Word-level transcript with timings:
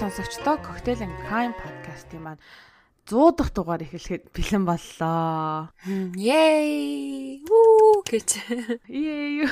сонсогчдоо 0.00 0.56
Cocktail 0.64 1.04
and 1.04 1.16
Crime 1.28 1.52
podcast-ийн 1.60 2.24
маань 2.24 2.40
100 3.04 3.36
дахь 3.36 3.52
дугаар 3.52 3.84
эхлэхэд 3.84 4.32
бэлэн 4.32 4.64
боллоо. 4.64 5.68
Yay! 6.16 7.44
Вүү 7.44 8.00
гэж. 8.08 8.28
Yay! 8.88 9.44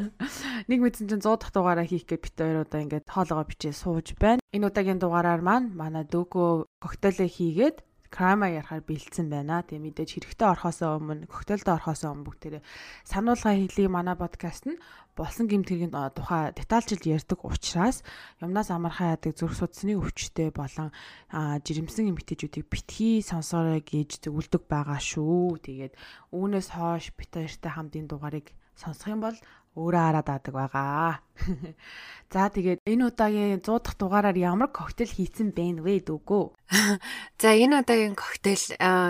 Нэг 0.72 0.78
мэдсэн 0.80 1.04
чинь 1.04 1.20
100 1.20 1.36
дахь 1.36 1.52
дугаараа 1.52 1.84
хийх 1.84 2.08
гэж 2.08 2.16
бит 2.16 2.32
хоёр 2.32 2.64
удаа 2.64 2.80
ингээд 2.80 3.12
хоолоогоо 3.12 3.44
бичээ 3.44 3.76
сууж 3.76 4.16
байна. 4.16 4.40
Энэ 4.56 4.72
удаагийн 4.72 4.96
дугаараар 5.04 5.44
маань 5.44 5.76
манай 5.76 6.08
дүүкөө 6.08 6.80
коктейлээ 6.80 7.28
хийгээд 7.28 7.76
крама 8.10 8.50
ярахаар 8.50 8.82
бэлдсэн 8.82 9.30
байна. 9.30 9.62
Тэгээ 9.62 9.86
мэдээж 9.86 10.10
хэрэгтэй 10.18 10.48
орхосоо 10.50 10.98
өмнө, 10.98 11.30
коктейлд 11.30 11.68
орхосоо 11.70 12.10
өмнө 12.12 12.26
бүгдээрээ 12.26 12.62
сануулга 13.06 13.54
хийлээ 13.54 13.88
манай 13.88 14.18
подкаст 14.18 14.66
нь 14.66 14.82
болсон 15.14 15.46
гэмтэргийн 15.46 15.94
тухай 16.14 16.50
детальжилт 16.50 17.06
ярьдаг 17.06 17.38
учраас 17.46 18.02
юмнаас 18.42 18.74
амархан 18.74 19.14
яадаг 19.14 19.38
зүрх 19.38 19.54
судасны 19.54 19.94
өвчтөй 19.94 20.50
болон 20.50 20.90
жирэмсэн 21.30 22.10
эмгтээчүүдийг 22.10 22.66
битгий 22.66 23.22
сонсоорой 23.22 23.84
гэж 23.84 24.26
зөвлөдөг 24.26 24.66
байгаа 24.66 24.98
шүү. 24.98 25.62
Тэгээд 25.62 25.94
үүнээс 26.34 26.68
хойш 26.74 27.14
бит 27.14 27.30
хоёртай 27.30 27.70
хамтын 27.70 28.10
дугаарыг 28.10 28.50
сонсох 28.80 29.12
юм 29.12 29.20
бол 29.20 29.36
өөрөө 29.78 30.02
хараад 30.02 30.28
аадаг 30.30 30.54
байгаа. 30.54 31.22
За 32.32 32.46
тэгээд 32.46 32.86
энэ 32.86 33.10
удаагийн 33.10 33.58
100 33.58 33.82
дахь 33.82 33.98
дугаараар 33.98 34.38
ямар 34.38 34.70
коктейл 34.70 35.10
хийцэн 35.10 35.50
бэ 35.50 35.82
вэ 35.82 35.94
дүүгөө? 36.06 36.44
За 37.42 37.50
энэ 37.54 37.82
удаагийн 37.82 38.14
коктейл 38.14 38.64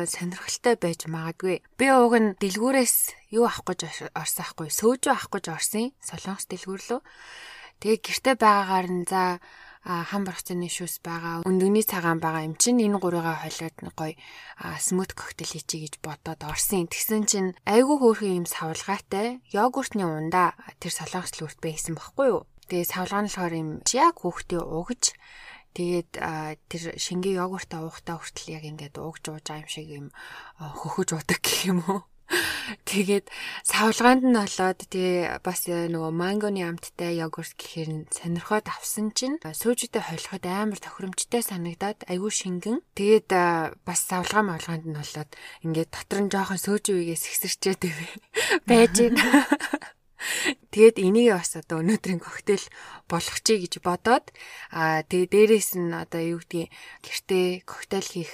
сонирхолтой 0.08 0.74
байж 0.80 1.04
магадгүй. 1.04 1.60
Би 1.76 1.86
уг 1.92 2.14
нь 2.16 2.36
дэлгүүрээс 2.40 2.96
юу 3.36 3.44
авах 3.44 3.68
гэж 3.68 4.08
орсон 4.16 4.44
ахгүй, 4.44 4.68
сөөжөө 4.72 5.12
авах 5.12 5.28
гэж 5.36 5.44
орсон. 5.52 5.92
Солонгос 6.00 6.48
дэлгүүр 6.48 6.80
лөө. 6.88 7.00
Тэгээ 7.80 8.00
гэрте 8.00 8.32
байгаагаар 8.40 8.88
нь 8.88 9.04
за 9.04 9.40
хам 9.84 10.22
бархцны 10.28 10.68
шүүс 10.68 11.00
байгаа, 11.00 11.40
өндөгний 11.48 11.84
цагаан 11.88 12.20
байгаа 12.20 12.44
юм 12.44 12.54
чинь 12.60 12.84
энэ 12.84 13.00
гурыгаа 13.00 13.40
холиод 13.40 13.76
гоё 13.96 14.14
смут 14.76 15.16
коктейл 15.16 15.56
хийчихье 15.56 15.88
гэж 15.88 15.94
бодоод 16.04 16.40
орсон. 16.44 16.84
Тэгсэн 16.84 17.24
чинь 17.24 17.50
айгүй 17.64 17.96
хөөрхөн 17.96 18.44
юм 18.44 18.46
савлгаатай 18.46 19.40
йогуртны 19.48 20.04
ундаа 20.04 20.52
тэр 20.84 20.92
солонгос 20.92 21.40
лүрт 21.40 21.58
байсан 21.64 21.96
байхгүй 21.96 22.26
юу? 22.28 22.44
Тэгээ 22.68 22.92
савлгаа 22.92 23.24
нь 23.24 23.28
болохоор 23.32 23.54
юм 23.56 23.70
яг 23.96 24.14
хүүхдээ 24.20 24.62
угж 24.62 25.16
Тэгээд 25.70 26.18
тэр 26.66 26.82
шингийн 26.98 27.38
йогуртаа 27.38 27.86
уухтаа 27.86 28.18
хүртэл 28.18 28.58
яг 28.58 28.66
ингээд 28.66 28.98
уугж 28.98 29.22
ууж 29.30 29.46
байгаа 29.46 29.62
юм 29.62 29.70
шиг 29.70 29.86
юм 29.86 30.06
хөхөж 30.58 31.14
удаг 31.14 31.38
гэх 31.38 31.70
юм 31.70 31.78
уу. 31.86 32.02
Тэгээд 32.86 33.26
савлгаанд 33.66 34.22
нь 34.22 34.38
болоод 34.38 34.78
тэгээ 34.86 35.42
бас 35.42 35.66
нөгөө 35.66 36.12
мангоны 36.14 36.62
амттай 36.62 37.18
йогурт 37.18 37.58
гэхээр 37.58 38.10
сонирхоод 38.14 38.66
авсан 38.70 39.10
чинь 39.10 39.42
сүүжүүдэд 39.42 40.06
холиход 40.06 40.44
амар 40.46 40.78
тохиромжтой 40.78 41.42
санагдаад 41.42 42.06
айгүй 42.06 42.30
шингэн. 42.30 42.78
Тэгээд 42.94 43.28
бас 43.82 44.00
савлгаа 44.06 44.42
мавлгаанд 44.46 44.86
нь 44.86 44.98
болоод 44.98 45.30
ингээд 45.66 45.90
дотор 45.90 46.20
нь 46.22 46.30
жоохон 46.30 46.60
сүүжүүгээс 46.62 47.22
ихсэрчээд 47.26 47.82
байж 48.68 48.94
байна. 49.02 49.46
Тэгээд 50.70 50.96
энийг 51.00 51.34
бас 51.34 51.56
одоо 51.56 51.80
өнөөдрийн 51.82 52.20
коктейл 52.20 52.62
болгочихъя 53.12 53.58
гэж 53.66 53.74
бодоод 53.82 54.26
аа 54.70 55.02
тэгээ 55.10 55.28
дээрэс 55.34 55.70
нь 55.76 55.90
одоо 55.92 56.22
юу 56.22 56.40
гэдгийг 56.40 56.70
гэртээ 57.04 57.46
коктейл 57.66 58.08
хийх 58.14 58.32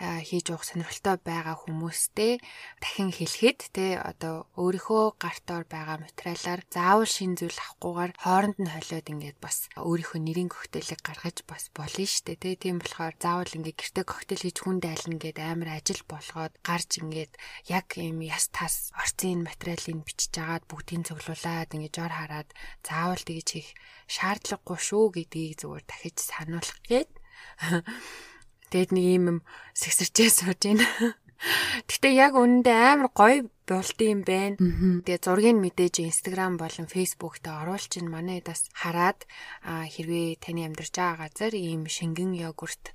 хийж 0.00 0.46
уух 0.50 0.64
сонирхолтой 0.66 1.16
байгаа 1.22 1.56
хүмүүстэй 1.60 2.42
дахин 2.82 3.14
хэлэхэд 3.14 3.60
те 3.76 3.86
одоо 4.00 4.48
өөрийнхөө 4.58 5.04
гартоор 5.22 5.64
байгаа 5.70 6.02
материалаар 6.02 6.60
заавал 6.74 7.06
шин 7.06 7.38
зүйл 7.38 7.54
авахгүйгээр 7.54 8.12
хооронд 8.24 8.58
нь 8.58 8.72
холиод 8.74 9.06
ингээд 9.12 9.38
бас 9.38 9.70
өөрийнхөө 9.78 10.20
нэрийн 10.24 10.50
коктейлийг 10.50 11.00
гаргаж 11.04 11.36
бас 11.46 11.70
болно 11.76 12.06
штэ 12.08 12.34
те 12.42 12.56
тийм 12.58 12.82
болохоор 12.82 13.14
заавал 13.22 13.52
ингээд 13.54 13.78
гэртээ 13.78 14.04
коктейл 14.08 14.42
хийж 14.42 14.58
хүнд 14.64 14.84
айлна 14.88 15.16
гэд 15.22 15.38
амар 15.38 15.70
ажил 15.78 16.02
болгоод 16.10 16.54
гарч 16.66 16.90
ингээд 16.98 17.32
яг 17.70 17.86
юм 17.94 18.18
яс 18.24 18.50
тас 18.50 18.90
орцын 18.98 19.46
материалыг 19.46 20.02
бичиж 20.02 20.34
агаад 20.42 20.64
бүгдийг 20.66 21.06
цуглуулад 21.06 21.70
ингээд 21.74 21.96
жор 21.98 22.12
хараад 22.14 22.48
заавал 22.82 23.22
тэгж 23.22 23.48
хийх 23.54 23.70
шаардлагагүй 24.14 24.78
шүү 24.78 25.04
гэдгийг 25.16 25.58
зүгээр 25.60 25.84
дахиж 25.90 26.16
сануулах 26.22 26.78
гээд 26.86 27.10
Тэгэд 28.74 28.90
нэг 28.90 29.06
юм 29.14 29.26
сэгсэрчээ 29.78 30.30
сууж 30.34 30.60
байна. 30.66 30.86
Гэтэ 31.90 32.08
яг 32.16 32.34
үнэндээ 32.34 32.80
амар 32.90 33.10
гоё 33.14 33.46
булт 33.68 33.98
юм 34.02 34.26
байна. 34.26 34.58
Тэгээ 35.06 35.22
зургийг 35.22 35.58
мэдээж 35.62 36.02
Instagram 36.02 36.58
болон 36.58 36.90
Facebook 36.90 37.38
дээр 37.38 37.70
оруулчин 37.70 38.10
манай 38.10 38.42
дас 38.42 38.66
хараад 38.74 39.28
хэрвээ 39.62 40.42
таны 40.42 40.66
амьдарч 40.66 40.90
байгаа 40.96 41.28
газар 41.28 41.54
ийм 41.54 41.86
шингэн 41.86 42.34
йогурт 42.34 42.90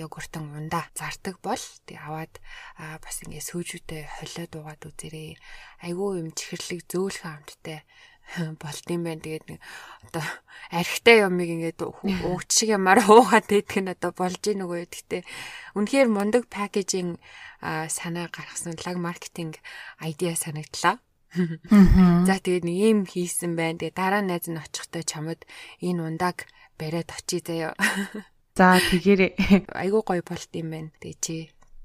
йогуртан 0.00 0.48
ундаа 0.48 0.88
зардаг 0.96 1.36
бол 1.44 1.60
тэг 1.84 1.98
аваад 2.00 2.32
бас 2.78 3.16
ингэ 3.26 3.42
сүүжүүтэй 3.42 4.02
холиод 4.16 4.52
угаад 4.56 4.82
үзэрээ. 4.86 5.36
Айгүй 5.84 6.24
юм 6.24 6.32
чихэрлэг 6.32 6.86
зөөлхөн 6.88 7.42
амттай 7.42 7.82
болт 8.56 8.86
юм 8.88 9.04
байна. 9.04 9.20
Тэгээд 9.20 9.44
нэг 9.48 9.60
одоо 10.08 10.24
архитай 10.72 11.24
юмыг 11.24 11.48
ингээд 11.48 11.80
уугч 11.84 12.50
шиг 12.50 12.74
ямаар 12.76 13.04
уугаад 13.04 13.48
идэх 13.52 13.78
нь 13.80 13.92
одоо 13.92 14.12
болж 14.16 14.42
ийн 14.48 14.64
үгүй. 14.64 14.88
Гэхдээ 14.88 15.22
үнэхээр 15.76 16.08
мундаг 16.08 16.48
пакэжинг 16.48 17.20
санаа 17.62 18.26
гаргасан 18.32 18.76
лаг 18.80 18.96
маркетинг 18.96 19.60
айдиа 20.00 20.34
санагдлаа. 20.36 20.98
За 21.32 22.34
тэгээд 22.40 22.64
нэг 22.68 22.76
юм 22.76 22.98
хийсэн 23.08 23.56
байна. 23.56 23.80
Тэгээд 23.80 23.96
дараа 23.96 24.22
найз 24.24 24.48
нь 24.48 24.60
очихдоо 24.60 25.02
чамд 25.04 25.40
энэ 25.80 26.00
ундаг 26.02 26.48
бариад 26.76 27.08
очие 27.12 27.40
заяа. 27.40 27.72
За 28.58 28.76
тэгээрээ 28.76 29.72
айгуу 29.72 30.04
гоё 30.04 30.20
болт 30.20 30.52
юм 30.52 30.68
байна. 30.72 30.90
Тэгээ 31.00 31.20
чи 31.24 31.34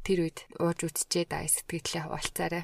тэр 0.08 0.32
үед 0.32 0.48
ууж 0.56 0.88
үтчээ 0.88 1.28
да 1.28 1.44
сэтгэлээ 1.44 2.08
хаваалцаарай. 2.08 2.64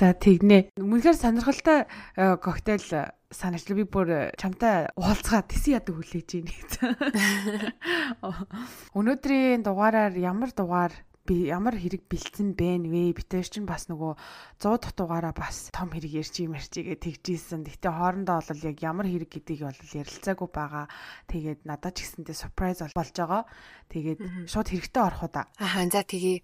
За 0.00 0.16
тэгнэ. 0.16 0.72
Үнэхээр 0.80 1.12
сонирхолтой 1.12 1.84
э, 2.16 2.40
коктейл 2.40 2.88
э, 2.96 3.12
санаачлаа 3.28 3.76
би 3.76 3.84
бүр 3.84 4.08
э, 4.08 4.20
чамтай 4.40 4.88
уулзгаа 4.96 5.44
тэсэн 5.44 5.76
ядаг 5.76 5.92
хүлээж 5.92 6.28
байна. 6.40 7.76
Өнөөдрийн 8.96 9.60
дугаараар 9.60 10.16
ямар 10.16 10.56
дугаар 10.56 10.96
би 11.26 11.50
ямар 11.50 11.74
хэрэг 11.74 12.06
бэлдсэн 12.06 12.54
бэ 12.54 12.86
вэ? 12.86 13.12
Битэр 13.18 13.42
чинь 13.42 13.66
бас 13.66 13.90
нөгөө 13.90 14.14
100 14.62 14.86
дутуугаараа 14.86 15.34
бас 15.34 15.74
том 15.74 15.90
хэрэг 15.90 16.22
ярьж 16.22 16.34
юм 16.46 16.54
ярьчихгээ 16.54 17.02
тэгжсэн. 17.02 17.66
Гэтэ 17.66 17.90
хоорондоо 17.90 18.38
бол 18.46 18.62
яг 18.70 18.78
ямар 18.78 19.10
хэрэг 19.10 19.30
гэдгийг 19.34 19.66
бол 19.66 19.98
ярилцаагүй 19.98 20.48
байгаа. 20.54 20.86
Тэгээд 21.26 21.60
надад 21.66 21.98
ч 21.98 22.06
гэсэндээ 22.06 22.36
surprise 22.38 22.80
болж 22.94 23.16
байгаа. 23.18 23.42
Тэгээд 23.90 24.20
шууд 24.46 24.68
хэрэгтэй 24.70 25.02
орох 25.02 25.26
уу 25.26 25.32
да. 25.34 25.50
Аа 25.58 25.82
за 25.90 26.06
тэгээ 26.06 26.38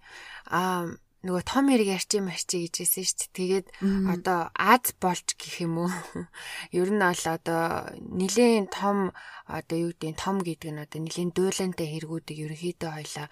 аа 0.51 0.91
нөгөө 1.23 1.43
том 1.47 1.71
хэрэг 1.71 1.89
ярьчих 1.95 2.19
юм 2.19 2.27
ярьчих 2.27 2.67
гэж 2.67 2.75
хэлсэн 2.83 3.05
шүү 3.07 3.17
дээ. 3.23 3.31
Тэгээд 3.39 3.67
одоо 4.11 4.39
аз 4.59 4.91
болж 4.99 5.27
гэх 5.39 5.63
юм 5.63 5.87
уу? 5.87 5.91
Ер 6.75 6.91
нь 6.91 6.99
бол 6.99 7.23
одоо 7.31 7.87
нэгэн 7.95 8.67
том 8.67 9.15
одоо 9.47 9.77
юу 9.87 9.91
гэдэг 9.95 10.19
том 10.19 10.43
гэдэг 10.43 10.71
нь 10.71 10.83
одоо 10.83 10.99
нэлийн 10.99 11.31
дуулантай 11.31 11.87
хэрэгүүдийг 11.87 12.39
ерөөхдөө 12.43 12.91
хоёлаа 12.91 13.27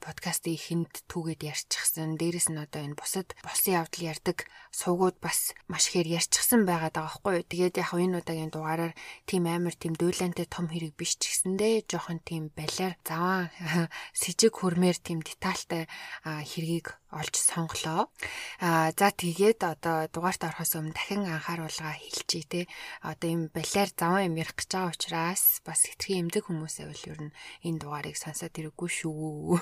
подкастын 0.00 0.56
ихэнд 0.56 1.04
түүгээд 1.08 1.42
ярьчихсан. 1.52 2.16
Дээрэс 2.16 2.48
нь 2.52 2.60
одоо 2.60 2.80
энэ 2.80 2.96
бусад 2.96 3.36
болсон 3.44 3.80
явдал 3.80 4.08
ярддаг 4.12 4.48
суугууд 4.72 5.16
бас 5.20 5.52
маш 5.68 5.92
ихээр 5.92 6.16
ярьчихсан 6.16 6.64
байгаа 6.64 6.92
байхгүй 6.96 7.32
юу. 7.40 7.48
Тэгээд 7.48 7.80
яг 7.80 7.92
энэ 7.92 8.20
удаагийн 8.20 8.52
дугаараар 8.52 8.96
тийм 9.28 9.44
амар 9.48 9.76
тийм 9.76 9.96
дуулантай 9.96 10.48
том 10.48 10.68
хэрэг 10.68 10.96
биш 10.96 11.16
ч 11.16 11.28
гэсэндээ 11.32 11.88
жоохон 11.88 12.20
тийм 12.24 12.52
балиар 12.52 12.96
заван 13.04 13.52
сэжиг 14.16 14.52
хөрмээр 14.52 14.96
тийм 15.00 15.20
детальтай 15.24 15.88
хэргийг 16.24 17.01
олж 17.12 17.34
сонглоо. 17.36 18.08
Аа 18.58 18.90
за 18.96 19.12
тэгээд 19.12 19.60
одоо 19.62 20.08
дугаарт 20.08 20.42
орохоос 20.48 20.80
өмнө 20.80 20.96
дахин 20.96 21.28
анхааруулга 21.28 21.92
хэлчихье 22.00 22.44
те. 22.48 22.60
Одоо 23.04 23.28
юм 23.28 23.42
балиар 23.52 23.90
заван 23.92 24.32
юм 24.32 24.40
ярих 24.40 24.56
гэж 24.56 24.68
байгаа 24.72 24.92
учраас 24.96 25.44
бас 25.62 25.80
хитрхи 25.84 26.18
эмдэг 26.18 26.48
хүмүүсээ 26.48 26.86
бол 26.88 27.04
ер 27.12 27.20
нь 27.28 27.34
энэ 27.68 27.80
дугаарыг 27.84 28.16
сонсоод 28.16 28.56
ирэггүй 28.56 28.90
шүү. 28.90 29.60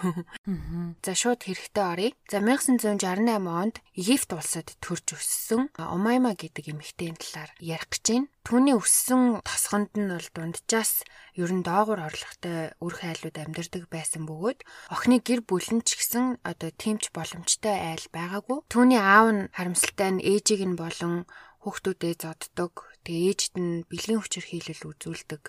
За 1.05 1.12
шууд 1.19 1.41
хэрэгтэй 1.43 1.85
оръё. 1.85 2.11
За 2.31 2.38
1968 2.38 3.44
онд 3.50 3.82
Египт 3.99 4.31
улсад 4.32 4.70
төрж 4.79 5.19
өссөн 5.19 5.75
Омайма 5.76 6.38
гэдэг 6.38 6.70
эмэгтэйн 6.73 7.19
талаар 7.19 7.50
ярих 7.58 7.91
гэж 7.91 8.05
байна. 8.06 8.29
Түүний 8.41 8.73
өссөн 8.73 9.45
тосгонд 9.45 9.93
нь 10.01 10.09
бол 10.09 10.29
дунджаас 10.33 11.05
ер 11.37 11.51
нь 11.53 11.61
доогуур 11.61 12.01
орлоготой 12.09 12.73
үр 12.81 12.95
хайлууд 12.97 13.37
амьдардаг 13.37 13.85
байсан 13.93 14.25
бөгөөд 14.25 14.65
охины 14.95 15.21
гэр 15.21 15.45
бүл 15.45 15.69
нь 15.77 15.85
ч 15.85 16.01
гэсэн 16.01 16.41
одоо 16.41 16.73
тэмч 16.73 17.13
боломжтой 17.13 17.77
айл 17.93 18.07
байгаагүй. 18.09 18.65
Түүний 18.73 18.97
аав 18.97 19.29
нь 19.37 19.43
харамсалтай 19.53 20.11
нь 20.17 20.25
ээжийг 20.25 20.65
нь 20.65 20.81
болон 20.81 21.29
хүүхдүүдээ 21.61 22.15
зоддог. 22.17 22.89
Тэгээ 23.05 23.29
ээжд 23.29 23.55
нь 23.61 23.85
бэлгийн 23.93 24.25
хүчээр 24.25 24.47
хийлэл 24.49 24.89
үзүүлдэг 24.89 25.45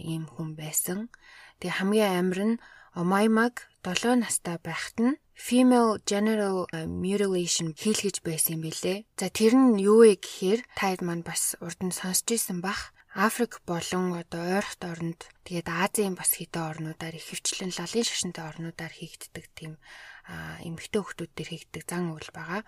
ийм 0.00 0.24
хүн 0.32 0.56
байсан. 0.56 1.12
Тэгээ 1.60 1.76
хамгийн 1.76 2.12
амар 2.24 2.40
нь 2.48 2.56
Омаймаг 2.98 3.70
7 3.86 4.18
настай 4.18 4.58
байхад 4.58 4.98
нь 4.98 5.18
female 5.46 6.02
genital 6.02 6.66
mutilation 7.02 7.70
хийлгэж 7.78 8.26
байсан 8.26 8.58
юм 8.58 8.62
билэ. 8.66 9.06
За 9.14 9.30
тэр 9.30 9.54
нь 9.54 9.78
юу 9.78 10.02
вэ 10.02 10.18
гэхээр 10.18 10.60
таад 10.74 11.06
маань 11.06 11.22
бас 11.22 11.54
урд 11.62 11.78
нь 11.86 11.94
сонсч 11.94 12.26
ирсэн 12.34 12.58
бах 12.58 12.90
Африк 13.14 13.62
болон 13.70 14.18
одоо 14.18 14.42
ойрхот 14.58 14.82
оронд 14.82 15.20
тэгээд 15.46 15.70
Азийн 15.70 16.18
бас 16.18 16.34
хэдэн 16.34 16.66
орнуудаар 16.70 17.14
ихэвчлэн 17.14 17.70
лалын 17.70 18.02
шашинтай 18.02 18.44
орнуудаар 18.50 18.90
хийгддэг 18.90 19.46
тийм 19.54 19.72
эмэгтэй 20.66 20.98
хүмүүс 20.98 21.32
дээр 21.38 21.50
хийгддэг 21.54 21.82
зан 21.86 22.10
үйл 22.10 22.30
байгаа 22.34 22.66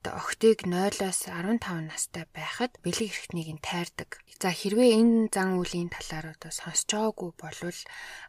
одоо 0.00 0.16
охтыг 0.16 0.64
0-оос 0.64 1.28
15 1.28 1.60
настай 1.84 2.24
байхад 2.32 2.72
бэлэг 2.80 3.12
эрхтнийг 3.12 3.52
нь 3.52 3.60
тайрдаг. 3.60 4.24
За 4.40 4.48
хэрвээ 4.48 4.96
энэ 4.96 5.28
зан 5.28 5.60
үлийн 5.60 5.92
талаар 5.92 6.32
одоо 6.32 6.48
сонсож 6.48 6.88
байгаагүй 6.88 7.30
болвол 7.36 7.80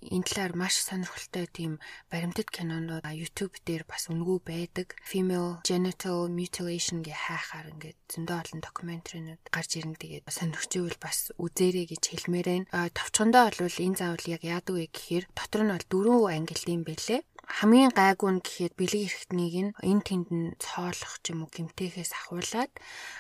энэ 0.03 0.27
талаар 0.27 0.53
маш 0.59 0.75
сонирхолтой 0.83 1.47
тийм 1.47 1.79
баримтат 2.12 2.51
кинонууд 2.51 3.07
YouTube 3.07 3.56
дээр 3.63 3.88
бас 3.88 4.12
үнгүй 4.12 4.44
байдаг. 4.44 5.00
Female 5.07 5.63
genital 5.63 6.27
mutilation 6.27 7.00
гэ 7.07 7.15
хайхаар 7.15 7.71
ингээд 7.71 8.00
зөндөө 8.12 8.38
олон 8.44 8.59
докюментаринууд 8.59 9.41
гарч 9.47 9.71
ирэн 9.79 9.95
тэгээд 9.95 10.27
сонирхчихвэл 10.27 11.00
бас 11.00 11.31
үзээрэй 11.39 11.88
гэж 11.88 12.03
хэлмээр 12.03 12.47
байна. 12.51 12.91
Товчхондоо 12.91 13.47
бол 13.47 13.79
энэ 13.79 13.95
заавал 13.95 14.25
яг 14.27 14.44
яадаг 14.44 14.75
вэ 14.75 14.91
гэхээр 14.91 15.25
дотор 15.31 15.63
нь 15.63 15.71
бол 15.71 15.88
дөрвөн 15.88 16.35
ангилын 16.35 16.83
бэлээ 16.83 17.21
хамгийн 17.47 17.91
гайгүй 17.91 18.31
нь 18.38 18.43
гэхэд 18.45 18.73
бэлэг 18.79 19.01
эрхтнийг 19.09 19.55
нь 19.65 19.71
энэ 19.89 20.05
тэнд 20.07 20.27
нь 20.29 20.53
цоолох 20.61 21.13
ч 21.23 21.33
юм 21.33 21.43
уу 21.43 21.49
гимтээхээс 21.51 22.11
ахуулаад 22.15 22.71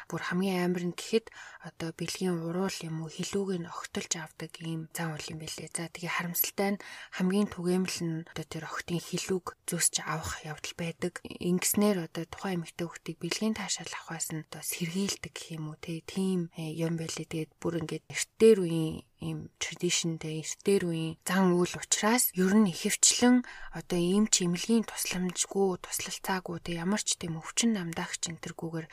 бүр 0.09 0.21
хамгийн 0.27 0.61
амар 0.65 0.83
нь 0.89 0.97
гэхэд 0.97 1.25
одоо 1.67 1.89
бэлгийн 1.99 2.37
уруул 2.37 2.77
юм 2.87 2.95
уу 3.01 3.09
хилүүг 3.09 3.49
нь 3.61 3.69
огтолж 3.69 4.11
авдаг 4.17 4.51
ийм 4.61 4.89
зам 4.95 5.13
үйл 5.13 5.31
юм 5.33 5.39
бэлээ. 5.41 5.69
За 5.73 5.85
тэгээ 5.93 6.15
харамсалтай 6.15 6.69
нь 6.73 6.81
хамгийн 7.17 7.47
түгээмэл 7.53 7.99
нь 8.07 8.25
одоо 8.31 8.45
тэр 8.49 8.63
охтын 8.69 9.01
хилүүг 9.01 9.45
зөсч 9.69 9.95
авах 10.01 10.41
явдал 10.41 10.75
байдаг. 10.77 11.13
Ингэснээр 11.21 11.97
одоо 12.07 12.23
тухайн 12.25 12.61
эмэгтэй 12.61 12.85
хүүхдийг 12.87 13.17
бэлгийн 13.21 13.55
таашаал 13.57 13.93
авахаас 13.93 14.27
нь 14.33 14.45
одоо 14.45 14.61
сэргийлдэг 14.65 15.33
гэх 15.33 15.53
юм 15.57 15.69
уу 15.69 15.77
тийм 15.81 16.49
э, 16.57 16.73
юм 16.85 16.97
бэлээ. 16.97 17.29
Тэгээд 17.29 17.51
бүр 17.61 17.81
ингээд 17.81 18.05
эртээр 18.09 18.57
үеийн 18.65 19.05
ийм 19.27 19.39
traditionтэй 19.61 20.41
эртээр 20.41 20.83
үеийн 20.89 21.15
зан 21.29 21.53
үйл 21.53 21.73
учраас 21.77 22.23
ер 22.33 22.53
нь 22.57 22.71
ихэвчлэн 22.73 23.37
одоо 23.79 23.99
ийм 24.01 24.25
ч 24.33 24.35
имлэгийн 24.45 24.85
тусламжгүй 24.89 25.69
туслалцаагүй 25.85 26.57
тэг 26.65 26.75
ямар 26.83 27.01
ч 27.05 27.09
тийм 27.21 27.37
өвчин 27.41 27.71
намдаагч 27.77 28.21
энтергүүгээр 28.33 28.87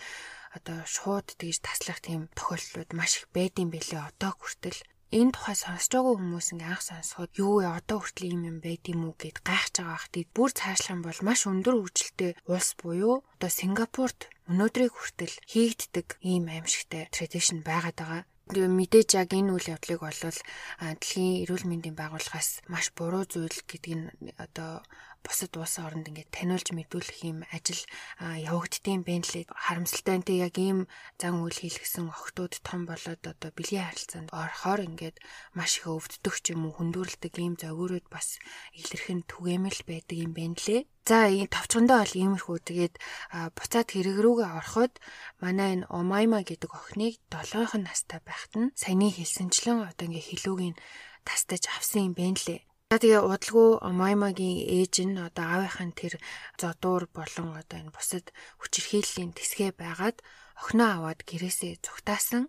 одоо 0.56 0.78
шууд 0.94 1.26
тэгж 1.40 1.58
таслах 1.64 2.00
тийм 2.04 2.20
тохиолдлууд 2.36 2.90
маш 2.98 3.12
их 3.19 3.26
байдсан 3.36 3.69
бэлээ 3.72 4.02
одоо 4.10 4.32
хүртэл 4.36 4.80
энэ 5.08 5.32
тухай 5.32 5.56
сонсож 5.56 5.88
байгаа 5.88 6.14
хүмүүс 6.20 6.48
ингээ 6.52 6.69
анх 6.69 6.84
сонсоход 6.84 7.32
юу 7.40 7.64
вэ? 7.64 7.80
Одоо 7.80 7.98
хүртэл 8.04 8.32
юм 8.36 8.42
юм 8.50 8.58
байд 8.60 8.84
юм 8.92 9.00
уу 9.08 9.14
гэд 9.16 9.40
гайхаж 9.40 9.75
байгаа 9.80 10.08
тийм 10.12 10.28
бүр 10.36 10.50
цаашлах 10.52 10.92
юм 10.92 11.02
бол 11.04 11.20
маш 11.25 11.40
өндөр 11.48 11.75
хөгжилтэй 11.80 12.32
улс 12.52 12.70
буюу 12.76 13.14
одоо 13.36 13.50
Сингапурт 13.52 14.20
өнөөдрийг 14.52 14.92
хүртэл 14.92 15.34
хийгддэг 15.48 16.08
ийм 16.20 16.44
аимшигтай 16.52 17.08
традишн 17.08 17.64
байгаад 17.64 17.96
байгаа 17.96 18.22
мэдээж 18.56 19.09
яг 19.21 19.31
энэ 19.37 19.53
үйл 19.53 19.73
явдлыг 19.75 20.00
бол 20.00 20.21
дэлхийн 20.23 21.45
эрүүл 21.45 21.65
мэндийн 21.69 21.97
байгууллагаас 21.99 22.65
маш 22.73 22.89
буруу 22.97 23.25
зүйл 23.29 23.59
гэдгийг 23.69 23.97
нь 23.99 24.09
одоо 24.41 24.81
бусад 25.28 25.52
улсын 25.60 25.84
оронд 25.84 26.08
ингээд 26.08 26.32
таниулж 26.32 26.72
мэдүүлэх 26.72 27.20
юм 27.28 27.44
ажил 27.52 27.84
явагддсан 28.16 29.04
байна 29.04 29.28
лээ. 29.28 29.44
Харамсалтай 29.52 30.16
нь 30.25 30.40
яг 30.40 30.56
ийм 30.56 30.88
зан 31.20 31.44
үйл 31.44 31.60
хийлгсэн 31.60 32.08
охтууд 32.08 32.64
том 32.64 32.88
болоод 32.88 33.20
одоо 33.20 33.50
бэлгийн 33.52 33.84
харилцаанд 33.84 34.32
орохоор 34.32 34.80
ингээд 34.88 35.20
маш 35.52 35.84
их 35.84 35.92
өвддөг 35.92 36.34
ч 36.40 36.56
юм 36.56 36.72
уу 36.72 36.80
хүндүрлдэг 36.80 37.34
ийм 37.36 37.60
зөгөөрөд 37.60 38.08
бас 38.08 38.40
илэрхэн 38.80 39.28
түгээмэл 39.28 39.80
байдаг 39.84 40.16
юм 40.16 40.32
байна 40.32 40.56
лээ. 40.56 40.88
За 41.08 41.28
энэ 41.28 41.52
товчгондоо 41.52 42.04
бол 42.04 42.20
иймэрхүү 42.20 42.58
тэгээд 42.69 42.94
буцаад 43.56 43.88
хэрэг 43.92 44.16
рүүгээ 44.25 44.48
ороход 44.60 44.92
манай 45.40 45.80
энэ 45.80 45.88
Омайма 45.88 46.44
гэдэг 46.44 46.69
охиныг 46.69 47.16
7х 47.32 47.80
настай 47.80 48.20
байхад 48.25 48.52
нь 48.60 48.72
саяны 48.76 49.08
хэлсэнчлэн 49.12 49.88
одоо 49.88 50.04
ингээ 50.04 50.28
хилүүгийн 50.28 50.76
тастаж 51.25 51.64
авсан 51.76 52.12
юм 52.12 52.14
байна 52.16 52.40
лээ. 52.44 52.68
За 52.88 52.96
тэгээ 52.96 53.20
удалгүй 53.20 53.70
Маймагийн 54.00 54.64
ээж 54.64 54.94
нь 55.05 55.20
одоо 55.20 55.44
аавынхын 55.44 55.93
тэр 55.93 56.17
зодуур 56.56 57.05
болон 57.12 57.49
одоо 57.61 57.76
энэ 57.85 57.93
бусад 57.93 58.32
хүчирхийллийн 58.64 59.37
тэсгээ 59.37 59.76
байгаад 59.76 60.17
охиноо 60.56 60.90
аваад 60.96 61.20
гэрээсээ 61.29 61.85
зүгтаасан. 61.85 62.49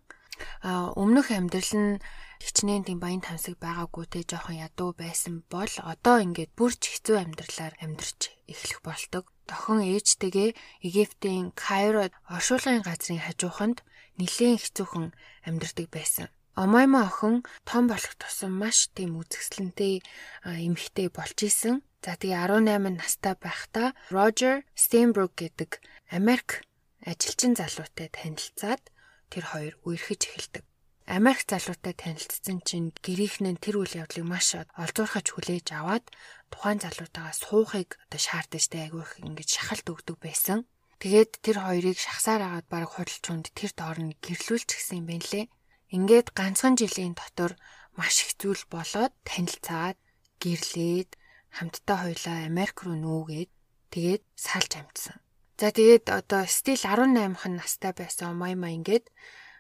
А 0.63 0.95
өмнөх 0.95 1.35
амьдрал 1.35 1.73
нь 1.83 1.99
хичнээн 2.39 2.87
тийм 2.87 3.03
баян 3.03 3.19
тамсаг 3.19 3.59
байгаагүй 3.59 4.05
те 4.07 4.23
жоохон 4.23 4.63
ядуу 4.63 4.95
байсан 4.95 5.43
бол 5.51 5.73
одоо 5.83 6.23
ингээд 6.23 6.55
бүр 6.55 6.71
ч 6.71 6.83
хэцүү 6.87 7.19
амьдралаар 7.19 7.75
амьдарч 7.83 8.31
эхлэх 8.47 8.79
болдог. 8.79 9.27
Тохин 9.43 9.83
ээжтэйгээ 9.91 10.55
Египтийн 10.87 11.51
Кайрод 11.51 12.15
оршуулгын 12.31 12.87
газрын 12.87 13.19
хажууханд 13.27 13.83
нэлээд 14.15 14.63
хэцүүхэн 14.63 15.11
амьдардаг 15.43 15.87
байсан. 15.91 16.31
Омайма 16.55 17.05
охин 17.09 17.45
том 17.65 17.87
болох 17.87 18.15
тусам 18.17 18.57
маш 18.57 18.89
тийм 18.95 19.19
үзэсгэлэнтэй 19.21 20.01
эмэгтэй 20.45 21.07
болж 21.13 21.37
исэн. 21.45 21.83
За 22.01 22.15
тэгээ 22.15 22.47
18 22.47 22.95
настай 22.95 23.35
байхдаа 23.35 23.93
Roger 24.09 24.63
Steinbrück 24.73 25.35
гэдэг 25.35 25.83
Америк 26.15 26.63
ажилчин 27.03 27.53
залуутай 27.59 28.07
танилцаад 28.07 28.81
тэр 29.29 29.43
хоёр 29.51 29.73
үерхэж 29.83 30.21
эхэлдэг. 30.25 30.63
Америк 31.09 31.41
залуутай 31.49 31.93
танилцсан 31.97 32.61
чинь 32.61 32.93
гэрийнхэн 33.01 33.57
нь 33.57 33.61
тэр 33.63 33.81
үйл 33.81 33.97
явдлыг 33.97 34.25
маш 34.29 34.53
олзуурхаж 34.77 35.25
хүлээж 35.33 35.67
аваад 35.73 36.05
тухайн 36.53 36.79
залуутайгаа 36.85 37.33
суухыг 37.33 37.97
одоо 37.97 38.21
шаардаж 38.21 38.63
тэ 38.69 38.87
айгүй 38.87 39.01
их 39.01 39.13
ингэж 39.25 39.49
шахалт 39.49 39.87
өгдөг 39.89 40.17
байсан. 40.21 40.69
Тэгээд 41.01 41.31
тэр 41.41 41.57
хоёрыг 41.65 41.97
шахсаар 41.97 42.41
агаад 42.45 42.67
баг 42.69 42.85
худалчуунд 42.93 43.49
тэр 43.57 43.71
доор 43.73 43.97
нь 44.05 44.13
гэрлүүлчих 44.21 44.77
гисэн 44.77 45.01
юм 45.01 45.07
байна 45.09 45.27
лээ. 45.33 45.45
Ингээд 45.89 46.33
ганцхан 46.37 46.77
жилийн 46.77 47.17
дотор 47.17 47.57
маш 47.97 48.21
их 48.23 48.37
зүйл 48.37 48.63
болоод 48.69 49.13
танилцаад 49.25 49.97
гэрлээд 50.37 51.17
хамтдаа 51.57 51.97
хоёлаа 52.05 52.37
Америк 52.45 52.85
руу 52.85 52.95
нүүгээд 52.95 53.49
тэгээд 53.93 54.23
салж 54.37 54.71
амжсан. 54.77 55.17
За 55.59 55.73
тэгээд 55.73 56.07
одоо 56.13 56.45
стил 56.47 56.79
18хан 56.79 57.53
настай 57.59 57.91
байсан 57.97 58.37
Майма 58.37 58.69
ингээд 58.71 59.09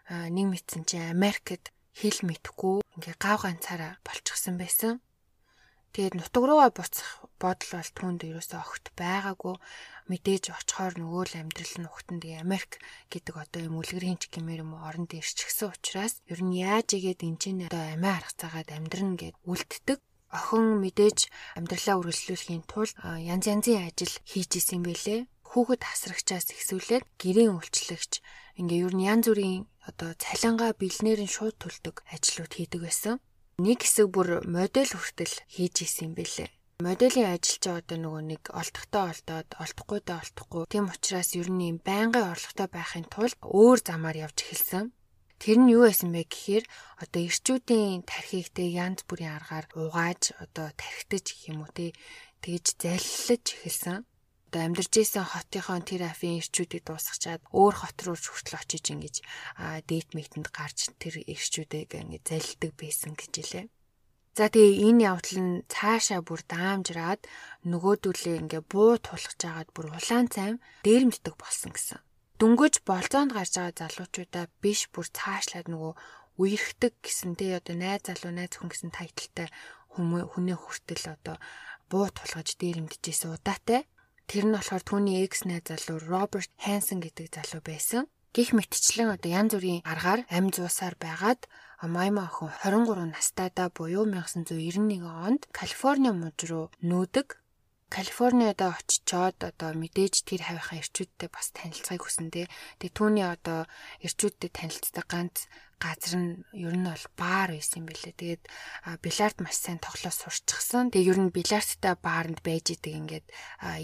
нэг 0.07 0.45
мэдсэн 0.53 0.87
чинь 0.87 1.11
Америкт 1.11 1.73
хэл 1.97 2.23
мэдэхгүй 2.23 2.85
ингээ 2.95 3.15
гав 3.19 3.43
ганцаараа 3.43 3.99
болчихсон 4.07 4.55
байсан. 4.55 5.03
Тэгээд 5.91 6.15
нутаг 6.15 6.43
руугаа 6.45 6.71
буцах 6.71 7.18
бодол 7.41 7.71
бол 7.79 7.91
түүнд 7.97 8.21
ерөөсөө 8.29 8.59
огт 8.59 8.85
байгаагүй 8.99 9.55
мэдээж 10.11 10.43
очихоор 10.57 10.93
нөгөө 10.99 11.23
л 11.29 11.39
амьдрал 11.41 11.75
нь 11.79 11.89
ухтан 11.89 12.17
тэгээ 12.19 12.43
Америк 12.43 12.71
гэдэг 13.13 13.35
одоо 13.39 13.61
юм 13.67 13.75
үлгэрийн 13.81 14.17
ч 14.21 14.27
гэмээр 14.33 14.61
юм 14.65 14.73
оронд 14.77 15.11
ирчихсэн 15.15 15.71
учраас 15.71 16.13
ер 16.27 16.39
нь 16.43 16.59
яаж 16.59 16.87
игээд 16.97 17.21
эн 17.23 17.37
чинь 17.41 17.65
одоо 17.69 17.83
амиа 17.93 18.17
харгацаагаад 18.17 18.69
амьдрна 18.73 19.15
гэд 19.21 19.35
үлддэг 19.45 19.99
охин 20.29 20.81
мэдээж 20.83 21.19
амьдралаа 21.57 21.95
үргэлжлүүлэхийн 22.01 22.63
тулд 22.69 22.93
янз 23.33 23.45
янзын 23.49 23.81
ажил 23.89 24.13
хийж 24.29 24.51
исэн 24.61 24.81
бэлээ. 24.85 25.25
Хүүхэд 25.49 25.81
хасрагчаас 25.81 26.53
ихсүүлээд 26.53 27.05
гэрийн 27.17 27.57
үйлчлэгч 27.57 28.21
ингээ 28.61 28.85
ер 28.85 28.93
нь 28.93 29.05
янз 29.09 29.25
бүрийн 29.25 29.65
одоо 29.89 30.13
цалингаа 30.13 30.77
бэлнээр 30.77 31.25
нь 31.25 31.33
шууд 31.33 31.57
төлдөг 31.57 32.05
ажлууд 32.13 32.53
хийдэг 32.53 32.81
байсан. 32.85 33.17
Нэг 33.57 33.81
хэсэг 33.81 34.07
бүр 34.13 34.45
модель 34.45 34.93
хүртэл 34.93 35.35
хийж 35.49 35.75
исэн 35.81 36.13
юм 36.13 36.21
бэлээ. 36.21 36.49
Моделийн 36.79 37.35
ажил 37.35 37.59
чи 37.59 37.69
одоо 37.75 37.97
нөгөө 37.99 38.23
нэг 38.23 38.43
олдохтой 38.55 39.11
олдоод 39.11 39.49
олдохгүйдээ 39.59 40.15
олдохгүй. 40.23 40.63
Тийм 40.71 40.87
учраас 40.87 41.35
ер 41.35 41.51
нь 41.51 41.75
юм 41.75 41.77
байнгын 41.83 42.31
орлоготой 42.31 42.69
байхын 42.71 43.03
тулд 43.11 43.35
өөр 43.43 43.79
замаар 43.83 44.17
явж 44.23 44.47
эхэлсэн. 44.47 44.95
Тэр 45.43 45.57
нь 45.59 45.71
юу 45.75 45.83
байсан 45.83 46.15
бэ 46.15 46.23
гэхээр 46.31 46.63
одоо 47.03 47.21
ирчүүдийн 47.27 48.07
тархийг 48.07 48.47
те 48.55 48.63
янз 48.71 49.03
бүрийн 49.03 49.35
аргаар 49.35 49.67
угааж 49.75 50.31
одоо 50.39 50.71
тархитаж 50.79 51.25
гэх 51.27 51.51
юм 51.51 51.67
уу 51.67 51.71
те 51.75 51.91
тэгж 52.47 52.65
заллаж 52.79 53.43
эхэлсэн. 53.59 54.07
Одоо 54.47 54.61
амьдарч 54.63 54.93
исэн 55.03 55.27
хотынхон 55.27 55.83
тэр 55.83 56.07
афийн 56.07 56.39
ирчүүдийг 56.39 56.87
дуусгачаад 56.87 57.43
өөр 57.59 57.75
хот 57.75 57.97
руу 58.07 58.15
хүртэл 58.15 58.55
очиж 58.55 58.85
ингэж 58.95 59.15
дээт 59.83 60.09
мэйтэнд 60.15 60.47
гарч 60.55 60.95
тэр 60.95 61.27
ирчүүдийг 61.27 61.91
ингэ 61.91 62.23
залилдаг 62.23 62.71
байсан 62.79 63.19
гэж 63.19 63.33
хэлээ. 63.35 63.67
За 64.37 64.45
тэгээ 64.53 64.81
энэ 64.87 65.03
явдал 65.11 65.37
нь 65.41 65.53
цаашаа 65.73 66.21
бүр 66.23 66.41
даамжраад 66.45 67.21
нөгөөдөлөө 67.71 68.35
ингээ 68.41 68.63
буу 68.71 68.95
тулгаж 69.01 69.41
агаад 69.43 69.69
бүр 69.75 69.85
улаан 69.91 70.27
цайм 70.31 70.55
дээрэмддэг 70.85 71.35
болсон 71.35 71.71
гэсэн. 71.75 71.99
Дөнгөж 72.39 72.75
болцоонд 72.87 73.35
гарч 73.35 73.53
байгаа 73.59 73.75
залуучуудаа 73.75 74.45
биш 74.63 74.87
бүр 74.93 75.07
цаашлаад 75.11 75.67
нөгөө 75.67 75.93
үерхдэг 76.39 76.93
гэсэн 77.03 77.35
тий 77.35 77.51
одоо 77.51 77.75
найз 77.75 78.07
залуу 78.07 78.31
найз 78.31 78.55
хүн 78.55 78.71
гэсэн 78.71 78.91
тайлтай 78.95 79.51
хүнээ 79.91 80.55
хүртэл 80.55 81.05
одоо 81.19 81.35
буу 81.91 82.07
тулгаж 82.07 82.55
дээрэмдэжсэн 82.55 83.35
удаатай. 83.35 83.83
Тэр 84.29 84.47
нь 84.47 84.55
болохоор 84.55 84.83
түүний 84.87 85.25
экс 85.25 85.43
найз 85.43 85.67
залуу 85.67 85.99
Роберт 85.99 86.53
Хэнсон 86.63 87.03
гэдэг 87.03 87.27
залуу 87.33 87.61
байсан. 87.65 88.07
Гэх 88.31 88.55
мэтчлэн 88.55 89.19
одоо 89.19 89.29
янз 89.35 89.51
бүрийн 89.57 89.83
аргаар 89.83 90.23
ам 90.31 90.53
зуусаар 90.53 90.95
байгаад 90.95 91.43
Майма 91.79 92.27
охин 92.27 92.51
23 92.59 93.15
настайдаа 93.15 93.71
буюу 93.71 94.03
1991 94.03 94.99
онд 95.07 95.47
Калифорни 95.55 96.11
муж 96.11 96.35
руу 96.43 96.67
нүүдэг. 96.83 97.39
Калифорниада 97.87 98.75
очичоод 98.75 99.39
одоо 99.39 99.71
мэдээж 99.79 100.27
тэр 100.27 100.43
хавийнхаа 100.43 100.83
эрчүүдтэй 100.83 101.31
бас 101.31 101.55
танилцахыг 101.55 102.03
хүсэндээ. 102.03 102.51
Тэгээ 102.83 102.97
түүний 102.99 103.23
одоо 103.23 103.63
эрчүүдтэй 104.03 104.51
танилцдаг 104.51 105.07
ганц 105.07 105.47
газар 105.79 106.15
нь 106.19 106.43
ер 106.53 106.75
нь 106.75 106.85
бол 106.85 107.05
баар 107.15 107.55
байсан 107.55 107.81
юм 107.81 107.87
билээ. 107.87 108.13
Тэгээд 108.19 108.43
бильярд 108.99 109.37
маш 109.39 109.57
сайн 109.57 109.79
тоглож 109.79 110.11
сурчсан. 110.11 110.91
Тэгээд 110.91 111.09
ер 111.15 111.19
нь 111.23 111.31
бильярдтай 111.31 111.95
баарнд 111.95 112.43
байж 112.43 112.75
идэг 112.75 112.93
ингээд 112.99 113.27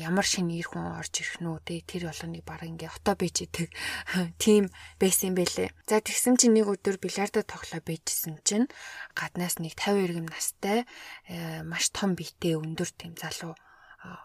ямар 0.04 0.28
шинэ 0.28 0.60
ир 0.60 0.68
хүн 0.68 1.00
орж 1.00 1.24
ирэх 1.24 1.40
нүү 1.40 1.56
тэгээд 1.64 1.88
тэр 1.88 2.04
болгоныг 2.12 2.44
баг 2.44 2.62
ингээд 2.68 2.96
отоо 3.00 3.16
байж 3.16 3.36
идэг 3.48 3.70
тим 4.44 4.68
байсан 5.00 5.32
юм 5.32 5.36
билээ. 5.40 5.72
За 5.88 6.04
тэгсэн 6.04 6.36
чинь 6.36 6.60
нэг 6.60 6.68
өдөр 6.68 7.00
бильярдаа 7.00 7.48
тоглоо 7.48 7.80
байжсэн 7.80 8.44
чинь 8.44 8.68
гаднаас 9.16 9.64
нэг 9.64 9.80
50 9.80 10.04
иргэм 10.04 10.28
настай 10.28 10.84
э, 11.32 11.64
маш 11.64 11.90
том 11.96 12.20
биетэй 12.20 12.60
өндөр 12.60 12.92
тэм 12.92 13.16
залуу 13.16 13.56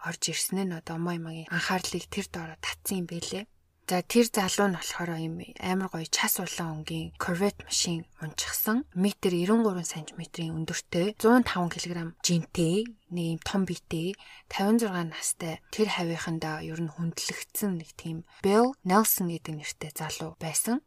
орж 0.05 0.21
ирсэн 0.29 0.67
нь 0.67 0.77
одоо 0.77 0.97
мой 0.99 1.17
магийн 1.17 1.49
анхаарлыг 1.49 2.05
тэр 2.11 2.27
доороо 2.29 2.57
татсан 2.61 3.01
юм 3.01 3.07
бэлээ. 3.09 3.45
За 3.91 3.99
тэр 3.99 4.31
залуу 4.31 4.71
нь 4.71 4.79
болохоор 4.79 5.19
юм 5.19 5.35
амар 5.59 5.91
гоё 5.91 6.07
час 6.07 6.39
улаан 6.39 6.79
өнгийн 6.79 7.11
Corvette 7.19 7.59
машин 7.67 8.07
унчихсан. 8.23 8.87
Метр 8.95 9.35
93 9.35 9.83
см-ийн 9.83 10.55
өндөртэй 10.63 11.19
105 11.19 11.75
кг 11.75 12.15
жинтэй 12.23 12.87
нэг 13.11 13.25
юм 13.35 13.39
том 13.43 13.67
биетэй 13.67 14.15
56 14.47 15.11
настай 15.11 15.59
тэр 15.75 15.91
хавийнхандаа 15.91 16.63
ер 16.63 16.79
нь 16.79 16.87
хүндлэгдсэн 16.87 17.83
нэг 17.83 17.91
тийм 17.99 18.23
Bill 18.39 18.71
Nelson 18.87 19.27
гэдэг 19.27 19.59
нэртэй 19.59 19.91
залуу 19.91 20.39
байсан. 20.39 20.79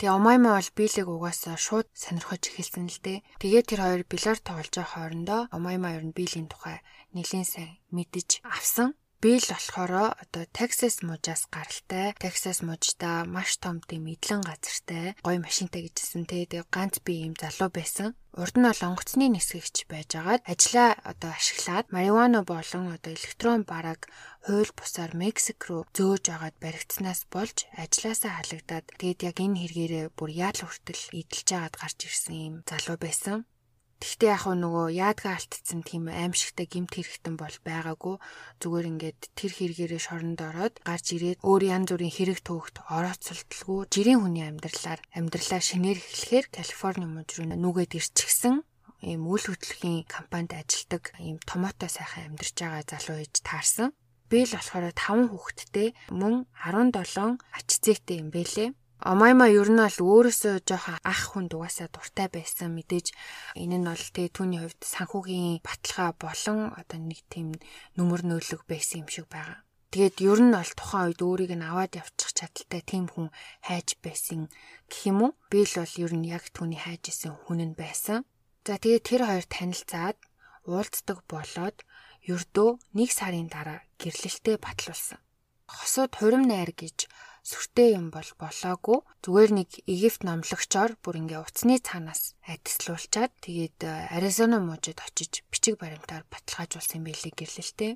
Тэгээ 0.00 0.16
Омайма 0.16 0.56
бол 0.56 0.70
биелэг 0.72 1.12
угаасаа 1.12 1.60
шууд 1.60 1.92
сонирхож 1.92 2.40
эхэлсэн 2.40 2.88
л 2.88 3.00
дээ. 3.04 3.20
Тэгээ 3.36 3.62
тэр 3.68 3.80
хоёр 3.84 4.02
бильярд 4.08 4.40
тоглож 4.48 4.72
хоорондоо 4.80 5.52
Омайма 5.52 5.92
ер 5.92 6.08
нь 6.08 6.16
биелийн 6.16 6.48
тухай 6.48 6.80
нэлээд 7.12 7.52
сайн 7.52 7.76
мэдэж 7.92 8.40
авсан. 8.48 8.96
Би 9.16 9.40
л 9.40 9.48
болохоор 9.48 10.12
одоо 10.20 10.44
Texas 10.52 11.00
мужаас 11.00 11.48
гаралтай. 11.48 12.12
Texas 12.20 12.60
мужта 12.60 13.24
маш 13.24 13.56
том 13.56 13.80
тийм 13.80 14.04
эдлэн 14.12 14.44
газартай 14.44 15.16
гоё 15.24 15.40
машинтай 15.40 15.88
гэжсэн 15.88 16.28
те. 16.28 16.44
Тэгээ 16.44 16.68
ганц 16.68 17.00
би 17.00 17.24
ийм 17.24 17.32
залуу 17.32 17.72
байсан. 17.72 18.12
Урд 18.36 18.60
нь 18.60 18.68
бол 18.68 18.82
онгоцны 18.84 19.32
нисгэгч 19.32 19.88
байжгаад 19.88 20.44
ажлаа 20.44 21.00
одоо 21.00 21.32
ашиглаад 21.32 21.88
марихуана 21.88 22.44
болон 22.44 22.92
одоо 22.92 23.12
электрон 23.16 23.64
бараг 23.64 24.04
хууль 24.44 24.76
бусаар 24.76 25.16
Мексик 25.16 25.64
руу 25.64 25.88
зөөж 25.96 26.24
агаад 26.36 26.56
баригдсанаас 26.60 27.24
болж 27.32 27.64
ажилласаа 27.72 28.36
халагдаад 28.36 28.86
тэгээд 29.00 29.20
яг 29.32 29.36
энэ 29.40 29.58
хэрэгээрээ 29.64 30.06
бүр 30.12 30.30
яатал 30.44 30.68
хүртэл 30.68 31.04
эдэлж 31.16 31.48
агаад 31.56 31.74
гарч 31.80 31.98
ирсэн 32.04 32.36
юм 32.36 32.54
залуу 32.68 33.00
байсан. 33.00 33.48
Тэгтээ 33.96 34.30
яг 34.36 34.44
нөгөө 34.44 34.86
яадгаа 34.92 35.40
алдсан 35.40 35.80
тийм 35.80 36.12
аимшигтай 36.12 36.66
гимт 36.68 36.92
хэрэгтэн 36.92 37.40
бол 37.40 37.56
байгаагүй. 37.64 38.16
Зүгээр 38.60 38.86
ингээд 38.92 39.20
тэр 39.32 39.52
хэрэгээрээ 39.56 40.02
шоронд 40.04 40.40
ороод 40.44 40.74
гарч 40.84 41.06
ирээд 41.16 41.40
өөр 41.40 41.62
янз 41.64 41.88
бүрийн 41.96 42.12
хэрэг 42.12 42.40
төвөгт 42.44 42.76
орооцолтолгүй 42.92 43.80
жирийн 43.88 44.20
хүний 44.20 44.44
амьдралаар 44.44 45.00
амьдралаа 45.16 45.60
шинээр 45.64 45.96
эхлэхээр 45.96 46.46
Калифорни 46.52 47.06
мужид 47.08 47.32
руу 47.40 47.48
нүгээд 47.56 47.96
ирчихсэн 47.96 48.56
ийм 49.00 49.22
үйл 49.28 49.44
хөдлөлийн 49.48 50.04
компанид 50.08 50.52
ажилладаг 50.56 51.04
ийм 51.20 51.38
томото 51.48 51.88
сайхан 51.88 52.36
амьдарч 52.36 52.56
байгаа 52.60 52.84
залуу 52.84 53.16
ээж 53.24 53.34
таарсан. 53.48 53.88
Би 54.28 54.42
л 54.42 54.52
болохоор 54.56 54.90
5 54.92 55.30
хүүхэдтэй 55.30 55.88
мөн 56.10 56.34
17 56.58 57.38
ач 57.56 57.68
зээтэй 57.84 58.16
юм 58.20 58.28
бэлээ. 58.34 58.68
Омайма 58.96 59.52
ер 59.52 59.68
нь 59.68 59.76
бол 59.76 60.24
өөрөөсөө 60.24 60.64
жоохон 60.64 60.96
ах 61.04 61.22
хүн 61.36 61.52
дугаасаа 61.52 61.92
дуртай 61.92 62.32
байсан 62.32 62.72
мэдээж 62.72 63.12
энэ 63.60 63.76
нь 63.76 63.88
бол 63.92 64.04
тэгээ 64.16 64.32
түүний 64.32 64.60
хувьд 64.64 64.80
санхүүгийн 64.80 65.60
баталгаа 65.60 66.10
болон 66.16 66.72
одоо 66.80 66.98
нэг 67.04 67.20
тийм 67.28 67.52
нүмер 68.00 68.24
нөөлөг 68.24 68.64
байсан 68.64 69.04
юм 69.04 69.08
шиг 69.12 69.28
байгаа. 69.28 69.60
Тэгээд 69.92 70.16
ер 70.24 70.40
нь 70.40 70.56
бол 70.56 70.72
тухайн 70.72 71.12
үед 71.12 71.20
өөрийг 71.20 71.52
нь 71.60 71.68
аваад 71.68 71.92
явчих 72.00 72.32
чадaltaй 72.32 72.82
тийм 72.88 73.04
хүн 73.12 73.28
хайж 73.68 74.00
байсан 74.00 74.48
гэх 74.88 75.00
юм 75.12 75.18
уу? 75.28 75.32
Би 75.52 75.60
л 75.68 75.76
бол 75.76 75.94
ер 76.00 76.12
нь 76.16 76.28
яг 76.32 76.44
түүний 76.56 76.80
хайж 76.80 77.12
исэн 77.12 77.36
хүн 77.36 77.60
нь 77.68 77.76
байсан. 77.76 78.24
За 78.64 78.80
тэгээд 78.80 79.04
тэр 79.04 79.22
хоёр 79.28 79.44
танилцаад 79.44 80.16
уулздаг 80.64 81.18
болоод 81.28 81.84
ердөө 82.32 82.70
нэг 82.96 83.10
сарын 83.12 83.52
дараа 83.52 83.84
гэрлэлтэд 84.00 84.58
батлуулсан. 84.64 85.20
Хосууд 85.68 86.12
хурим 86.16 86.48
найр 86.48 86.72
гэж 86.72 87.06
сүртэй 87.46 87.94
юм 87.94 88.10
бол 88.10 88.26
болоогүй. 88.42 88.98
Зүгээр 89.22 89.50
нэг 89.54 89.70
Египт 89.86 90.26
номлогчоор 90.26 90.98
бүр 90.98 91.14
ингээ 91.22 91.40
утасны 91.46 91.78
цаанаас 91.78 92.34
адислуулчаад 92.42 93.32
тэгээд 93.46 93.78
Аризона 94.10 94.58
мужид 94.58 94.98
очиж 94.98 95.46
бичиг 95.46 95.78
баримтаар 95.78 96.26
баталгаажуулсан 96.26 97.06
байлээ 97.06 97.32
гэрлэлтэй. 97.38 97.92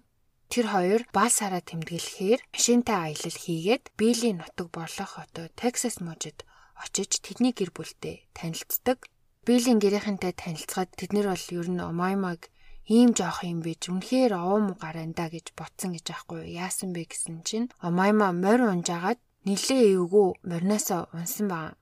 Тэр 0.50 0.66
хоёр 0.70 1.02
бал 1.10 1.30
сараа 1.30 1.62
тэмдэглэхээр 1.66 2.40
машинтай 2.54 2.98
аялал 3.10 3.38
хийгээд 3.42 3.84
Билийн 3.98 4.38
нутаг 4.38 4.68
болох 4.70 5.12
одоо 5.18 5.46
Texas 5.58 5.98
мужид 5.98 6.46
очиж 6.78 7.18
тэдний 7.18 7.54
гэр 7.54 7.70
бүлтэй 7.74 8.30
танилцдаг. 8.38 9.10
Билийн 9.46 9.82
гэрийнхэнтэй 9.82 10.34
танилцгаад 10.34 10.90
тэд 10.94 11.10
нар 11.14 11.34
бол 11.34 11.46
ер 11.58 11.66
нь 11.70 11.82
Омаймаг 11.82 12.50
ийм 12.90 13.14
жоох 13.14 13.46
юм 13.46 13.62
бич 13.62 13.86
үнэхээр 13.86 14.34
овоо 14.34 14.58
му 14.66 14.74
гаранда 14.74 15.30
гэж 15.30 15.54
ботсон 15.54 15.94
гэж 15.94 16.06
аахгүй 16.10 16.50
яасан 16.58 16.90
бэ 16.90 17.06
гэсэн 17.06 17.46
чинь 17.46 17.70
Омайма 17.86 18.34
морь 18.34 18.66
унжаагаад 18.66 19.20
нилээ 19.48 19.96
эвгүй 19.96 20.28
мориноосоо 20.44 21.08
унсан 21.16 21.46
баг. 21.48 21.80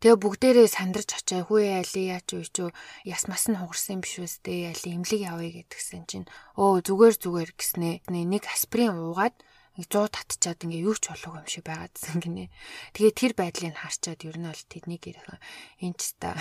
Тэгээ 0.00 0.16
бүгдээрээ 0.16 0.68
сандарч 0.70 1.10
очиа 1.12 1.44
хүү 1.44 1.60
яали 1.60 2.02
яач 2.08 2.28
уу 2.32 2.44
ч 2.48 2.72
яс 3.04 3.28
мас 3.28 3.44
нь 3.52 3.60
хугарсан 3.60 4.00
биш 4.00 4.16
үстэй 4.16 4.72
яали 4.72 4.96
имлэг 4.96 5.20
явъя 5.20 5.50
гэдгсэн 5.60 6.02
чинь 6.08 6.30
өө 6.56 6.80
зүгээр 6.88 7.14
зүгээр 7.20 7.50
гэснээ 7.52 7.94
нэг 8.08 8.44
аспирин 8.48 8.96
уугаад 8.96 9.36
100 9.76 10.08
татчаад 10.08 10.64
ингээ 10.64 10.88
юу 10.88 10.96
ч 10.96 11.12
болоогүй 11.12 11.40
юм 11.44 11.48
шиг 11.52 11.64
байгаадсэн 11.68 12.16
гинэ. 12.20 12.48
Тэгээ 12.96 13.12
тэр 13.12 13.32
байдлыг 13.36 13.76
харчаад 13.76 14.20
ер 14.24 14.36
нь 14.40 14.48
бол 14.48 14.64
тэдний 14.72 15.00
гэрхэн 15.04 15.40
энэ 15.84 15.96
ч 16.00 16.16
та 16.16 16.32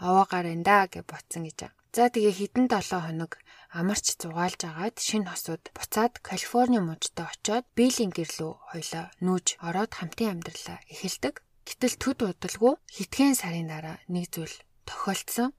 овоогаар 0.00 0.52
энэ 0.52 0.64
гэж 0.92 1.04
ботсон 1.08 1.48
гэж. 1.48 1.72
За 1.90 2.06
тэгээ 2.06 2.34
хідэн 2.38 2.66
7 2.70 3.02
хоног 3.02 3.32
амарч 3.74 4.06
зугаалж 4.14 4.60
агаад 4.70 4.96
шинэ 5.02 5.26
хосууд 5.26 5.74
буцаад 5.74 6.22
Калифорни 6.22 6.78
мужид 6.78 7.18
очоод 7.18 7.66
Билийн 7.74 8.14
гэрлүү 8.14 8.52
хоёлоо 8.70 9.06
нүүж 9.26 9.46
ороод 9.66 9.92
хамтын 9.98 10.30
амьдралаа 10.38 10.78
эхэлдэг. 10.92 11.34
Гэтэл 11.66 11.94
төд 12.02 12.18
удалгүй 12.30 12.74
хитгэн 12.94 13.34
сарын 13.34 13.66
дараа 13.70 13.98
нэг 14.06 14.30
зүйл 14.30 14.54
тохиолдсон. 14.86 15.50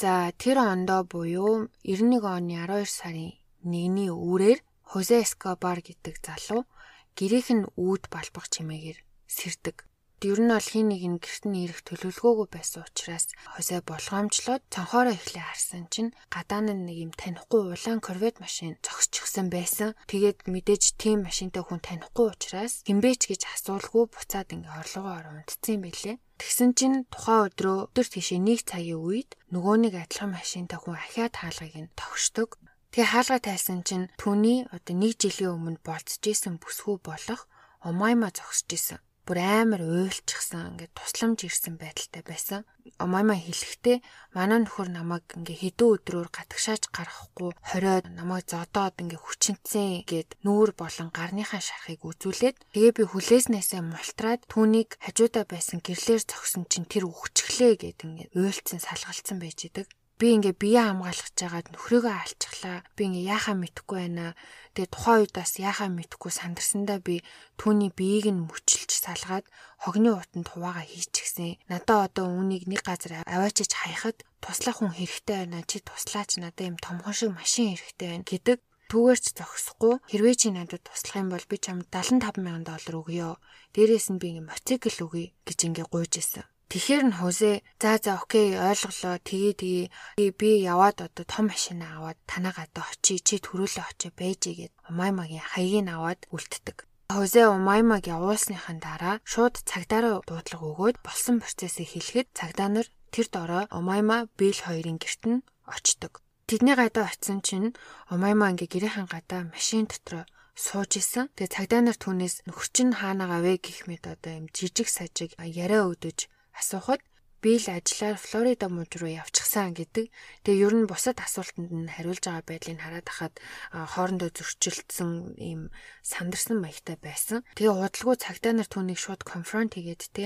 За 0.00 0.32
тэр 0.40 0.56
ондоо 0.72 1.04
буюу 1.04 1.68
91 1.84 2.32
оны 2.32 2.56
12 2.64 2.88
сарын 2.88 3.36
1-ний 3.64 4.08
үүрээр 4.08 4.60
Хозе 4.88 5.20
Эскобар 5.24 5.84
гэдэг 5.84 6.16
залуу 6.24 6.64
гэрийнх 7.12 7.50
нь 7.52 7.68
үүд 7.76 8.02
балбах 8.12 8.48
чимээгээр 8.52 8.98
сэрдэг. 9.28 9.76
Ер 10.22 10.40
нь 10.40 10.52
бол 10.54 10.62
хин 10.62 10.88
нэг 10.88 11.02
нь 11.04 11.20
гэрт 11.20 11.44
нь 11.50 11.58
ирэх 11.66 11.80
төлөвлөгөөгүй 11.84 12.48
байсан 12.54 12.86
учраас 12.86 13.26
Хозе 13.56 13.82
болгоомжлоод 13.84 14.62
цонхоороо 14.72 15.12
эхлээ 15.18 15.44
харсан 15.44 15.84
чинь 15.92 16.14
гадаа 16.32 16.62
нь 16.64 16.86
нэг 16.86 16.96
юм 17.04 17.12
танихгүй 17.12 17.74
улаан 17.74 18.00
корвет 18.00 18.40
машин 18.40 18.78
зогсчихсан 18.80 19.52
байсан. 19.52 19.92
Тэгээд 20.08 20.48
мэдээж 20.48 20.96
тийм 20.96 21.28
машинтай 21.28 21.60
хүн 21.60 21.82
танихгүй 21.84 22.32
учраас 22.32 22.80
хинбэч 22.88 23.20
гэж 23.28 23.42
асуулгүй 23.52 24.04
буцаад 24.08 24.48
ингээ 24.54 24.78
орлогоо 24.80 25.14
ороо 25.18 25.34
унтцсан 25.44 25.78
байлээ. 25.84 26.16
Тэгсэн 26.40 26.70
чинь 26.78 27.04
тухайн 27.12 27.46
өдрөө 27.52 27.76
өдөр 27.92 28.06
тийшээ 28.08 28.40
нэг 28.40 28.60
цагийн 28.64 29.04
үед 29.04 29.30
нөгөө 29.52 29.76
нэг 29.82 29.94
адилхан 29.98 30.32
машинтай 30.32 30.78
хүн 30.80 30.96
ахиад 30.96 31.34
хаалгыг 31.36 31.76
нь 31.84 31.94
тогшдог. 31.94 32.56
Тэгээ 32.96 33.12
хаалга 33.12 33.38
тайлсан 33.44 33.80
чинь 33.84 34.10
түүний 34.16 34.66
одоо 34.72 34.94
нэг 34.94 35.20
жилийн 35.20 35.54
өмнө 35.58 35.84
болцож 35.84 36.22
исэн 36.24 36.62
бүсгүй 36.62 36.96
болох 37.02 37.44
Омайма 37.84 38.32
зогсож 38.32 38.70
исэн. 38.72 38.98
Бүр 39.24 39.40
амар 39.40 39.80
уйлчихсан 39.80 40.76
ингээд 40.76 40.92
тусламж 40.92 41.48
ирсэн 41.48 41.80
байдалтай 41.80 42.22
байсан. 42.28 42.60
Омайма 43.00 43.32
хэлэхдээ 43.40 44.04
манай 44.36 44.60
нөхөр 44.60 44.92
намайг 44.92 45.24
ингээ 45.32 45.80
хэдэн 45.80 45.92
өдрөөр 45.96 46.28
гатгшааж 46.28 46.92
гарахгүй 46.92 47.56
хориод 47.64 48.04
намайг 48.12 48.44
зодоод 48.52 49.00
ингээ 49.00 49.20
хүчинцэн 49.24 50.04
гэд 50.04 50.36
нүүр 50.44 50.76
болон 50.76 51.08
гарныхаа 51.08 51.62
шарахыг 51.64 52.04
үзүүлээд 52.04 52.56
тэгээ 52.76 52.92
би 53.00 53.04
хүлээснээсээ 53.08 53.80
мултраад 53.80 54.44
түүнийг 54.52 55.00
хажуудаа 55.00 55.48
байсан 55.48 55.80
гэрлэр 55.80 56.20
зогсон 56.20 56.68
чинь 56.68 56.84
тэр 56.84 57.08
үхчихлээ 57.08 57.72
гэд 57.80 57.98
ингээ 58.04 58.28
уйлцсан 58.36 58.80
салгалцсан 58.84 59.40
байж 59.40 59.58
идэг 59.72 59.88
би 60.18 60.26
ингээ 60.38 60.54
бие 60.62 60.78
хамгаалах 60.78 61.30
жагаад 61.34 61.66
нөхрийгөө 61.74 62.14
алчглаа. 62.14 62.78
Би 62.94 63.02
ингээ 63.10 63.28
яахаа 63.34 63.58
мэдэхгүй 63.58 63.98
байна. 63.98 64.38
Тэгээ 64.78 64.94
тухайн 64.94 65.18
үед 65.26 65.32
бас 65.34 65.52
яахаа 65.58 65.90
мэдэхгүй 65.90 66.30
сандарсандаа 66.30 66.98
би 67.02 67.26
түүний 67.58 67.90
биеийг 67.90 68.30
нь 68.30 68.46
мөчилж 68.46 68.90
салгаад 68.94 69.44
хогны 69.82 70.14
утанд 70.14 70.46
хуваагаа 70.54 70.86
хийчихсэн. 70.86 71.58
Надаа 71.66 72.06
одоо 72.06 72.30
үүнийг 72.30 72.70
нэг 72.70 72.86
газар 72.86 73.26
аваачиж 73.26 73.74
хаяхад 73.74 74.22
туслах 74.38 74.78
хүн 74.78 74.94
хэрэгтэй 74.94 75.50
байна. 75.50 75.66
Чи 75.66 75.82
туслаач 75.82 76.38
надад 76.38 76.62
юм 76.62 76.78
томхон 76.78 77.14
шиг 77.18 77.30
машин 77.34 77.74
хэрэгтэй 77.74 78.08
байна 78.14 78.22
гэдэг 78.22 78.58
түүгээрч 78.94 79.26
зогсохгүй 79.34 79.94
хэрвээ 80.06 80.36
чи 80.38 80.48
надад 80.54 80.86
туслах 80.86 81.18
юм 81.18 81.28
бол 81.34 81.46
би 81.50 81.56
чамд 81.58 81.90
75 81.90 82.38
сая 82.38 82.62
доллар 82.62 82.94
өгье. 83.02 83.28
Дээрээс 83.74 84.06
нь 84.14 84.20
би 84.22 84.26
ингээ 84.30 84.46
мотоцикл 84.46 85.10
өгье 85.10 85.34
гэж 85.42 85.58
ингээ 85.66 85.86
гуйж 85.90 86.14
исэн. 86.22 86.46
Тэгэхээр 86.74 87.02
нь 87.06 87.18
хузээ 87.22 87.56
за 87.78 88.02
за 88.02 88.18
окей 88.18 88.58
ойлголоо 88.58 89.22
тгий 89.22 89.54
тгий 89.54 89.86
би 90.34 90.50
яваад 90.58 91.06
одоо 91.06 91.22
том 91.22 91.46
машинаа 91.46 92.02
аваад 92.02 92.18
танаа 92.26 92.50
гадаа 92.50 92.90
очие 92.90 93.22
чи 93.22 93.38
төрүүлээ 93.38 93.86
очие 93.86 94.10
байжээ 94.10 94.54
гэд 94.58 94.72
Умаймагийн 94.90 95.46
хаягийг 95.54 95.86
аваад 95.94 96.20
үлддэг. 96.34 96.82
Хозе 97.14 97.46
Умаймаг 97.46 98.10
явуулсныхан 98.10 98.82
дараа 98.82 99.22
шууд 99.22 99.62
цагдаараа 99.70 100.26
дуудлага 100.26 100.66
өгөөд 100.74 100.96
болсон 101.06 101.38
процессыг 101.38 101.94
хэлэхэд 101.94 102.34
цагдаа 102.34 102.66
нар 102.74 102.90
тэр 103.14 103.26
дорой 103.30 103.64
Умайма 103.70 104.26
Бил 104.34 104.58
хоёрын 104.58 104.98
герт 104.98 105.22
нь 105.30 105.46
очдог. 105.70 106.26
Тэдний 106.50 106.74
гадаа 106.74 107.06
очисон 107.06 107.38
чинь 107.46 107.78
Умайма 108.10 108.50
ингээ 108.50 108.66
гэрээхэн 108.74 109.06
гадаа 109.06 109.46
машин 109.46 109.86
дотор 109.86 110.26
сууж 110.58 110.98
исэн. 110.98 111.30
Тэгээ 111.38 111.54
цагдаа 111.54 111.80
нар 111.86 111.94
түүнээс 112.02 112.50
нөхөр 112.50 112.68
чинь 112.74 112.98
хаанаа 112.98 113.38
авэ 113.38 113.62
гэх 113.62 113.86
мэт 113.86 114.10
одоо 114.10 114.42
юм 114.42 114.46
жижиг 114.50 114.90
сажиг 114.90 115.38
яриа 115.38 115.86
өгдөж 115.86 116.34
асуухад 116.60 117.00
би 117.44 117.60
л 117.60 117.68
ажиллаар 117.68 118.16
Флорида 118.16 118.72
мужид 118.72 119.04
руу 119.04 119.12
явчихсан 119.12 119.76
гэдэг. 119.76 120.08
Тэгээ 120.48 120.64
ер 120.64 120.74
нь 120.80 120.88
бусад 120.88 121.20
асуултанд 121.20 121.68
нь 121.76 121.92
хариулж 121.92 122.24
байгаа 122.24 122.40
байдлыг 122.40 122.80
хараад 122.80 123.04
хахад 123.04 123.34
хоорондоо 123.68 124.32
зөрчилдсөн 124.32 125.36
ийм 125.36 125.68
сандарсан 126.00 126.64
маягтай 126.64 126.96
байсан. 126.96 127.44
Тэгээ 127.52 127.76
удалгүй 127.76 128.16
цагдаа 128.16 128.56
нар 128.56 128.64
түүнийг 128.64 128.96
шууд 128.96 129.28
конфронт 129.28 129.76
хийгээд 129.76 130.02
те 130.16 130.24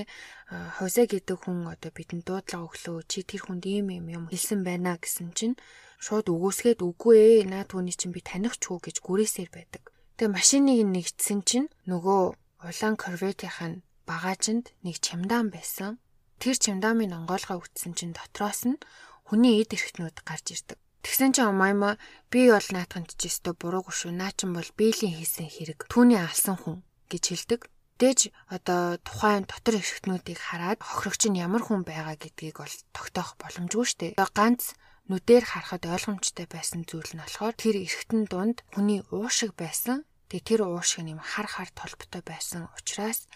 Хозе 0.79 1.11
гэдэг 1.11 1.43
хүн 1.43 1.67
одоо 1.67 1.91
бидэнд 1.91 2.23
дуудлага 2.23 2.71
өглөө 2.71 3.03
чи 3.11 3.27
тэр 3.27 3.51
хүнд 3.51 3.67
ийм 3.67 3.91
юм 3.99 4.07
юм 4.07 4.23
хэлсэн 4.31 4.63
байна 4.63 4.95
гэсэн 4.95 5.35
чинь 5.35 5.59
шууд 5.99 6.31
өгөөсгээд 6.31 6.79
үгүй 6.79 7.43
ээ 7.43 7.51
наа 7.51 7.67
түүний 7.67 7.99
чинь 7.99 8.15
би 8.15 8.23
таних 8.23 8.55
ч 8.55 8.71
үү 8.71 8.79
гэж 8.79 9.03
гүрээсээр 9.03 9.51
байдаг. 9.51 9.91
Тэгээ 10.15 10.31
машиныг 10.39 10.87
нэгтсэн 10.87 11.43
чинь 11.43 11.67
нөгөө 11.83 12.21
улаан 12.63 12.95
корветийн 12.95 13.83
багаажинд 14.07 14.71
нэг 14.87 15.03
чемодан 15.03 15.51
байсан. 15.51 15.99
Тэр 16.39 16.55
чемоданын 16.55 17.13
онгойлгоо 17.19 17.59
үтсэн 17.59 17.93
чинь 17.99 18.15
дотроос 18.15 18.63
нь 18.63 18.79
хүний 19.27 19.59
эд 19.59 19.75
эрхтнүүд 19.75 20.23
гарч 20.23 20.55
ирдэг. 20.55 20.79
Тэгсэн 21.03 21.31
чинь 21.35 21.51
Омайма 21.51 21.99
би 22.31 22.47
бол 22.51 22.67
наатахын 22.71 23.07
чижээстэй 23.07 23.55
буруугүй 23.55 23.91
шүү. 23.91 24.11
Наа 24.15 24.31
чин 24.35 24.51
бол 24.55 24.67
биелийн 24.79 25.15
хийсэн 25.19 25.47
хэрэг. 25.47 25.87
Түүний 25.91 26.19
алсан 26.19 26.59
хүн 26.59 26.83
гэж 27.11 27.23
хэлдэг. 27.27 27.61
Дэж 27.99 28.31
одоо 28.47 28.95
тухайн 29.03 29.43
дотор 29.43 29.79
эрхтнүүдийг 29.79 30.39
хараад 30.39 30.79
хохирогч 30.79 31.27
нь 31.27 31.39
ямар 31.43 31.63
хүн 31.63 31.83
байгаа 31.83 32.15
гэдгийг 32.15 32.63
бол 32.63 32.75
тогтоох 32.95 33.35
боломжгүй 33.35 33.85
шүү 33.87 33.99
дээ. 33.99 34.11
Ганц 34.15 34.75
нүдээр 35.11 35.43
харахад 35.43 35.83
ойлгомжтой 35.83 36.47
байсан 36.47 36.87
зүйл 36.87 37.11
нь 37.15 37.23
болохоор 37.23 37.55
тэр 37.59 37.75
эргэтэн 37.83 38.23
дунд 38.31 38.57
хүний 38.71 39.03
уушиг 39.11 39.51
байсан. 39.59 40.07
Тэгээ 40.31 40.47
тэр 40.47 40.61
уушиг 40.71 41.03
нь 41.03 41.11
юм 41.11 41.19
хар 41.19 41.47
хар 41.49 41.67
толботой 41.75 42.23
байсан 42.23 42.71
учраас 42.77 43.27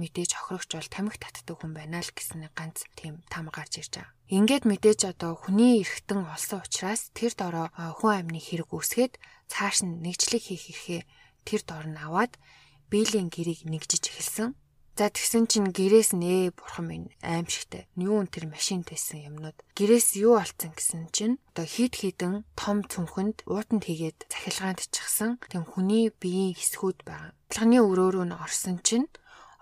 мэдээж 0.00 0.30
хохирогч 0.36 0.70
бол 0.76 0.88
тамхи 0.88 1.18
татдаг 1.20 1.56
хүн 1.60 1.72
байна 1.76 2.00
л 2.00 2.10
гэсэн 2.12 2.48
ганц 2.56 2.88
тийм 2.96 3.20
там 3.28 3.52
гарч 3.52 3.82
ирж 3.82 3.92
байгаа. 4.00 4.14
Ингээд 4.32 4.64
мэдээж 4.64 5.00
одоо 5.12 5.36
хүний 5.36 5.84
эргэтэн 5.84 6.24
олсон 6.24 6.64
учраас 6.64 7.12
тэр 7.12 7.32
дороо 7.36 7.68
хүн 8.00 8.12
амны 8.24 8.40
хэрэг 8.40 8.72
үүсгээд 8.72 9.20
цааш 9.52 9.84
нь 9.84 10.00
нэгжлэг 10.00 10.42
хийх 10.48 10.64
эрхээ 10.72 11.02
тэр 11.44 11.60
дор 11.68 11.86
нь 11.90 12.00
аваад 12.00 12.40
биелийн 12.88 13.28
гэрийг 13.28 13.68
нэгжиж 13.68 14.08
эхэлсэн. 14.08 14.56
За 14.92 15.08
тэгсэн 15.08 15.48
чинь 15.48 15.72
гэрээс 15.72 16.12
нээ 16.12 16.52
бурхан 16.52 16.84
минь 16.84 17.08
аимшигтай. 17.24 17.88
Юу 17.96 18.20
н 18.20 18.28
тэр 18.28 18.44
машин 18.52 18.84
байсан 18.84 19.24
юмнууд. 19.24 19.56
Гэрээс 19.72 20.20
юу 20.20 20.36
алдсан 20.36 20.76
гэсэн 20.76 21.08
чинь 21.16 21.40
одоо 21.56 21.64
хид 21.64 21.96
хідэн 21.96 22.44
том 22.52 22.84
цүнхэнд 22.84 23.48
уутанд 23.48 23.88
хийгээд 23.88 24.28
цахилгаанд 24.28 24.84
чихсан. 24.92 25.40
Тэгэн 25.48 25.64
хүний 25.64 26.12
биеийн 26.12 26.52
хэсгүүд 26.52 27.08
байгаа. 27.08 27.32
Алганы 27.48 27.80
өрөөрөө 27.80 28.24
нь 28.28 28.36
орсон 28.36 28.84
чинь 28.84 29.08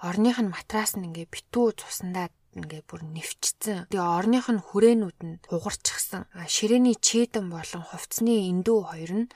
орных 0.01 0.37
нь 0.41 0.53
матрас 0.53 0.97
нь 0.97 1.07
ингээ 1.09 1.29
битүү 1.29 1.67
цусандаа 1.81 2.33
ингээ 2.57 2.83
бүр 2.89 3.03
нэвчсэн. 3.05 3.93
Тэгээ 3.93 4.11
орных 4.19 4.47
нь 4.51 4.65
хүрээнүүд 4.65 5.19
нь 5.29 5.41
хугарчихсан. 5.47 6.27
Ширээний 6.49 6.97
чийдэн 6.99 7.47
болон 7.53 7.85
хувцсны 7.87 8.51
эндүү 8.51 8.79
хоёр 8.91 9.13
нь 9.21 9.31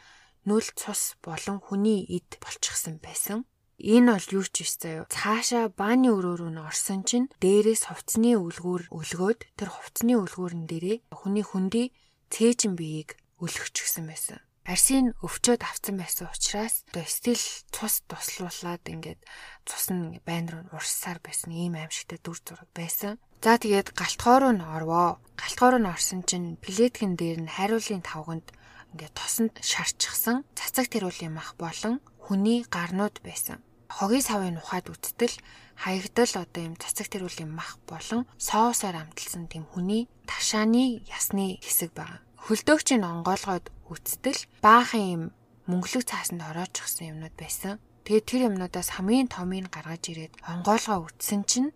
нүл 0.48 0.68
цус 0.74 1.14
болон 1.22 1.60
хүний 1.62 2.00
эд 2.16 2.40
болчихсон 2.42 2.98
байсан. 2.98 3.44
Энэ 3.78 4.16
бол 4.16 4.28
юу 4.38 4.44
ч 4.46 4.62
биш 4.62 4.72
заяо. 4.78 5.04
Цаашаа 5.10 5.66
бааны 5.68 6.08
өрөөрөө 6.14 6.50
н 6.54 6.62
орсон 6.62 7.02
чинь 7.02 7.30
дээрээс 7.42 7.90
хувцсны 7.90 8.38
үлгүүр 8.38 8.88
өлгөөд 8.88 9.40
тэр 9.58 9.68
хувцсны 9.74 10.14
үлгүүрэн 10.14 10.64
дээрээ 10.70 10.96
хүний 11.10 11.44
хүндий 11.44 11.86
цээжин 12.30 12.78
биеийг 12.78 13.18
өлгөчихсөн 13.42 14.06
байсан. 14.06 14.38
Арсын 14.64 15.12
өвчөөд 15.20 15.60
авсан 15.60 16.00
байсан 16.00 16.32
учраас 16.32 16.88
одоо 16.88 17.04
стил 17.04 17.36
цус 17.68 18.00
туслуулаад 18.08 18.80
ингээд 18.88 19.20
цус 19.68 19.92
нь 19.92 20.16
байн 20.24 20.48
руу 20.48 20.64
урссаар 20.72 21.20
байсан 21.20 21.52
ийм 21.52 21.76
аимшигтай 21.76 22.16
дүр 22.24 22.40
зураг 22.40 22.72
байсан. 22.72 23.20
За 23.44 23.60
тэгээд 23.60 23.92
галтхоор 23.92 24.56
нь 24.56 24.64
орвоо. 24.64 25.20
Галтхоор 25.36 25.76
нь 25.84 25.90
орсон 25.92 26.24
чинь 26.24 26.56
плеткэн 26.64 27.12
дээр 27.12 27.44
нь 27.44 27.52
хариулын 27.52 28.00
тавганд 28.00 28.56
ингээд 28.96 29.12
тосонд 29.12 29.54
шарчихсан 29.60 30.48
цацаг 30.56 30.88
тэрүүлийн 30.88 31.36
мах 31.36 31.60
болон 31.60 32.00
хүний 32.24 32.64
гарнууд 32.64 33.20
байсан. 33.20 33.60
Хогийн 33.92 34.24
савын 34.24 34.56
ухаад 34.56 34.88
үттэл 34.88 35.36
хаягдал 35.76 36.32
одоо 36.40 36.62
юм 36.72 36.80
цацаг 36.80 37.12
тэрүүлийн 37.12 37.52
мах 37.52 37.76
болон 37.84 38.24
соосоор 38.40 38.96
амталсан 38.96 39.44
тийм 39.44 39.68
хүний 39.68 40.08
ташааны 40.24 41.04
ясны 41.04 41.60
хэсэг 41.60 41.92
байгаа. 41.92 42.24
Хөлдөөгчийн 42.44 43.08
онгоолгоод 43.08 43.72
үттэл 43.88 44.40
баахан 44.60 45.04
юм 45.16 45.22
мөнгөлөг 45.64 46.04
цаасанд 46.04 46.44
ороочихсан 46.44 47.16
юмнууд 47.16 47.32
байсан. 47.40 47.80
Тэгээд 48.04 48.28
тэр 48.28 48.40
юмнуудаас 48.52 49.00
хамгийн 49.00 49.32
томыг 49.32 49.72
гаргаж 49.72 50.12
ирээд 50.12 50.36
онгоолгоо 50.44 51.08
үтсэн 51.08 51.48
чинь 51.48 51.72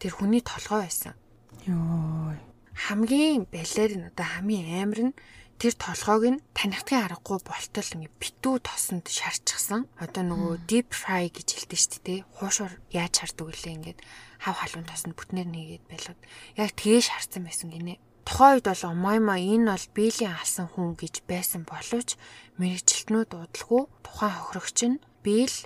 тэр 0.00 0.16
хүний 0.16 0.40
толгой 0.40 0.88
байсан. 0.88 1.12
Йоо. 1.68 2.32
Хамгийн 2.72 3.44
балер 3.44 3.92
нь 3.92 4.08
одоо 4.08 4.24
хамгийн 4.24 4.66
амар 4.80 5.00
нь 5.12 5.16
тэр 5.60 5.76
толгойг 5.76 6.24
нь 6.32 6.42
танигдахын 6.56 7.04
аргагүй 7.12 7.38
болтол 7.44 7.90
ингээ 8.00 8.16
битүү 8.16 8.56
тосонд 8.64 9.12
шарчихсан. 9.12 9.84
Одоо 10.00 10.24
нөгөө 10.24 10.64
deep 10.64 10.96
fry 10.96 11.28
гэж 11.28 11.48
хэлдэг 11.60 11.76
шүү 11.76 12.00
дээ. 12.08 12.20
Хуушуур 12.40 12.72
яаж 12.88 13.12
шаарддаг 13.20 13.52
үлээ 13.52 13.76
ингээд 13.76 13.98
хав 14.40 14.56
халуун 14.64 14.88
тосонд 14.88 15.12
бүтнээр 15.12 15.48
нэгээд 15.52 15.84
байлгаад 15.92 16.20
яг 16.56 16.70
тэгээ 16.72 17.04
шаарсан 17.04 17.44
байсан 17.44 17.68
гинэ. 17.68 18.00
Тухайн 18.26 18.58
үед 18.58 18.66
бол 18.66 18.84
Омайма 18.90 19.38
энэ 19.38 19.70
бол 19.70 19.86
биелийн 19.94 20.34
алсан 20.34 20.66
хүн 20.66 20.98
гэж 20.98 21.14
байсан 21.30 21.62
боловч 21.62 22.18
мэрэгчлэтнүүд 22.58 23.30
удалгүй 23.38 23.82
тухайн 24.02 24.34
хохирогч 24.34 24.78
нь 24.90 25.02
биел 25.22 25.56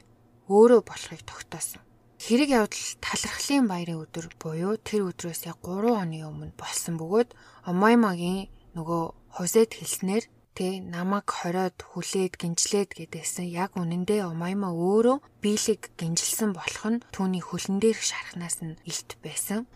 өөрөө 0.52 0.80
болохыг 0.84 1.24
тогтоосон. 1.24 1.80
Хэрэг 2.20 2.50
явдал 2.60 2.86
талархлын 3.00 3.64
баярын 3.64 4.04
өдөр 4.04 4.26
буюу 4.36 4.76
тэр 4.76 5.08
өдрөөс 5.08 5.48
яг 5.48 5.56
3 5.64 6.04
оны 6.04 6.20
өмнө 6.28 6.52
болсон 6.60 7.00
бөгөөд 7.00 7.32
Омаймагийн 7.64 8.52
нөгөө 8.76 9.02
хосэд 9.40 9.80
хэлснээр 9.80 10.28
тэ 10.56 10.82
намайг 10.82 11.26
хориод 11.30 11.78
хүлээд 11.80 12.34
гинжлээд 12.40 12.90
гэдээсэн 12.98 13.46
яг 13.50 13.78
үнэндээ 13.78 14.26
Омайма 14.26 14.74
өөрөө 14.74 15.18
биелэг 15.42 15.94
гинжилсэн 15.96 16.50
болох 16.52 16.84
нь 16.90 17.02
түүний 17.14 17.42
хөлн 17.44 17.78
дээрх 17.78 18.02
шархнаас 18.02 18.60
нь 18.66 18.78
илт 18.84 19.16
байсан. 19.24 19.70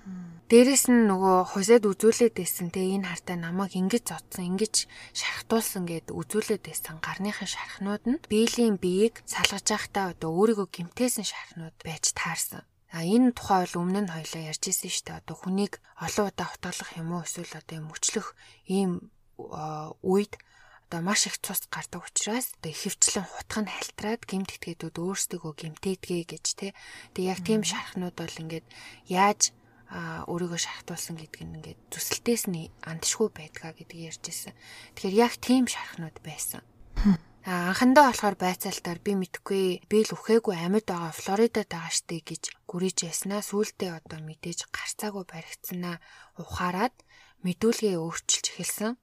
Дээрэс 0.51 0.93
нь 0.93 1.09
нөгөө 1.09 1.57
хосэд 1.57 1.89
үзүүлээд 1.89 2.35
байсан 2.37 2.69
тэ 2.75 3.01
энэ 3.01 3.09
хартаа 3.09 3.37
намайг 3.41 3.73
ингэж 3.79 4.05
зодсон 4.11 4.45
ингэж 4.55 4.75
шархтуулсан 5.17 5.89
гэд 5.89 6.13
үзүүлээд 6.13 6.63
байсан 6.69 7.01
гарныхын 7.01 7.49
шархнууд 7.49 8.05
нь 8.11 8.23
биелийн 8.29 8.77
биеийг 8.77 9.25
салгаж 9.25 9.65
байхдаа 9.65 10.13
одоо 10.13 10.31
өөрийгөө 10.37 10.69
гимтээсэн 10.69 11.25
шархнууд 11.25 11.77
байж 11.81 12.13
таарсан. 12.13 12.63
А 12.95 13.03
энэ 13.03 13.35
тухай 13.35 13.67
бол 13.67 13.83
өмнө 13.83 14.07
нь 14.07 14.15
хоёлаа 14.15 14.43
ярьж 14.55 14.71
ирсэн 14.71 14.87
шүү 14.87 15.05
дээ. 15.11 15.19
Одоо 15.19 15.37
хүнийг 15.43 15.83
олон 15.99 16.31
удаа 16.31 16.49
утгалах 16.55 16.91
юм 16.95 17.09
уу 17.11 17.27
эсвэл 17.27 17.59
одоо 17.59 17.75
юм 17.83 17.91
өчлөх 17.91 18.39
ийм 18.71 19.11
үед 20.07 20.39
одоо 20.94 21.02
маш 21.02 21.26
их 21.26 21.42
цус 21.42 21.66
гардаг 21.66 22.07
учраас 22.07 22.54
одоо 22.54 22.70
ихэвчлэн 22.70 23.26
хутга 23.26 23.66
нь 23.66 23.74
халтраад 23.74 24.22
гимт 24.30 24.54
этгээдүүд 24.54 25.02
өөрсдөө 25.02 25.42
гимтээдгээ 25.42 26.22
гэж 26.22 26.46
те. 26.54 26.70
Тэгээ 27.18 27.35
яг 27.35 27.40
тийм 27.42 27.66
шархнууд 27.66 28.14
бол 28.14 28.30
ингээд 28.38 28.62
яаж 29.11 29.50
өөрийгөө 30.30 30.61
шахтуулсан 30.62 31.18
гэдэг 31.18 31.42
нь 31.42 31.54
ингээд 31.59 31.80
зүсэлтээс 31.90 32.44
нь 32.46 32.70
андшгүй 32.87 33.26
байдгаа 33.35 33.74
гэдгийг 33.74 34.14
ярьж 34.14 34.22
ирсэн. 34.22 34.54
Тэгэхээр 34.94 35.18
яг 35.18 35.35
тийм 35.42 35.66
шархнууд 35.66 36.16
байсан. 36.22 36.62
А 37.42 37.74
анхандаа 37.74 38.14
болохоор 38.14 38.38
байцаалтаар 38.38 39.02
би 39.02 39.18
мэдхгүй 39.18 39.90
би 39.90 39.98
л 40.07 40.14
үхээгүй 40.14 40.54
амьд 40.54 40.87
байгаа 40.87 41.11
Флоридад 41.11 41.74
байгаа 41.74 41.90
штэ 41.90 42.22
гэж 42.22 42.54
гүрийж 42.70 43.02
яснаа 43.02 43.42
сүултээ 43.42 43.98
одоо 43.98 44.22
мэдээж 44.22 44.70
гарцаагүй 44.70 45.26
баригдсанаа 45.26 45.98
ухаарад 46.38 46.94
мэдүүлгээ 47.42 47.98
өөрчилж 47.98 48.46
эхэлсэн. 48.48 48.94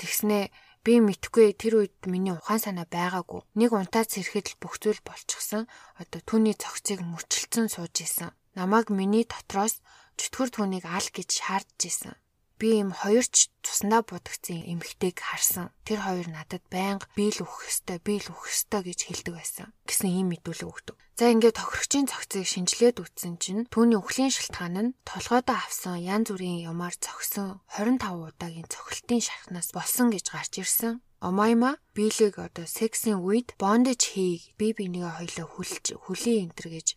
Тэгснээ 0.00 0.50
би 0.84 1.00
мэдхгүй 1.00 1.56
тэр 1.56 1.74
үед 1.80 1.96
миний 2.04 2.36
ухаан 2.36 2.60
санаа 2.60 2.86
байгаагүй. 2.86 3.40
Нэг 3.56 3.72
унтаад 3.72 4.12
сэрэхэд 4.12 4.46
л 4.54 4.60
бүх 4.60 4.76
зүйл 4.78 5.00
болчихсон. 5.00 5.64
Одоо 5.96 6.20
түүний 6.28 6.54
цогцыг 6.54 7.00
мөчлцөн 7.00 7.72
сууж 7.72 7.96
исэн. 8.04 8.36
Намайг 8.52 8.92
миний 8.92 9.24
дотроос 9.24 9.80
чөтгөр 10.20 10.50
түүнийг 10.52 10.84
ал 10.84 11.08
гэж 11.08 11.28
шаардж 11.40 11.80
исэн 11.88 12.14
би 12.60 12.80
ийм 12.80 12.90
хоёрч 12.94 13.50
цуснаа 13.64 14.02
будагцсан 14.06 14.64
эмхтэйг 14.72 15.18
харсан. 15.20 15.72
Тэр 15.86 16.00
хоёр 16.06 16.26
надад 16.30 16.62
байнга 16.70 17.08
биел 17.16 17.44
өгөх 17.44 17.66
ёстой, 17.70 17.98
биел 18.00 18.26
өгөх 18.30 18.48
ёстой 18.52 18.82
гэж 18.86 19.00
хэлдэг 19.04 19.34
байсан. 19.34 19.66
гэсэн 19.88 20.10
ийм 20.10 20.28
мэдүүлэг 20.32 20.68
өгдөг. 20.68 20.96
За 21.14 21.30
ингээд 21.30 21.58
тохирогчийн 21.62 22.10
цогцыг 22.10 22.42
шинжилээд 22.42 22.98
үтсэн 22.98 23.38
чинь 23.38 23.70
түүний 23.70 24.02
үхлийн 24.02 24.34
шалтгаан 24.34 24.74
нь 24.82 24.94
толгойдоо 25.06 25.54
авсан 25.54 26.02
янз 26.02 26.34
бүрийн 26.34 26.66
юмар 26.66 26.90
цогсон 26.98 27.62
25 27.70 28.34
удаагийн 28.34 28.66
цохилтын 28.66 29.22
шархнаас 29.22 29.70
болсон 29.70 30.10
гэж 30.10 30.26
гарч 30.34 30.58
ирсэн. 30.58 30.98
Омайма 31.24 31.80
биелийг 31.96 32.36
одоо 32.36 32.68
сексийн 32.68 33.24
үед 33.24 33.56
бондж 33.56 34.12
хий 34.12 34.44
би 34.60 34.76
бинийгээ 34.76 35.16
хоёлоо 35.16 35.48
хүлж 35.56 35.96
хүлийн 36.04 36.52
энтер 36.52 36.68
гэж 36.68 36.88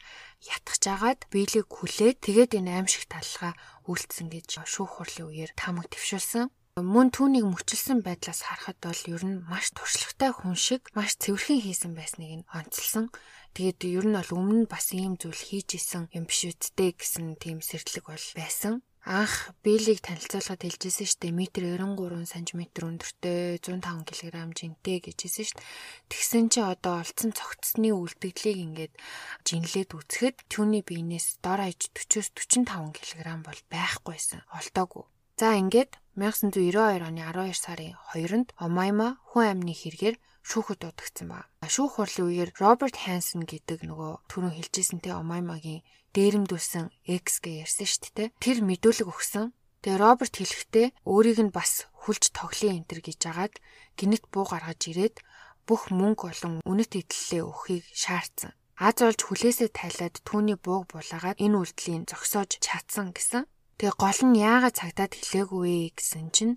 ятгах 0.51 0.77
жагаад 0.83 1.19
биелийг 1.31 1.71
хүлээд 1.71 2.17
тэгээд 2.27 2.59
энэ 2.59 2.75
аимшиг 2.75 3.07
таллага 3.07 3.55
үйлдсэн 3.87 4.27
гэж 4.27 4.67
шүүх 4.67 4.99
хурлын 4.99 5.31
үеэр 5.31 5.51
тамаг 5.55 5.87
твшүүлсэн. 5.87 6.51
Мөн 6.75 7.07
түүнийг 7.15 7.47
мөчилсөн 7.47 8.03
байдлаас 8.03 8.43
харахад 8.43 8.77
бол 8.83 9.01
ер 9.15 9.23
нь 9.23 9.47
маш 9.47 9.71
туршлагатай 9.71 10.31
хүн 10.35 10.59
шиг 10.59 10.91
маш 10.91 11.15
цэвэрхэн 11.23 11.63
хийсэн 11.63 11.95
байсныг 11.95 12.31
нь 12.43 12.47
онцлсон. 12.51 13.07
Тэгээд 13.55 13.79
ер 13.95 14.05
нь 14.11 14.17
бол 14.19 14.31
өмнө 14.35 14.67
нь 14.67 14.67
бас 14.67 14.91
ийм 14.91 15.15
зүйл 15.15 15.39
хийж 15.39 15.79
исэн 15.79 16.11
юм 16.11 16.27
биш 16.27 16.51
үсттэй 16.51 16.91
гэсэн 16.99 17.39
тийм 17.39 17.63
сэрдлэг 17.63 18.11
бол 18.11 18.25
байсан 18.35 18.83
анх 19.07 19.55
биелийг 19.63 20.03
танилцуулахад 20.03 20.67
хэлжсэн 20.67 21.07
шүү 21.07 21.19
дээ 21.23 21.33
метр 21.33 21.63
93 21.79 22.27
см 22.27 22.59
өндөртэй 22.67 23.63
105 23.63 24.03
кг 24.03 24.35
жинтэй 24.51 24.97
гэжсэн 24.99 25.47
шүү 25.47 25.55
дээ. 25.55 25.67
Тэгсэн 26.11 26.45
чи 26.51 26.59
одоо 26.59 26.99
олцсон 26.99 27.31
цогцсны 27.31 27.95
үлдэгдлийг 27.95 28.59
ингээд 28.67 28.93
жинлээд 29.47 29.95
үзэхэд 29.95 30.37
түүний 30.51 30.83
биенээс 30.83 31.39
дор 31.39 31.63
хаяж 31.63 31.87
40-с 31.95 32.35
45 32.35 32.99
кг 32.99 33.27
бол 33.47 33.61
байхгүйсэн. 33.71 34.43
Олдоогүй. 34.51 35.07
За 35.39 35.55
ингээд 35.55 35.95
1992 36.19 37.07
оны 37.07 37.23
12 37.23 37.55
сарын 37.55 37.95
2-нд 38.11 38.51
Омайма 38.59 39.23
хүн 39.31 39.55
амны 39.55 39.71
хэрэгээр 39.71 40.19
шүүхэд 40.47 40.79
дуудагдсан 40.83 41.27
ба. 41.31 41.47
Шүүх 41.63 41.99
хурлын 41.99 42.27
үеэр 42.31 42.49
Роберт 42.55 42.95
Хансон 42.95 43.43
гэдэг 43.43 43.83
нөгөө 43.83 44.11
түрүүн 44.31 44.55
хэлжсэнтэй 44.55 45.13
Омаймагийн 45.13 45.83
дээрэмдүүлсэн 46.17 46.89
X 47.05 47.45
гэж 47.45 47.53
ярьсан 47.69 47.85
шүү 47.85 48.11
дээ. 48.17 48.33
Тэр 48.41 48.57
мэдүүлэг 48.65 49.05
өгсөн. 49.05 49.53
Тэгээ 49.85 50.01
Роберт 50.01 50.35
хэлэхдээ 50.41 50.87
өөрийг 51.05 51.39
нь 51.45 51.53
бас 51.53 51.85
хүлж 52.01 52.33
тоглоё 52.33 52.73
энэ 52.73 52.89
төр 52.89 53.01
гэж 53.05 53.21
агаад 53.29 53.55
гинэт 53.93 54.25
буу 54.33 54.49
гаргаж 54.49 54.81
ирээд 54.89 55.21
бүх 55.69 55.93
мөнгө 55.93 56.33
болон 56.33 56.53
үнэт 56.65 56.97
эдлэлээ 56.97 57.43
өгөхийг 57.45 57.85
шаардсан. 57.93 58.57
Аз 58.77 58.97
олж 59.05 59.21
хүлээсээ 59.25 59.69
тайлаад 59.73 60.15
түүний 60.25 60.57
бууг 60.57 60.89
булаагаад 60.93 61.41
энэ 61.41 61.57
үйлдэлийн 61.57 62.09
зогсоож 62.09 62.61
чадсан 62.61 63.13
гэсэн. 63.13 63.45
Тэгээ 63.77 63.95
гол 64.01 64.21
нь 64.25 64.41
яагаад 64.41 64.73
цагтаад 64.73 65.13
хэлээгүй 65.13 65.93
гэсэн 65.93 66.33
чинь 66.33 66.55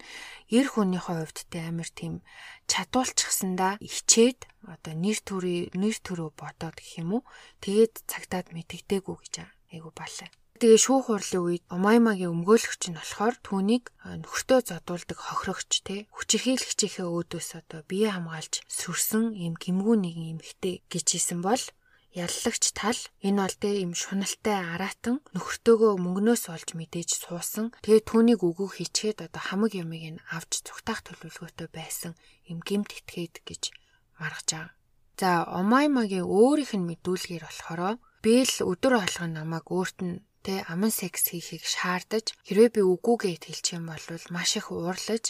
эр 0.48 0.66
хүнийхээ 0.72 1.16
хувьд 1.20 1.38
тэ 1.52 1.68
амир 1.68 1.88
тийм 1.92 2.24
чадуулчихсандаа 2.64 3.76
ичээд 3.76 4.48
одоо 4.64 4.94
нэр 4.96 5.18
төрөө 5.28 5.76
нэр 5.76 5.96
төрөө 6.00 6.30
бодоод 6.40 6.80
гэх 6.80 7.04
юм 7.04 7.20
уу 7.20 7.22
тэгээд 7.60 7.94
цагтаад 8.08 8.56
мэдэгдээгүй 8.56 9.16
гэж 9.20 9.34
айгу 9.68 9.92
балаа. 9.92 10.32
Тэгээ 10.60 10.80
шүүх 10.84 11.04
хурлын 11.08 11.44
үед 11.44 11.64
Омаймагийн 11.72 12.32
өмгөөлөгч 12.36 12.82
нь 12.88 12.98
болохоор 13.00 13.36
түүнийг 13.40 13.84
нөхөртөө 14.04 14.60
зодуулдаг 14.68 15.18
хохирогч 15.20 15.72
те 15.88 16.04
хүчирхийлэгчийнхээ 16.12 17.08
өөдөөс 17.08 17.48
одоо 17.60 17.80
бие 17.88 18.12
хамгаалж 18.12 18.64
сүрсэн 18.68 19.32
ийм 19.40 19.56
гимгүү 19.56 19.96
нэгэн 20.04 20.30
эмэгтэй 20.36 20.84
гэж 20.92 21.06
хэлсэн 21.16 21.40
бол 21.40 21.64
яллагч 22.14 22.64
тал 22.74 23.00
энэ 23.22 23.38
бол 23.42 23.56
тэ 23.62 23.70
им 23.86 23.92
шуналтай 23.94 24.58
араатан 24.74 25.22
нөхөртөөгөө 25.34 25.92
мөнгнөөс 26.02 26.44
олж 26.50 26.68
мэдээж 26.74 27.10
суусан. 27.22 27.70
Тэгээ 27.86 28.02
түүнийг 28.10 28.40
үгүй 28.42 28.68
хичээд 28.82 29.18
одоо 29.26 29.42
хамаг 29.46 29.72
юмыг 29.78 30.04
нь 30.18 30.24
авч 30.34 30.66
зүгтаах 30.66 31.06
төлөвлөгөөтэй 31.06 31.68
байсан 31.70 32.12
им 32.50 32.58
гимт 32.66 32.90
итгээд 32.98 33.46
гэж 33.46 33.62
маргаж 34.18 34.48
байгаа. 34.50 34.74
За 35.20 35.30
Омаймагийн 35.60 36.26
өөрийнх 36.26 36.74
нь 36.76 36.88
мэдүүлгээр 36.90 37.44
болохоро 37.46 37.90
Бэл 38.24 38.54
өдөр 38.70 38.94
алган 39.00 39.32
намайг 39.38 39.66
өөрт 39.70 39.98
нь 40.04 40.20
тэ 40.44 40.64
аман 40.72 40.92
секс 41.00 41.28
хийхийг 41.30 41.64
шаардаж 41.74 42.26
хэрвээ 42.46 42.70
би 42.76 42.82
үгүйгээ 42.92 43.36
хэлчих 43.44 43.76
юм 43.78 43.86
бол 43.92 44.04
маш 44.34 44.50
их 44.60 44.66
уурлаж 44.72 45.24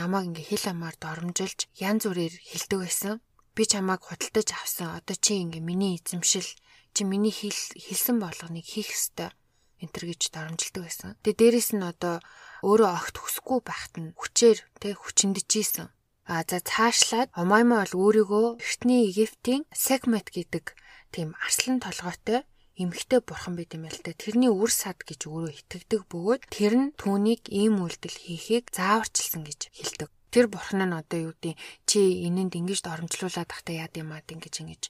намайг 0.00 0.24
ингээ 0.28 0.48
хэл 0.48 0.66
амаар 0.72 0.96
доромжилж 1.04 1.60
янз 1.88 2.02
бүрээр 2.08 2.34
хэлдэг 2.50 2.78
байсан 2.82 3.14
би 3.58 3.66
чамайг 3.66 4.06
худалдаж 4.06 4.48
авсан. 4.54 4.94
Одоо 4.94 5.16
чи 5.18 5.42
ингээ 5.42 5.58
миний 5.58 5.98
эзэмшил 5.98 6.46
чи 6.94 7.02
миний 7.02 7.34
хэл 7.34 7.58
хэлсэн 7.74 8.22
болгоныг 8.22 8.62
хийх 8.62 8.94
ёстой 8.94 9.34
энэ 9.82 9.90
төр 9.90 10.04
гэж 10.14 10.22
дарамжилдаг 10.30 10.82
байсан. 10.86 11.18
Тэгээ 11.26 11.38
дээрэс 11.42 11.70
нь 11.74 11.82
одоо 11.82 12.22
өөрөө 12.62 12.90
огт 12.94 13.16
хүсэхгүй 13.18 13.58
байхад 13.66 13.94
нь 13.98 14.14
хүчээр 14.14 14.58
тэг 14.78 14.94
хүчиндэж 15.02 15.50
ийсэн. 15.58 15.90
А 16.30 16.46
за 16.46 16.62
цаашлаад 16.62 17.34
Омайма 17.34 17.82
бол 17.82 17.94
өөрийгөө 17.98 18.46
эртний 18.62 19.10
Египтийн 19.10 19.66
Секмет 19.74 20.30
гэдэг 20.30 20.78
тийм 21.10 21.34
арслан 21.42 21.82
толгойтой 21.82 22.46
эмхтэй 22.78 23.20
бурхан 23.26 23.58
байт 23.58 23.74
юм 23.74 23.90
л 23.90 24.00
да. 24.06 24.14
Тэрний 24.14 24.52
үр 24.52 24.70
сад 24.70 25.02
гэж 25.02 25.26
өөрөө 25.26 25.52
итгэдэг 25.56 26.02
бөгөөд 26.06 26.42
тэр 26.52 26.74
нь 26.78 26.88
түүнийг 27.00 27.50
ийм 27.50 27.82
үйлдэл 27.82 28.18
хийхийг 28.22 28.70
зааварчилсан 28.70 29.42
гэж 29.42 29.60
хэлдэг 29.74 30.10
тэр 30.34 30.46
бурхан 30.52 30.84
нь 30.84 30.98
одоо 31.00 31.18
юу 31.28 31.34
гэдэг 31.36 31.56
чи 31.88 32.00
энэнд 32.28 32.52
ингэж 32.60 32.80
доромжлуулаад 32.84 33.48
тахта 33.48 33.72
яад 33.72 33.94
юм 33.96 34.12
ад 34.12 34.28
ингэж 34.28 34.54
ингэж 34.60 34.82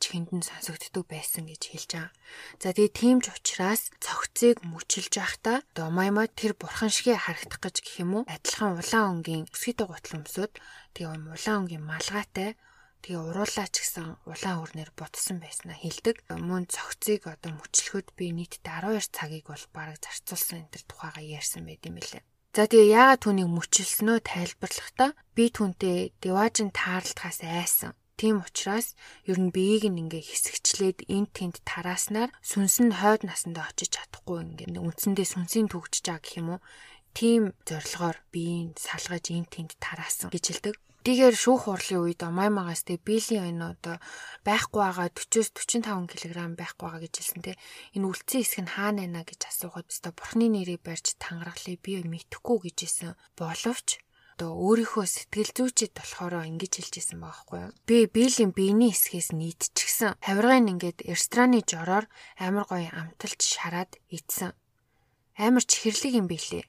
чихэнд 0.00 0.30
нь 0.32 0.48
сонсогддог 0.48 1.04
байсан 1.08 1.44
гэж 1.48 1.62
хэлж 1.68 1.90
байгаа. 1.92 2.12
За 2.62 2.72
тэгээ 2.72 2.96
тийм 2.96 3.16
ч 3.20 3.32
учраас 3.32 3.92
цогцыг 4.00 4.64
мүчилж 4.64 5.12
байхдаа 5.20 5.58
домаймаа 5.76 6.26
тэр 6.32 6.56
бурхан 6.56 6.88
шигээ 6.88 7.18
харагдах 7.20 7.60
гэж 7.60 7.76
гэх 7.84 7.96
юм 8.04 8.10
уу 8.20 8.24
адилхан 8.24 8.80
улаан 8.80 9.20
өнгийн 9.20 9.44
өсгийтэй 9.52 9.86
гутал 9.88 10.16
өмсөд 10.20 10.52
тэгээ 10.96 11.12
улаан 11.12 11.60
өнгийн 11.64 11.84
малгайтай 11.84 12.56
тэгээ 13.06 13.22
уруулаач 13.22 13.74
гэсэн 13.78 14.06
улаан 14.26 14.62
өрнөр 14.66 14.90
ботсон 14.98 15.38
байснаа 15.38 15.78
хэлдэг. 15.78 16.26
Мөн 16.48 16.66
цогцыг 16.66 17.30
одоо 17.30 17.54
мүчлэхэд 17.54 18.08
би 18.18 18.34
нийтдээ 18.34 18.82
12 18.82 19.14
цагийг 19.14 19.46
бол 19.46 19.64
бараг 19.76 20.02
зарцуулсан 20.02 20.66
энэ 20.66 20.72
төр 20.74 20.84
тухайга 20.90 21.22
ярьсан 21.22 21.62
байт 21.68 21.86
юм 21.86 22.02
лээ. 22.02 22.24
За 22.56 22.64
тэгээ 22.64 22.88
яагаад 22.88 23.20
түүнийг 23.20 23.52
мөчилснөө 23.52 24.18
тайлбарлахдаа 24.24 25.12
би 25.36 25.52
түүнтэй 25.52 26.16
деважин 26.24 26.72
таарлахаас 26.72 27.44
айсан. 27.44 27.92
Тийм 28.16 28.40
учраас 28.40 28.96
ер 29.28 29.36
нь 29.36 29.52
биеийг 29.52 29.84
ингээ 29.84 30.24
хэсэгчлээд 30.24 31.04
эн 31.04 31.28
тент 31.36 31.60
тарааснаар 31.68 32.32
сүнс 32.40 32.80
нь 32.80 32.96
хойд 32.96 33.28
насандаа 33.28 33.68
очиж 33.68 33.92
чадахгүй 33.92 34.40
ингээ 34.40 34.72
үндсэндээ 34.72 35.28
сүнсийн 35.36 35.68
төгжиж 35.68 36.08
байгаа 36.08 36.24
гэх 36.24 36.40
юм 36.40 36.48
уу. 36.56 36.64
Тийм 37.12 37.52
зорилгоор 37.68 38.16
биеийг 38.32 38.80
салгаж 38.80 39.24
эн 39.36 39.44
тент 39.52 39.76
тараасан 39.76 40.32
гэж 40.32 40.44
хэлдэг. 40.48 40.80
Эдгээр 41.06 41.38
шүүх 41.38 41.70
хурлын 41.70 42.02
үед 42.02 42.20
Омаймагаас 42.26 42.82
тэ 42.82 42.98
биелийн 42.98 43.54
энэ 43.54 43.78
одоо 43.78 44.02
байхгүй 44.42 44.82
байгаа 44.82 45.06
40-с 45.14 45.54
45 45.54 46.10
кг 46.10 46.34
байхгүй 46.58 46.82
байгаа 46.82 47.02
гэж 47.06 47.14
хэлсэн 47.14 47.42
тэ. 47.46 47.54
Энэ 47.94 48.06
үлдсэн 48.10 48.42
хэсэг 48.42 48.60
нь 48.66 48.74
хаана 48.74 49.06
байна 49.06 49.22
гэж 49.22 49.40
асуухад 49.46 49.86
өстой 49.86 50.10
бурхны 50.18 50.50
нэрийг 50.50 50.82
барьж 50.82 51.14
тангарахлыг 51.22 51.78
би 51.78 52.02
мэдэхгүй 52.02 52.58
гэж 52.58 52.76
хэлсэн. 52.82 53.14
Боловч 53.38 54.02
одоо 54.34 54.50
өөрийнхөө 54.58 55.06
сэтгэл 55.06 55.50
зүйчэд 55.54 55.92
болохоор 55.94 56.42
ингэж 56.42 56.72
хэлжсэн 56.74 57.22
байгаа 57.22 57.38
байхгүй 57.38 57.58
юу. 57.62 57.72
Би 57.86 57.96
биелийн 58.10 58.50
биений 58.50 58.90
хэсгээс 58.90 59.30
нийтчихсэн. 59.30 60.18
Хавиргын 60.26 60.74
ингээд 60.74 61.06
рестораны 61.06 61.62
жороор 61.62 62.10
амар 62.34 62.66
гоё 62.66 62.90
амталж 62.90 63.40
шараад 63.46 63.94
идсэн. 64.10 64.58
Амар 65.38 65.62
чихэрлэг 65.62 66.18
юм 66.18 66.26
билээ. 66.26 66.66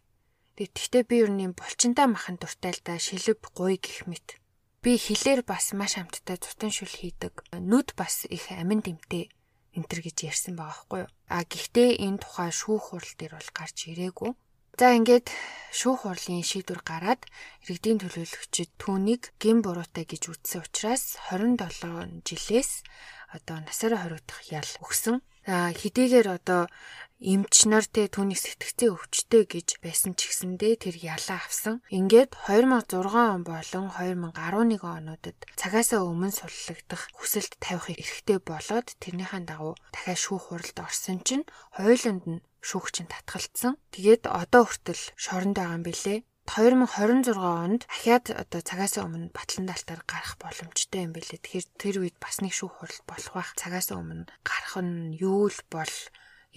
Тэгэхдээ 0.57 1.03
би 1.05 1.15
ер 1.21 1.29
нь 1.29 1.53
булчинтай 1.53 2.09
махан 2.09 2.41
дуртай 2.41 2.73
л 2.73 2.81
да 2.81 2.97
шилэв 2.97 3.37
гуй 3.53 3.77
гих 3.77 4.09
мэт. 4.09 4.41
Би 4.81 4.97
хилээр 4.97 5.45
бас 5.45 5.77
маш 5.77 6.01
амттай 6.01 6.41
зутан 6.41 6.73
шүл 6.73 6.89
хийдэг. 6.89 7.45
Нүд 7.53 7.93
бас 7.93 8.25
их 8.25 8.49
амин 8.49 8.81
дэмтэй 8.81 9.29
энтер 9.77 10.01
гэж 10.01 10.17
ярьсан 10.33 10.57
байгаа 10.57 10.73
байхгүй 10.73 10.99
юу. 11.05 11.09
А 11.29 11.45
гэхдээ 11.45 11.89
энэ 12.01 12.21
тухай 12.25 12.49
шүүх 12.49 12.83
хурал 12.89 13.13
дээр 13.21 13.33
бол 13.37 13.51
гарч 13.53 13.77
ирээгүй. 13.93 14.31
За 14.77 14.93
ингээд 14.93 15.33
шүүх 15.73 16.05
хурлын 16.05 16.45
шийдвэр 16.45 16.81
гараад 16.85 17.21
иргэдийн 17.65 17.97
төлөөлөгчид 17.97 18.69
түүнийг 18.77 19.33
гин 19.41 19.65
буруутай 19.65 20.05
гэж 20.05 20.29
үзсэн 20.29 20.61
учраас 20.61 21.17
27 21.33 22.21
жилээс 22.21 22.85
одоо 23.33 23.57
насаараа 23.65 24.05
хориодох 24.05 24.39
ял 24.53 24.69
өгсөн. 24.85 25.25
А 25.49 25.73
хэдийгээр 25.73 26.27
одоо 26.29 26.69
эмч 27.17 27.65
нар 27.65 27.85
те 27.89 28.05
түүний 28.05 28.37
сэтгцийн 28.37 28.93
өвчтэй 28.93 29.49
гэж 29.49 29.81
байсан 29.81 30.13
ч 30.13 30.29
гэсэндээ 30.29 30.73
тэр 30.85 30.95
ялаа 31.01 31.41
авсан. 31.41 31.81
Ингээд 31.89 32.37
2006 32.45 33.09
он 33.09 33.41
болон 33.41 33.85
2011 33.89 34.85
онуудад 34.85 35.37
цагаасаа 35.57 36.05
өмнө 36.05 36.29
суллагдах 36.29 37.09
хүсэлт 37.17 37.57
тавих 37.57 37.97
эрхтэй 37.97 38.37
болоод 38.37 38.93
тэрнийхэн 39.01 39.49
дагуу 39.49 39.73
дахиад 39.89 40.21
шүүх 40.21 40.53
хуралд 40.53 40.77
орсон 40.77 41.17
чинь 41.25 41.49
хойлонд 41.73 42.23
нь 42.29 42.45
шүүгч 42.61 42.95
нь 43.01 43.09
татгалцсан. 43.09 43.81
Тэгээд 43.97 44.29
одоо 44.29 44.69
хүртэл 44.69 45.01
шоронд 45.17 45.57
байгаа 45.57 45.77
юм 45.81 45.85
билэ. 45.89 46.21
2026 46.47 47.33
онд 47.33 47.81
дахиад 47.89 48.25
одоо 48.29 48.61
цагаасаа 48.61 49.09
өмнө 49.09 49.33
батлан 49.33 49.65
даалтаар 49.67 50.01
гарах 50.05 50.37
боломжтой 50.37 51.09
юм 51.09 51.17
билээ. 51.17 51.41
Тэгэхээр 51.41 51.67
тэр 51.81 51.95
үед 52.05 52.17
бас 52.21 52.39
нэг 52.45 52.53
шүүх 52.53 52.77
хурал 52.77 53.01
болох 53.09 53.33
байх. 53.35 53.51
Цагаасаа 53.57 53.97
өмнө 53.99 54.29
гарах 54.45 54.75
нь 54.79 55.17
юу 55.17 55.49
л 55.49 55.59
бол 55.73 55.91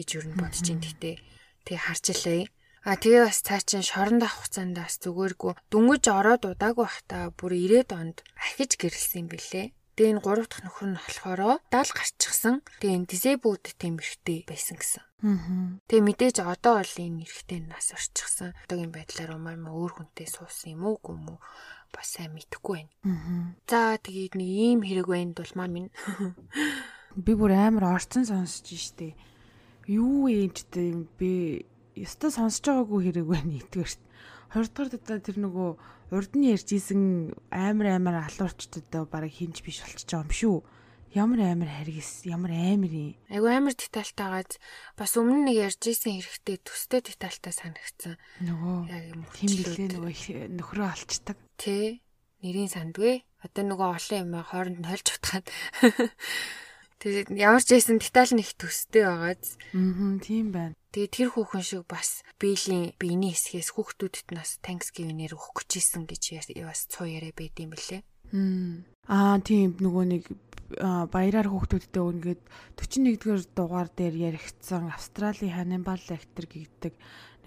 гэж 0.01 0.09
юу 0.17 0.25
н 0.25 0.35
бодож 0.41 0.67
ин 0.73 0.81
тэгтээ 0.81 1.17
тэг 1.69 1.79
харчлаа. 1.79 2.49
А 2.81 2.97
тэгээ 2.97 3.29
бас 3.29 3.45
цаа 3.45 3.61
чин 3.61 3.85
шоронд 3.85 4.25
авах 4.25 4.41
хугацаанд 4.41 4.81
бас 4.81 4.97
зүгээргүй 5.05 5.53
дүнгэж 5.69 6.05
ороод 6.09 6.43
удаагүй 6.49 6.89
бахта 6.89 7.29
бүр 7.37 7.53
90-ад 7.53 7.93
онд 7.93 8.17
ахиж 8.41 8.81
гэрэлсэн 8.81 9.29
юм 9.29 9.29
билээ. 9.29 9.77
Тэгээ 10.01 10.13
энэ 10.17 10.25
гурав 10.25 10.49
дахь 10.49 10.65
нөхөр 10.65 10.89
нь 10.89 10.97
болохоор 10.97 11.61
70 11.69 11.93
гарчихсан. 11.93 12.55
Тэгээ 12.81 12.97
энэ 13.05 13.11
disabled 13.13 13.65
тийм 13.77 14.01
эрхтэй 14.01 14.49
байсан 14.49 14.81
гэсэн. 14.81 15.05
Тэгээ 15.93 16.07
мэдээж 16.09 16.37
одоо 16.41 16.81
бол 16.81 16.97
энэ 16.97 17.29
эрхтэй 17.29 17.61
нас 17.69 17.93
орчихсан. 17.93 18.57
Одоогийн 18.65 18.97
байдлаар 18.97 19.37
умаар 19.37 19.61
ма 19.61 19.77
өөр 19.77 20.01
хүнтэй 20.01 20.25
суусан 20.25 20.73
юм 20.73 20.89
уу 20.89 20.97
гүм 21.05 21.37
үү? 21.37 21.41
бас 21.93 22.17
сайн 22.17 22.33
мэдэхгүй 22.35 22.87
байна. 22.87 22.93
Аа. 23.05 23.51
За 23.67 23.99
тэгээд 23.99 24.35
нэг 24.39 24.49
ийм 24.49 24.81
хэрэг 24.87 25.07
байна 25.11 25.35
дулмаа 25.35 25.69
минь. 25.69 25.91
Би 27.25 27.35
бүр 27.35 27.53
амар 27.55 27.99
орцсон 27.99 28.25
сонсож 28.27 28.71
штэ. 28.71 29.19
Юу 29.87 30.29
ээжтэй 30.29 30.93
юм 30.93 31.09
бэ? 31.17 31.65
Яста 31.97 32.29
сонсож 32.29 32.65
байгаагүй 32.65 33.01
хэрэг 33.09 33.27
байна 33.29 33.49
нэгдүгээрт. 33.55 34.01
Хоёрдугаар 34.51 34.91
дата 34.91 35.23
тэр 35.23 35.39
нөгөө 35.41 35.71
урд 36.11 36.33
нь 36.35 36.51
ярьж 36.51 36.69
исэн 36.75 37.35
амар 37.55 37.97
амар 37.97 38.27
алуурчдад 38.27 38.91
бараг 39.09 39.31
хинж 39.31 39.63
биш 39.63 39.81
болчихж 39.81 40.11
байгаа 40.11 40.27
юм 40.27 40.35
шүү. 40.35 40.57
Ямар 41.11 41.43
амар 41.43 41.71
харгис, 41.71 42.23
ямар 42.23 42.55
амар 42.55 42.91
юм. 42.91 43.15
Айгу 43.31 43.47
амар 43.51 43.75
детальтайгаад 43.75 44.59
бас 44.95 45.13
өмнө 45.19 45.51
нэг 45.51 45.57
ярьж 45.71 45.83
исэн 45.91 46.23
хэрэгтэй 46.23 46.63
төстэй 46.63 47.03
детальтай 47.03 47.51
санагдсан. 47.51 48.15
Нөгөө 48.47 48.77
Яг 48.91 49.05
юм 49.11 49.23
тийм 49.35 49.51
лээ 49.59 49.89
нөгөө 49.91 50.15
нөхрөө 50.55 50.87
алчдаг. 50.87 51.39
Тэ 51.59 51.99
нэрийн 52.47 52.71
сандгүй. 52.71 53.27
Одоо 53.43 53.63
нөгөө 53.67 53.89
олон 53.99 54.19
юм 54.23 54.33
хооронд 54.39 54.79
нь 54.79 54.87
хольж 54.87 55.07
утгаад. 55.19 55.47
Тэгээд 57.01 57.33
ямар 57.33 57.65
ч 57.65 57.81
байсан 57.81 57.97
деталь 57.97 58.37
их 58.37 58.53
төстэй 58.61 59.09
байгааз. 59.09 59.57
Аа, 59.73 60.21
тийм 60.21 60.53
байна. 60.53 60.77
Тэгээд 60.93 61.17
тэр 61.17 61.29
хүүхэн 61.33 61.65
шиг 61.65 61.89
бас 61.89 62.21
биелийн 62.37 62.93
биений 63.01 63.33
хэсгээс 63.33 63.73
хүүхдүүдэд 63.73 64.37
нас 64.37 64.61
Thanksgiving-ээр 64.61 65.33
өгөх 65.33 65.65
гэж 65.65 65.81
исэн 65.81 66.05
гэж 66.05 66.45
бас 66.61 66.85
цуу 66.93 67.09
яриа 67.09 67.33
байд 67.33 67.57
юм 67.57 67.73
бэлээ. 67.73 68.05
Аа, 69.09 69.41
тийм 69.41 69.81
нөгөө 69.81 70.05
нэг 70.13 70.25
баяраар 71.09 71.49
хүүхдүүдтэй 71.49 72.03
үнгээд 72.05 72.43
41-р 72.77 73.43
дугаар 73.57 73.89
дээр 73.91 74.37
яригдсан 74.37 74.93
Австралийн 74.93 75.57
Hannibal 75.57 75.99
Lecter 76.05 76.47
гэдэг 76.47 76.95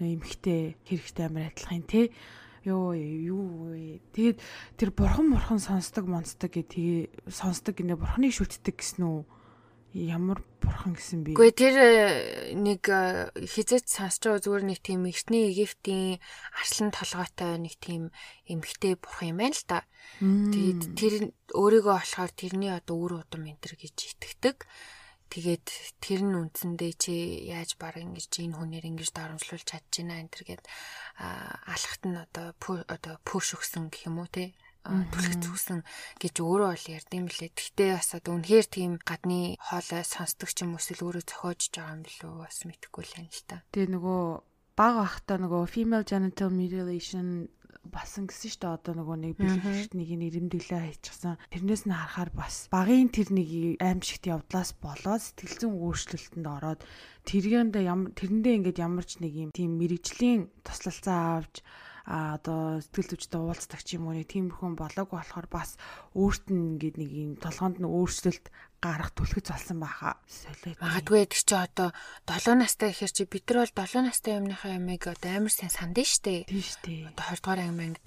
нөө 0.02 0.08
эмхтэй 0.18 0.76
хэрэгтэй 0.84 1.24
амар 1.30 1.54
адилхан 1.54 1.86
тий. 1.88 2.10
Йоо 2.66 2.96
юу 2.96 3.70
вэ? 3.70 4.02
Тэгээд 4.12 4.38
тэр 4.76 4.90
бурхан 4.92 5.32
бурхан 5.32 5.60
сонсдог 5.60 6.04
монстог 6.08 6.52
гэ 6.52 6.64
тэгээ 6.68 7.00
сонсдог 7.32 7.76
гинэ 7.80 7.96
бурханыг 7.96 8.32
шүтдэг 8.32 8.76
гэсэн 8.80 9.04
үү? 9.04 9.22
Ямар 9.94 10.42
бурхан 10.58 10.98
гэсэн 10.98 11.22
бэ? 11.22 11.38
Гэхдээ 11.38 11.54
тэр 11.54 11.76
э, 11.78 11.94
нэг 12.58 12.82
э, 12.90 13.30
хизээч 13.46 13.86
сонсч 13.86 14.26
байгаа 14.26 14.42
зүгээр 14.42 14.64
нэг 14.66 14.78
тийм 14.82 15.06
эртний 15.06 15.54
Египтийн 15.54 16.18
арслан 16.58 16.90
толгойтой 16.90 17.62
нэг 17.62 17.78
тийм 17.78 18.10
эмхтэй 18.50 18.98
бурхан 18.98 19.30
юм 19.30 19.38
байна 19.38 19.54
л 19.54 19.66
да. 19.70 19.86
Тэгээд 20.18 20.82
тэр 20.98 21.14
өөрийгөө 21.54 21.94
болохоор 21.94 22.32
тэрний 22.34 22.74
одоо 22.74 22.96
үр 22.98 23.22
удам 23.22 23.46
энэ 23.46 23.62
төр 23.62 23.78
гэж 23.78 24.18
итгэдэг. 24.18 24.66
Тэгээд 25.30 25.66
тэр 26.02 26.20
нь 26.26 26.42
үндсэндээ 26.42 26.92
чи 26.98 27.14
яаж 27.54 27.78
баг 27.78 27.94
ингэж 27.94 28.34
энэ 28.34 28.58
хүнээр 28.58 28.90
ингэж 28.90 29.14
дарамжлуулж 29.14 29.62
чадж 29.62 30.02
байна 30.02 30.26
энэ 30.26 30.30
төр 30.34 30.42
гэд 30.42 30.62
алхахт 31.70 32.02
нь 32.02 32.18
одоо 32.18 32.50
одоо 32.90 33.14
пүш 33.22 33.54
өгсөн 33.54 33.94
гэх 33.94 34.10
юм 34.10 34.18
уу 34.18 34.26
те 34.26 34.58
түлхэж 34.84 35.40
зүгсэн 35.40 35.80
гэж 36.20 36.34
өөрөө 36.44 36.68
бол 36.76 36.86
ярьдсан 36.92 37.22
мөлий. 37.24 37.50
Гэхдээ 37.56 37.90
бас 37.96 38.10
одоо 38.12 38.32
үнэхээр 38.36 38.66
тийм 38.68 38.92
гадны 39.00 39.56
хоолой 39.56 40.04
сонсдог 40.04 40.52
ч 40.52 40.60
юм 40.60 40.76
уу 40.76 40.80
эсвэл 40.80 41.08
өөрөө 41.08 41.24
зохиож 41.24 41.62
байгаа 41.72 41.94
юм 41.96 42.02
билүү 42.04 42.32
бас 42.44 42.58
мэдэхгүй 42.68 43.04
л 43.08 43.16
юм 43.24 43.28
л 43.32 43.42
та. 43.48 43.64
Тэгээ 43.72 43.96
нөгөө 43.96 44.22
баг 44.76 44.94
ахта 45.00 45.40
нөгөө 45.40 45.62
female 45.72 46.04
genital 46.04 46.50
mutilation 46.52 47.48
басан 47.92 48.24
гэсэн 48.28 48.48
шүү 48.48 48.60
дээ 48.64 48.76
одоо 48.80 48.92
нөгөө 48.96 49.16
нэг 49.20 49.32
бэлгэшт 49.36 49.92
нэг 49.92 50.08
нэрэмдэглээ 50.16 50.82
хийчихсан. 50.88 51.36
Тэрнээс 51.52 51.84
нь 51.84 51.92
харахаар 51.92 52.30
бас 52.32 52.68
багын 52.72 53.12
тэр 53.12 53.28
нэг 53.28 53.48
аимшигт 53.80 54.24
явдлаас 54.24 54.72
болоод 54.80 55.20
сэтгэл 55.20 55.60
зүйн 55.68 55.76
өөрчлөлтөнд 55.84 56.46
ороод 56.48 56.80
тэргэндээ 57.28 57.84
ямар 57.84 58.10
тэрэндээ 58.16 58.56
ингээд 58.56 58.78
ямар 58.80 59.04
ч 59.04 59.20
нэг 59.20 59.32
юм 59.36 59.50
тийм 59.52 59.76
мэрэгжлийн 59.76 60.48
туслалцаа 60.64 61.44
авч 61.44 61.60
а 62.04 62.36
одоо 62.36 62.84
сэтгэл 62.84 63.16
зүйчтэй 63.16 63.40
уулздаг 63.40 63.80
ч 63.80 63.96
юм 63.96 64.12
уу 64.12 64.14
нэг 64.16 64.28
тиймэрхүү 64.28 64.76
болоогүй 64.76 65.16
болохоор 65.16 65.48
бас 65.48 65.80
өөрт 66.12 66.52
нь 66.52 66.76
ингээд 66.76 66.96
нэг 67.00 67.10
юм 67.10 67.32
толгоонд 67.40 67.80
нь 67.80 67.88
өөрчлөлт 67.88 68.52
гарах 68.84 69.16
түлхэж 69.16 69.48
болсон 69.48 69.80
байхаа. 69.80 70.20
Солиод. 70.28 70.76
Магадгүй 70.84 71.24
тэр 71.24 71.40
чи 71.40 71.56
одоо 71.56 71.88
7 72.28 72.60
настай 72.60 72.92
гэхэр 72.92 73.12
чи 73.16 73.24
бид 73.24 73.48
нар 73.48 73.72
бол 73.72 73.88
7 73.88 74.04
настай 74.04 74.36
юмныхаа 74.36 74.76
ямыг 74.76 75.08
одоо 75.08 75.30
амар 75.32 75.52
сайн 75.56 75.72
сандсан 75.72 76.04
штэ. 76.04 76.44
Тийм 76.44 76.60
штэ. 76.60 77.08
Одоо 77.16 77.24
20 77.32 77.40
дугаар 77.40 77.60
анги 77.64 77.78
мангид 77.80 78.04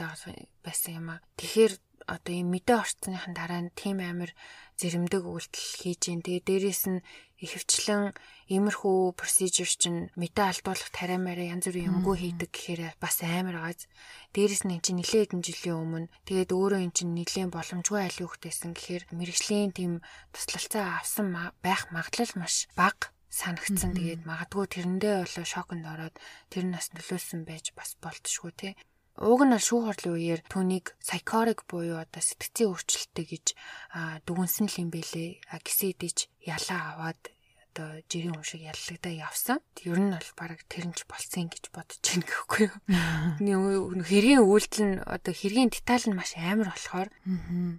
байсан 0.61 0.91
юм 0.93 1.07
а. 1.17 1.21
Тэгэхээр 1.41 1.73
одоо 2.07 2.33
ийм 2.33 2.49
мэдээ 2.55 2.77
орцсныхан 2.79 3.33
дараа 3.35 3.61
нь 3.67 3.75
тийм 3.75 3.99
амар 3.99 4.31
зэрэмдэг 4.79 5.23
үйлдэл 5.27 5.67
хийж 5.83 6.01
гин. 6.07 6.23
Тэгээ 6.23 6.47
дээрэс 6.47 6.83
нь 6.87 7.03
ихэвчлэн 7.43 8.15
иймэрхүү 8.49 9.13
процедур 9.19 9.69
чинь 9.69 10.09
мэдээ 10.15 10.45
алдуулах 10.49 10.89
тариамаараа 10.95 11.51
янз 11.53 11.65
бүрийн 11.67 11.89
юмгүй 11.91 12.15
хийдэг 12.17 12.49
гэхээр 12.49 12.81
бас 13.03 13.21
амар 13.21 13.57
газ. 13.61 13.85
Дээрэс 14.33 14.63
нь 14.65 14.73
эн 14.77 14.81
чинь 14.81 14.97
нэлээд 15.03 15.35
хэдэн 15.35 15.43
жилийн 15.45 15.77
өмнө 15.83 16.07
тэгээд 16.25 16.55
өөрөө 16.55 16.79
эн 16.81 16.93
чинь 16.95 17.13
нэлээд 17.13 17.53
боломжгүй 17.53 17.99
айл 18.01 18.19
хүүхдээсэн 18.23 18.71
гэхээр 18.73 19.03
мэрэгжлийн 19.13 19.71
тийм 19.75 19.93
туслалцаа 20.33 21.03
авсан 21.03 21.27
байх 21.61 21.81
магадлал 21.93 22.33
маш 22.41 22.65
бага 22.73 23.13
санагдсан. 23.29 23.93
Тэгээд 23.93 24.25
магадгүй 24.25 24.65
тэрэндээ 24.73 25.15
болоо 25.21 25.45
шоконд 25.45 25.85
ороод 25.85 26.15
тэр 26.49 26.65
нас 26.73 26.89
нөлөөсөн 26.95 27.45
байж 27.45 27.75
бас 27.77 27.93
болтшгүй 28.01 28.51
тий. 28.57 28.73
Уг 29.17 29.41
нь 29.49 29.57
шүүх 29.57 29.89
хурлын 29.89 30.13
үеэр 30.13 30.41
түүнийг 30.45 30.93
psychotic 31.01 31.65
буюу 31.65 31.97
одоо 31.97 32.21
сэтгцийн 32.21 32.69
өөрчлөлттэй 32.69 33.25
гэж 33.25 33.45
дүгнсэн 34.29 34.69
л 34.69 34.79
юм 34.85 34.89
бэлээ. 34.93 35.41
Гисэн 35.65 35.97
идэж 35.97 36.29
ялаа 36.45 36.81
аваад 36.93 37.21
одоо 37.77 38.01
жирийн 38.09 38.37
юм 38.37 38.45
шиг 38.45 38.61
яллагдаа 38.65 39.13
явсан. 39.13 39.57
Ер 39.85 39.97
нь 39.97 40.13
бол 40.13 40.31
баг 40.37 40.61
тэрнч 40.69 41.05
болцсон 41.09 41.49
гэж 41.49 41.69
бодож 41.69 42.01
байна 42.01 42.25
гэхгүй 42.25 42.65
юу. 43.53 43.93
Хэргийн 44.01 44.41
үйлдэл 44.41 44.85
нь 44.85 45.01
одоо 45.01 45.33
хэргийн 45.33 45.69
деталь 45.69 46.05
нь 46.09 46.17
маш 46.17 46.33
амар 46.37 46.73
болохоор. 46.73 47.09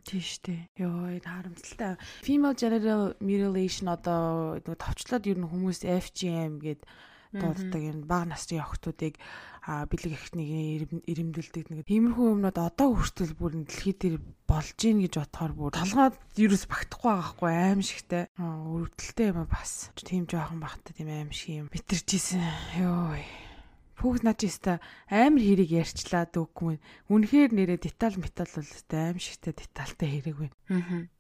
Тийм 0.07 0.23
штэ. 0.23 0.71
Йоо 0.79 1.23
харамсалтай. 1.23 1.99
Female 2.23 2.59
genital 2.59 3.15
mutilation 3.19 3.91
одоо 3.91 4.59
нөгөө 4.63 4.79
товчлоод 4.79 5.27
ер 5.27 5.39
нь 5.39 5.51
хүмүүс 5.51 5.83
FGM 5.83 6.63
гэдэг 6.63 6.87
дууддаг 7.33 7.83
юм 7.83 8.05
бага 8.09 8.33
насны 8.33 8.61
охтуудыг 8.61 9.21
бэлэг 9.69 10.13
ихтнийг 10.17 11.05
ирэмдэлдэг 11.05 11.67
нэг 11.69 11.85
тиймэрхүү 11.85 12.27
юмнууд 12.33 12.57
одоо 12.57 12.89
хүртэл 12.97 13.37
бүр 13.37 13.53
дэлхий 13.69 13.93
дээр 13.93 14.17
болж 14.49 14.73
гин 14.81 15.05
гэж 15.05 15.15
бодохоор 15.21 15.53
бүр 15.53 15.73
толгойд 15.77 16.17
ерөөс 16.41 16.65
багтахгүй 16.73 17.11
байгаа 17.13 17.29
хгүй 17.37 17.53
аим 17.53 17.81
шигтэй 17.85 18.25
өрөвдөлтэй 18.41 19.27
юм 19.29 19.45
бас 19.45 19.93
тийм 20.01 20.25
жоохон 20.25 20.65
багтаа 20.65 20.93
тийм 20.97 21.13
аим 21.13 21.31
шиг 21.37 21.65
юм 21.65 21.69
битэрчээсэн 21.69 22.41
ёо 22.81 23.21
Хүүхд 23.99 24.23
наач 24.23 24.47
яста 24.47 24.79
амар 25.11 25.43
хэрэг 25.43 25.75
ярьчлаа 25.83 26.31
дүүггүй. 26.31 26.79
Үнэхээр 27.11 27.51
нэрээ 27.51 27.79
деталь 27.83 28.15
метал 28.15 28.47
бол 28.47 28.71
аим 28.95 29.19
шигтэй 29.19 29.59
детальтай 29.59 30.07
хэрэг 30.07 30.37
байна. 30.39 30.55
Аа. 30.71 31.11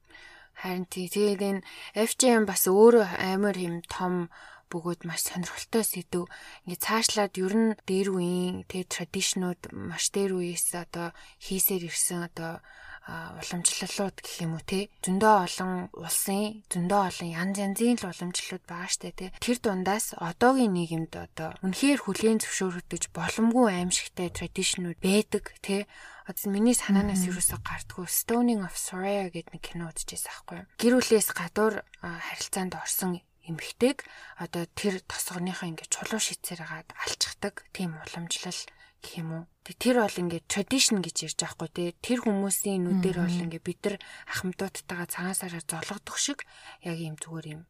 Харин 0.58 0.86
тий 0.90 1.10
тэгээд 1.10 1.42
энэ 1.42 1.66
FGM 1.94 2.46
бас 2.46 2.70
өөрөө 2.70 3.06
амар 3.34 3.54
юм 3.58 3.82
том 3.86 4.30
бөгөөд 4.72 5.00
маш 5.08 5.20
сонирхолтой 5.28 5.84
сэдв. 5.84 6.28
Ингээ 6.64 6.84
цаашлаад 6.84 7.34
ер 7.40 7.54
нь 7.56 7.72
дээр 7.88 8.08
үеийн 8.14 8.56
тэг 8.70 8.88
традишнууд 8.92 9.72
маш 9.72 10.12
дээр 10.14 10.32
үеэс 10.38 10.76
одоо 10.76 11.16
хийсээр 11.42 11.88
ирсэн 11.88 12.28
одоо 12.28 12.60
уламжлалууд 13.08 14.16
гэх 14.20 14.36
юм 14.44 14.60
уу 14.60 14.64
те 14.68 14.92
зөндөө 15.00 15.34
олон 15.48 15.72
улсын 15.96 16.60
зөндөө 16.68 17.00
олон 17.08 17.28
янз 17.32 17.56
янзын 17.56 17.96
л 17.96 18.08
уламжлалууд 18.12 18.64
байгаа 18.68 18.90
штэ 18.92 19.16
те 19.16 19.26
тэр 19.40 19.58
дундаас 19.64 20.12
одоогийн 20.20 20.76
нийгэмд 20.76 21.12
одоо 21.16 21.56
үнэхээр 21.64 22.04
хүлээн 22.04 22.44
зөвшөөрөгдөж 22.44 23.02
боломгүй 23.16 23.66
аимшигтай 23.72 24.28
традишнууд 24.28 25.00
байдаг 25.00 25.56
те 25.64 25.88
Одоо 26.28 26.52
миний 26.52 26.76
санаанаас 26.76 27.24
юусоо 27.24 27.56
гардггүй 27.64 28.04
Stoning 28.04 28.60
of 28.60 28.76
Soraya 28.76 29.32
гэдэг 29.32 29.48
нэг 29.48 29.64
кино 29.64 29.88
үзчихсэн 29.88 30.28
аахгүй. 30.28 30.60
Гэр 30.76 31.00
бүлээс 31.00 31.32
гадуур 31.32 31.80
харилцаанд 32.04 32.76
орсон 32.76 33.16
эмэгтэйг 33.48 34.04
одоо 34.38 34.64
тэр 34.78 35.00
тосгоныхоо 35.08 35.68
ингээд 35.68 35.92
чулуу 35.92 36.20
шийцээр 36.20 36.62
гаад 36.68 36.88
алчдаг 37.04 37.64
тийм 37.72 37.96
уламжлал 37.96 38.60
гэх 39.02 39.12
юм 39.18 39.28
уу. 39.32 39.44
Тэр 39.64 39.96
бол 40.04 40.20
ингээд 40.22 40.46
tradition 40.48 41.00
гэж 41.00 41.16
ярьж 41.28 41.38
байхгүй 41.44 41.68
те. 41.72 41.84
Тэр 42.04 42.18
хүмүүсийн 42.24 42.84
нүдээр 42.84 43.18
бол 43.20 43.42
ингээд 43.48 43.64
бид 43.64 43.80
нар 43.84 43.96
ахмадуудтайгаа 44.32 45.08
цагаансаараа 45.08 45.62
зологдох 45.64 46.18
шиг 46.18 46.44
яг 46.82 46.98
юм 46.98 47.14
зүгээр 47.16 47.46
юм 47.54 47.62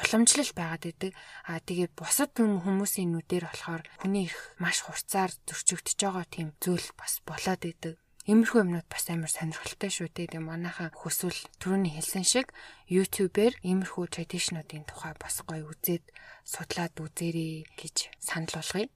уламжлал 0.00 0.52
байгаад 0.56 0.84
идэг. 0.88 1.12
Аа 1.48 1.60
тэгээ 1.60 1.88
бусад 1.92 2.32
хүмүүсийн 2.36 3.12
нүдээр 3.12 3.44
болохоор 3.48 3.82
хүний 4.00 4.32
их 4.32 4.36
маш 4.56 4.80
хурцаар 4.82 5.30
зөрчигдөж 5.44 5.98
байгаа 6.00 6.26
тийм 6.28 6.48
зүйл 6.62 6.88
бас 6.96 7.20
болоод 7.28 7.62
идэг. 7.68 7.94
Иймэрхүү 8.22 8.62
юмнууд 8.62 8.86
бас 8.86 9.10
амар 9.10 9.26
сонирхолтой 9.26 9.90
шүү 9.90 10.06
дээ. 10.14 10.38
Тэгээ 10.38 10.46
манайхаа 10.46 10.94
хүсвэл 10.94 11.42
түрүүний 11.58 11.98
хэлсэн 11.98 12.22
шиг 12.22 12.54
YouTube-ээр 12.86 13.58
иймэрхүү 13.66 14.04
tradition-уудын 14.14 14.86
тухай 14.86 15.10
бас 15.18 15.42
гоё 15.42 15.66
үзээд 15.66 16.06
судлаад 16.46 16.94
үзээрэй 17.02 17.66
гэж 17.74 18.14
санал 18.22 18.54
болгоё. 18.54 18.86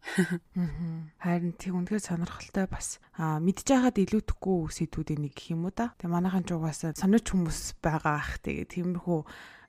Харин 1.19 1.59
тийм 1.59 1.75
үнэхээр 1.75 2.07
сонирхолтой 2.07 2.71
бас 2.71 3.03
аа 3.19 3.43
мэдж 3.43 3.67
байгаад 3.67 3.99
илүүдэхгүй 3.99 4.59
сэдвүүдийн 4.71 5.27
нэг 5.27 5.35
гэх 5.35 5.59
юм 5.59 5.67
уу 5.67 5.75
да. 5.75 5.91
Тэгээ 5.99 6.15
манайхан 6.15 6.47
ч 6.47 6.55
угаасаа 6.55 6.95
сонирч 6.95 7.27
хүмүүс 7.35 7.83
байгаа 7.83 8.15
ах. 8.23 8.39
Тэгээ 8.47 8.79
тиймэрхүү 8.79 9.21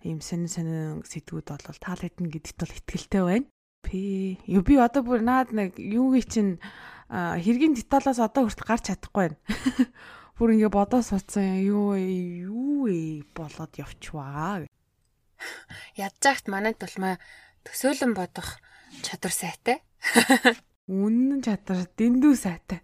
ийм 0.05 0.21
сонин 0.21 0.53
сонин 0.53 1.01
сэдвүүд 1.01 1.49
бол 1.49 1.81
таалагдана 1.81 2.29
гэдэгт 2.29 2.61
бол 2.61 2.75
ихтгэлтэй 2.77 3.23
байна. 3.25 3.49
Пи. 3.87 4.35
Юу 4.43 4.67
би 4.67 4.75
одоо 4.75 4.99
бүр 4.99 5.23
наад 5.23 5.55
нэг 5.55 5.79
юугийн 5.79 6.27
чинь 6.27 6.53
хэргийн 7.07 7.71
деталаас 7.71 8.19
одоо 8.19 8.43
хүртэл 8.43 8.67
гарч 8.67 8.91
чадахгүй 8.91 9.31
байна. 9.31 9.39
Бүр 10.35 10.53
ингээ 10.53 10.69
бодоо 10.69 10.99
суудсан 10.99 11.63
юу 11.63 11.95
юу 11.95 12.91
болоод 13.31 13.73
явчваа. 13.79 14.67
Ядзаагт 15.95 16.51
манайд 16.51 16.83
тулмаа 16.83 17.15
төсөөлөн 17.63 18.11
бодох 18.11 18.59
чадвар 19.07 19.33
сайтай. 19.33 19.79
Үнэн 20.91 21.39
чадвар 21.47 21.87
дэндүү 21.95 22.35
сайтай. 22.35 22.83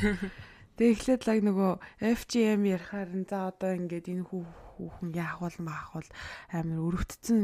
Тэгээ 0.80 0.94
эхлээд 0.96 1.22
лаг 1.28 1.38
нөгөө 1.44 1.72
FGM 2.00 2.64
ярихаар 2.72 3.10
за 3.28 3.52
одоо 3.52 3.76
ингээд 3.76 4.08
энэ 4.08 4.26
хүү 4.26 4.61
хүүхэн 4.82 5.14
яах 5.14 5.38
бол 5.38 5.56
маах 5.62 5.88
бол 5.94 6.08
амар 6.50 6.80
өрөвдсөн 6.82 7.38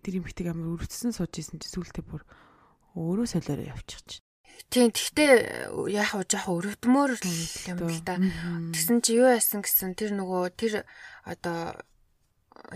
тэр 0.00 0.14
юм 0.18 0.24
хитэг 0.24 0.56
амар 0.56 0.72
өрөвдсөн 0.78 1.12
сууж 1.12 1.32
исэн 1.36 1.60
чи 1.60 1.68
сүултээ 1.68 2.04
бүр 2.08 2.24
өөрөө 2.96 3.26
солиороо 3.28 3.68
явчих 3.68 4.00
чинь. 4.08 4.24
Тийм 4.72 4.90
тэгтээ 4.90 5.32
яах 5.92 6.12
вэ 6.16 6.24
жоохон 6.26 6.56
өрөвдмөр 6.58 7.10
юм 7.20 7.78
л 7.86 8.00
да. 8.02 8.16
Тэгсэн 8.18 8.98
чи 9.04 9.20
юу 9.20 9.28
яасан 9.30 9.62
гэсэн 9.62 9.94
тэр 9.94 10.16
нөгөө 10.18 10.42
тэр 10.56 10.82
одоо 11.22 11.78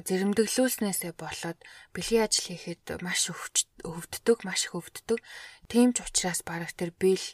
зэрэмдэглүүлснээсээ 0.07 1.13
болоод 1.19 1.59
бэлгийн 1.91 2.25
ажил 2.25 2.55
хийхэд 2.55 3.03
маш 3.03 3.29
өвддөг, 3.83 4.39
маш 4.47 4.71
их 4.71 4.79
өвддөг. 4.79 5.19
Тийм 5.67 5.91
ч 5.91 6.07
учраас 6.07 6.41
бараг 6.47 6.71
тэр 6.73 6.95
бэл 6.95 7.27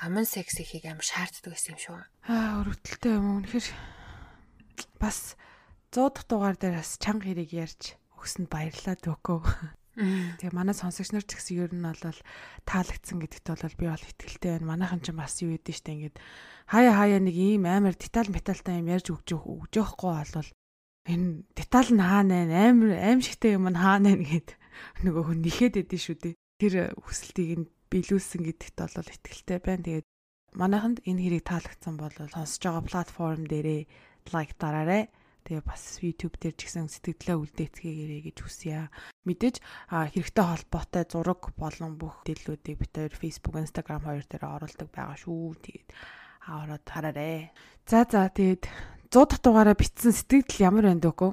аман 0.00 0.24
секс 0.24 0.56
хийхийг 0.56 0.88
амар 0.88 1.04
шаарддаг 1.04 1.52
гэсэн 1.52 1.76
юм 1.76 1.80
шүү. 1.80 2.00
Аа 2.24 2.64
өрөвдөлтэй 2.64 3.12
юм 3.14 3.44
үнэхэр 3.44 3.66
бас 4.96 5.36
100 5.90 6.14
дахь 6.14 6.26
дугаар 6.30 6.56
дээр 6.56 6.78
бас 6.78 6.94
чанга 7.02 7.26
хэрэг 7.26 7.50
ярьж 7.50 7.98
өгсөнд 8.14 8.46
баярлалаа 8.46 8.94
дөөкөө. 8.94 9.42
Тэгээ 10.38 10.54
манай 10.54 10.72
сонсогч 10.78 11.10
нар 11.10 11.26
ч 11.26 11.34
гэсэн 11.34 11.66
ер 11.66 11.72
нь 11.74 11.82
бол 11.82 11.98
таалагдсан 12.62 13.18
гэдэгт 13.18 13.48
бол 13.50 13.74
би 13.74 13.86
бол 13.90 14.08
итгэлтэй 14.14 14.50
байна. 14.54 14.70
Манайхан 14.70 15.02
ч 15.02 15.10
бас 15.10 15.42
юу 15.42 15.58
гэдэг 15.58 15.74
штэ 15.74 15.90
ингээд 15.90 16.16
хаяа 16.70 16.94
хаяа 16.94 17.18
нэг 17.18 17.34
ийм 17.34 17.66
амар 17.66 17.98
деталь 17.98 18.30
металтай 18.30 18.78
юм 18.78 18.86
ярьж 18.86 19.10
өгч 19.10 19.34
өгж 19.34 19.72
өгөхгүй 19.82 20.14
бол 20.30 20.50
энэ 21.10 21.28
деталь 21.58 21.90
нь 21.90 22.06
хаана 22.06 22.38
вэ? 22.46 22.54
Амар 22.70 22.90
аимшигтэй 23.10 23.58
юм 23.58 23.66
нь 23.66 23.82
хаана 23.82 24.14
вэ 24.14 24.24
гэд 24.30 24.48
нөгөө 25.04 25.22
хүн 25.26 25.40
нэхэд 25.42 25.74
өгдөн 25.84 26.00
шүү 26.06 26.16
дээ. 26.22 26.34
Тэр 26.62 26.74
хүсэлтийг 27.02 27.50
нь 27.58 27.70
биелүүлсэн 27.90 28.42
гэдэгт 28.46 28.78
бол 28.78 29.10
итгэлтэй 29.10 29.58
байна. 29.58 29.84
Тэгээд 29.84 30.06
манайханд 30.54 31.02
энэ 31.02 31.18
хэрэг 31.18 31.42
таалагдсан 31.50 31.94
бол 31.98 32.14
сонсож 32.14 32.62
байгаа 32.62 32.84
платформ 32.86 33.42
дээрээ 33.50 33.82
лайк 34.30 34.54
дараарай. 34.54 35.10
Тэгээ 35.44 35.64
бас 35.64 35.98
YouTube 36.04 36.36
дээр 36.36 36.54
ч 36.54 36.68
гэсэн 36.68 36.88
сэтгэлдээ 36.92 37.36
үлдээцгээгээрэй 37.40 38.22
гэж 38.28 38.36
хүсье. 38.40 38.92
Мэдээж 39.24 39.56
хэрэгтэй 39.88 40.44
холбоотой 40.44 41.04
зураг 41.08 41.42
болон 41.56 41.96
бүх 41.96 42.22
дэлгүүдийг 42.28 42.76
бид 42.80 42.92
хоёр 42.92 43.14
Facebook, 43.16 43.56
Instagram 43.56 44.04
хоёр 44.04 44.24
дээр 44.28 44.44
оруулдаг 44.44 44.88
байгаа 44.92 45.16
шүү. 45.16 45.56
Тэгээд 45.60 45.88
аваад 46.46 46.84
хараарэ. 46.84 47.52
За 47.86 48.04
за 48.04 48.28
тэгээд 48.28 48.68
100 49.10 49.26
дахь 49.26 49.42
дугаараа 49.42 49.74
битсэн 49.74 50.14
сэтгэл 50.14 50.70
ямар 50.70 50.86
байна 50.86 51.02
дөөкөө? 51.02 51.32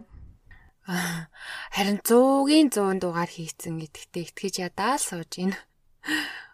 Харин 1.75 1.99
100-ийн 1.99 2.67
100 2.71 3.03
дугаар 3.03 3.27
хийцэн 3.27 3.75
гэдэгтээ 3.75 4.23
итгэж 4.31 4.55
ядаа 4.63 4.95
л 4.95 5.03
сууж 5.03 5.31
ийн. 5.35 5.51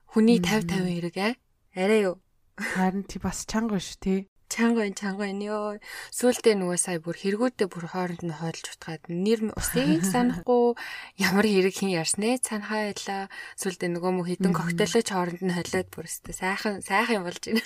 Хүний 0.09 0.41
50 0.41 0.83
50 0.83 0.89
хэрэг 0.89 1.15
аа. 1.21 1.33
Арай 1.77 2.01
юу? 2.09 2.17
Харин 2.57 3.05
тий 3.05 3.21
бас 3.21 3.45
чанга 3.45 3.77
шүү 3.77 3.97
тий. 4.01 4.19
Чанга 4.53 4.85
энэ 4.85 4.99
чанга 5.01 5.25
энэ 5.25 5.49
ёо. 5.49 5.81
Сүултээ 6.13 6.53
нөгөө 6.61 6.77
сая 6.77 7.01
бүр 7.01 7.17
хэрэгүүдээ 7.17 7.67
бүр 7.73 7.85
хооронд 7.89 8.21
нь 8.21 8.37
хойлж 8.37 8.65
утгаад 8.69 9.09
нэр 9.09 9.49
усыг 9.57 10.05
санахгүй 10.13 10.77
ямар 11.17 11.45
хэрэг 11.49 11.73
хин 11.73 11.89
ярьснэ 11.89 12.37
цанхаа 12.45 12.93
байла. 12.93 13.33
Сүултээ 13.57 13.89
нөгөө 13.89 14.11
мө 14.13 14.29
хідэн 14.29 14.53
коктейлч 14.53 15.09
хооронд 15.09 15.41
нь 15.41 15.57
холиод 15.57 15.89
бүр 15.89 16.05
өстэй 16.05 16.37
сайхан 16.37 16.85
сайхан 16.85 17.25
болж 17.25 17.41
байна. 17.49 17.65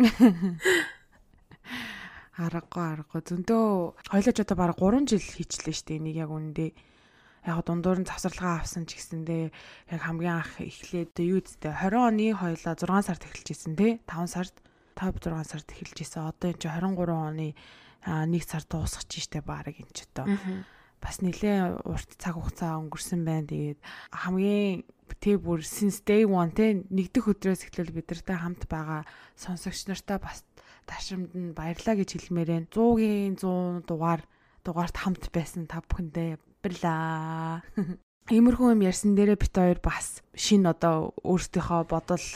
аргагүй 2.40 2.80
аргагүй. 2.80 3.20
Зөндөө 3.28 3.64
хоёлоо 4.08 4.32
ч 4.32 4.38
одоо 4.40 4.56
баг 4.56 4.80
3 4.80 5.04
жил 5.04 5.20
хийчлээ 5.20 5.76
штэ. 5.76 6.00
Энийг 6.00 6.16
яг 6.16 6.32
үндэ 6.32 6.72
яг 7.44 7.60
дундуур 7.66 8.00
нь 8.00 8.08
завсарлагаа 8.08 8.64
авсан 8.64 8.88
ч 8.88 8.96
гэсэндээ 8.96 9.44
яг 9.92 10.00
хамгийн 10.00 10.40
анх 10.40 10.56
эхлээд 10.64 11.12
юу 11.20 11.44
үсттэй 11.44 11.76
20 11.76 11.92
оны 11.92 12.26
хоёлаа 12.32 12.72
6 12.72 13.04
сард 13.04 13.22
эхэлж 13.28 13.48
исэн 13.52 13.76
те. 13.76 14.00
5 14.08 14.32
сард 14.32 14.54
5 14.94 15.22
6 15.22 15.48
сард 15.48 15.68
эхэлж 15.72 15.98
исэн. 16.02 16.28
Одоо 16.28 16.52
энэ 16.52 16.60
чи 16.60 16.68
23 16.68 17.12
оны 17.12 17.48
1 18.04 18.42
сард 18.46 18.68
дуусах 18.68 19.04
ч 19.08 19.22
штэ 19.24 19.42
баг 19.42 19.70
энэ 19.70 19.92
ч 19.94 20.06
одоо. 20.10 20.26
Бас 21.02 21.18
нэлээ 21.18 21.82
урт 21.82 22.14
цаг 22.18 22.38
хугацаа 22.38 22.78
өнгөрсөн 22.78 23.26
байна. 23.26 23.50
Тэгээд 23.50 23.80
хамгийн 24.14 24.86
тэг 25.18 25.42
бүр 25.42 25.60
since 25.66 26.00
day 26.06 26.22
one 26.22 26.54
те 26.54 26.78
нэгдүх 26.78 27.34
өдрөөс 27.34 27.66
эхлээл 27.66 27.94
бид 27.94 28.08
нартай 28.10 28.38
хамт 28.38 28.70
байгаа 28.70 29.02
сонсогч 29.34 29.90
нартай 29.90 30.18
бас 30.22 30.46
ташрамд 30.86 31.34
нь 31.34 31.54
баярлаа 31.58 31.94
гэж 31.98 32.10
хэлмээрэн 32.16 32.70
100-гийн 32.70 33.34
100 33.38 33.86
дугаар 33.86 34.22
дугаарт 34.64 34.96
хамт 34.98 35.26
байсан 35.34 35.66
та 35.66 35.82
бүхэндээ 35.82 36.38
баярлаа. 36.62 37.62
Иймэрхүү 38.30 38.78
юм 38.78 38.86
ярьсан 38.86 39.18
дээрээ 39.18 39.34
бит 39.34 39.50
хоёр 39.50 39.82
бас 39.82 40.22
шин 40.38 40.62
одоо 40.70 41.10
өөрсдийнхөө 41.26 41.82
бодол 41.90 42.26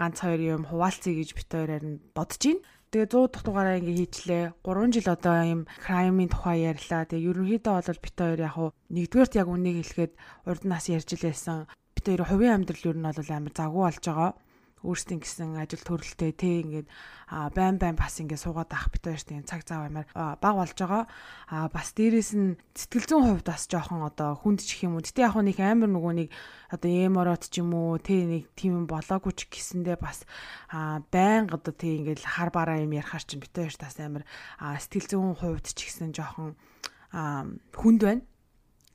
ганц 0.00 0.16
хоёр 0.24 0.40
юм 0.40 0.62
хуваалцъя 0.64 1.12
гэж 1.12 1.30
бит 1.36 1.50
хоёр 1.52 1.70
харин 1.76 2.00
бодож 2.16 2.40
байна. 2.40 2.64
Тэгээ 2.88 3.10
100 3.12 3.28
дахь 3.28 3.44
дугаараа 3.44 3.76
ингээ 3.76 3.96
хийчлээ. 4.00 4.44
3 4.64 4.96
жил 4.96 5.08
одоо 5.12 5.36
юм 5.44 5.60
crime-ийн 5.84 6.32
тухай 6.32 6.58
ярьлаа. 6.72 7.04
Тэгээ 7.04 7.28
ерөнхийдөө 7.28 7.74
бол 7.84 8.00
бит 8.00 8.16
хоёр 8.16 8.40
яг 8.48 8.56
уу 8.56 8.70
нэгдүгээрт 8.88 9.34
яг 9.36 9.48
үнийг 9.52 9.76
хэлэхэд 9.84 10.12
урд 10.48 10.62
нас 10.64 10.84
ярьж 10.88 11.10
лээсэн. 11.12 11.68
Бит 11.92 12.06
хоёр 12.08 12.22
хувийн 12.24 12.54
амьдрал 12.56 12.88
ер 12.88 12.96
нь 12.96 13.04
бол 13.04 13.30
амар 13.36 13.52
завгүй 13.52 13.82
болж 13.84 14.04
байгаа 14.08 14.30
өөрсдийн 14.84 15.24
гэсэн 15.24 15.56
ажил 15.56 15.80
төрөлтэй 15.80 16.32
те 16.36 16.60
ингээд 16.60 16.88
байн 17.56 17.80
байн 17.80 17.96
бас 17.96 18.20
ингээд 18.20 18.44
суугаад 18.44 18.68
ах 18.76 18.92
бит 18.92 19.08
байж 19.08 19.24
тийм 19.24 19.40
цаг 19.48 19.64
зав 19.64 19.88
амар 19.88 20.04
баг 20.12 20.36
болж 20.42 20.76
байгаа. 20.76 21.08
А 21.48 21.72
бас 21.72 21.96
дээрэс 21.96 22.36
нь 22.36 22.60
сэтгэл 22.76 23.08
зүйн 23.08 23.24
хувьд 23.24 23.48
бас 23.48 23.64
жоохон 23.72 24.04
одоо 24.04 24.36
хүнд 24.36 24.60
чих 24.60 24.84
юм 24.84 25.00
уу. 25.00 25.02
Гэтэ 25.02 25.24
яг 25.24 25.34
нэг 25.40 25.58
амар 25.64 25.88
нөгөө 25.88 26.14
нэг 26.20 26.28
одоо 26.68 26.90
эморот 26.92 27.48
ч 27.48 27.64
юм 27.64 27.72
уу 27.72 27.96
те 27.96 28.28
нэг 28.28 28.52
тийм 28.52 28.84
болоогүй 28.84 29.32
ч 29.32 29.48
гэсэндээ 29.48 29.96
бас 29.96 30.28
а 30.68 31.00
байнга 31.08 31.56
одоо 31.56 31.72
тий 31.72 31.96
ингээд 32.04 32.20
хар 32.20 32.52
бараа 32.52 32.84
юм 32.84 32.92
ярахаар 32.92 33.24
чинь 33.24 33.40
бит 33.40 33.56
байж 33.56 33.80
тас 33.80 33.96
амар 33.96 34.28
сэтгэл 34.60 35.08
зүйн 35.08 35.34
хувьд 35.40 35.72
ч 35.72 35.88
гэсэн 35.88 36.12
жоохон 36.12 36.52
хүнд 37.72 38.00
байна. 38.04 38.22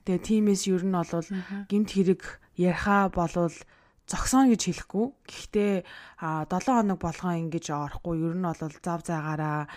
Тэгээ 0.06 0.26
тиймээс 0.30 0.70
ер 0.70 0.86
нь 0.86 0.94
бол 0.94 1.26
гимт 1.70 1.90
хэрэг 1.94 2.22
яриха 2.58 3.10
болвол 3.10 3.54
зогсооно 4.12 4.52
гэж 4.52 4.62
хэлэхгүй. 4.68 5.06
Гэхдээ 5.24 5.74
7 6.20 6.52
хоног 6.52 7.00
болгоо 7.00 7.34
ингэж 7.40 7.66
орохгүй. 7.72 8.16
Ер 8.28 8.36
нь 8.36 8.44
бол 8.44 8.60
зав 8.60 9.02
заагаараа 9.08 9.72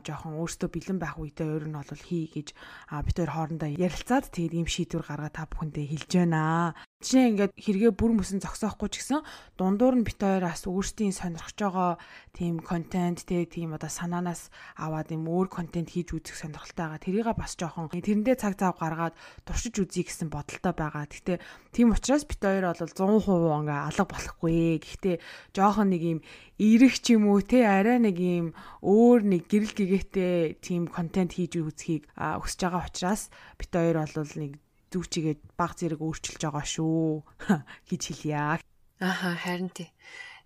жоохон 0.00 0.40
өөртөө 0.40 0.68
бэлэн 0.72 0.98
байх 0.98 1.20
үедээ 1.20 1.48
ер 1.60 1.64
нь 1.68 1.76
бол 1.76 2.02
хий 2.08 2.24
гэж 2.32 2.56
бид 3.04 3.16
хоёр 3.20 3.32
хоорондоо 3.36 3.68
ярилцаад 3.68 4.32
тэгээд 4.32 4.56
ийм 4.56 4.68
шийдвэр 4.68 5.04
гаргаад 5.04 5.36
та 5.36 5.44
бүхэндээ 5.44 5.86
хэлж 5.92 6.10
байна. 6.16 6.72
Жишээ 6.96 7.28
ингээд 7.28 7.52
хэрэгээ 7.60 7.92
бүр 7.92 8.16
мөсөн 8.16 8.40
зогсоохгүй 8.40 8.88
ч 8.88 9.04
гэсэн 9.04 9.20
дундуур 9.60 10.00
нь 10.00 10.06
бит 10.08 10.16
хоёроос 10.16 10.64
өөрсдийн 10.64 11.12
сонирхож 11.12 11.52
байгаа 11.60 12.00
тийм 12.32 12.56
контент 12.64 13.20
те 13.28 13.44
тийм 13.44 13.76
одоо 13.76 13.92
санаанаас 13.92 14.48
аваад 14.80 15.12
юм 15.12 15.28
өөр 15.28 15.52
контент 15.52 15.92
хийж 15.92 16.16
үзэх 16.16 16.40
сонирхолтой 16.40 16.96
байгаа. 16.96 17.04
Тэрийг 17.04 17.28
бас 17.36 17.52
жоохон 17.52 17.92
тэрэндээ 17.92 18.40
цаг 18.40 18.56
зав 18.56 18.80
гаргаад 18.80 19.12
туршиж 19.44 19.76
үзье 19.76 20.08
гэсэн 20.08 20.32
бодолтой 20.32 20.72
байгаа. 20.72 21.04
Гэхдээ 21.04 21.38
тийм 21.76 21.92
учраас 21.92 22.24
бит 22.24 22.40
хоёр 22.40 22.72
бол 22.72 22.80
100% 22.80 23.60
ингээ 23.60 23.80
алга 23.92 24.04
болохгүй. 24.08 24.80
Гэхдээ 24.80 25.16
жоохон 25.52 25.92
нэг 25.92 26.00
юм 26.00 26.18
ирэх 26.56 26.96
ч 27.04 27.12
юм 27.12 27.28
уу 27.28 27.44
те 27.44 27.68
арай 27.68 28.00
нэг 28.00 28.16
юм 28.16 28.56
өөр 28.80 29.20
нэг 29.20 29.52
гэрэл 29.52 29.76
гэгээтэй 29.76 30.64
тийм 30.64 30.88
контент 30.88 31.36
хийж 31.36 31.60
үзхийг 31.60 32.08
өсөж 32.16 32.56
байгаа 32.64 32.88
учраас 32.88 33.28
бит 33.60 33.68
хоёр 33.68 34.00
бол 34.00 34.32
нэг 34.40 34.56
зүүчигээд 34.92 35.40
баг 35.58 35.72
зэрэг 35.78 36.00
өөрчилж 36.02 36.40
байгаа 36.42 36.66
шүү 36.66 37.22
гэж 37.90 38.02
хэлье. 38.06 38.60
Аха 39.00 39.36
харин 39.36 39.70
тий. 39.70 39.90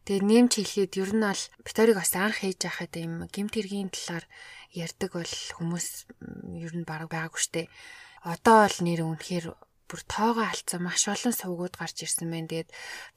Тэгээ 0.08 0.26
нэмж 0.26 0.52
хэлэхэд 0.56 0.92
ер 0.96 1.10
нь 1.14 1.22
бол 1.22 1.42
Викториг 1.62 1.96
бас 2.00 2.12
анх 2.16 2.40
хийж 2.40 2.58
байхад 2.64 2.92
юм 2.96 3.28
гимт 3.28 3.54
хэргийн 3.54 3.92
талаар 3.92 4.24
ярьдаг 4.72 5.10
бол 5.12 5.34
хүмүүс 5.60 5.88
ер 6.64 6.72
нь 6.74 6.88
баг 6.88 7.06
байгаагүй 7.12 7.40
штэ. 7.40 7.70
Одоо 8.24 8.64
бол 8.64 8.78
нэр 8.80 9.00
үнэхээр 9.06 9.46
бүр 9.90 10.00
тоогоо 10.06 10.46
алдсан 10.46 10.82
маш 10.86 11.04
олон 11.10 11.34
сувгууд 11.34 11.74
гарч 11.76 12.06
ирсэн 12.06 12.30
байна. 12.30 12.50
Тэгээд 12.50 12.70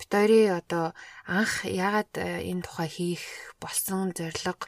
хоёрын 0.10 0.58
одоо 0.60 0.86
анх 1.30 1.66
яагаад 1.66 2.14
э, 2.18 2.50
энэ 2.50 2.66
тухай 2.66 2.90
хийх 2.90 3.24
болсон 3.62 4.10
зорилго 4.18 4.66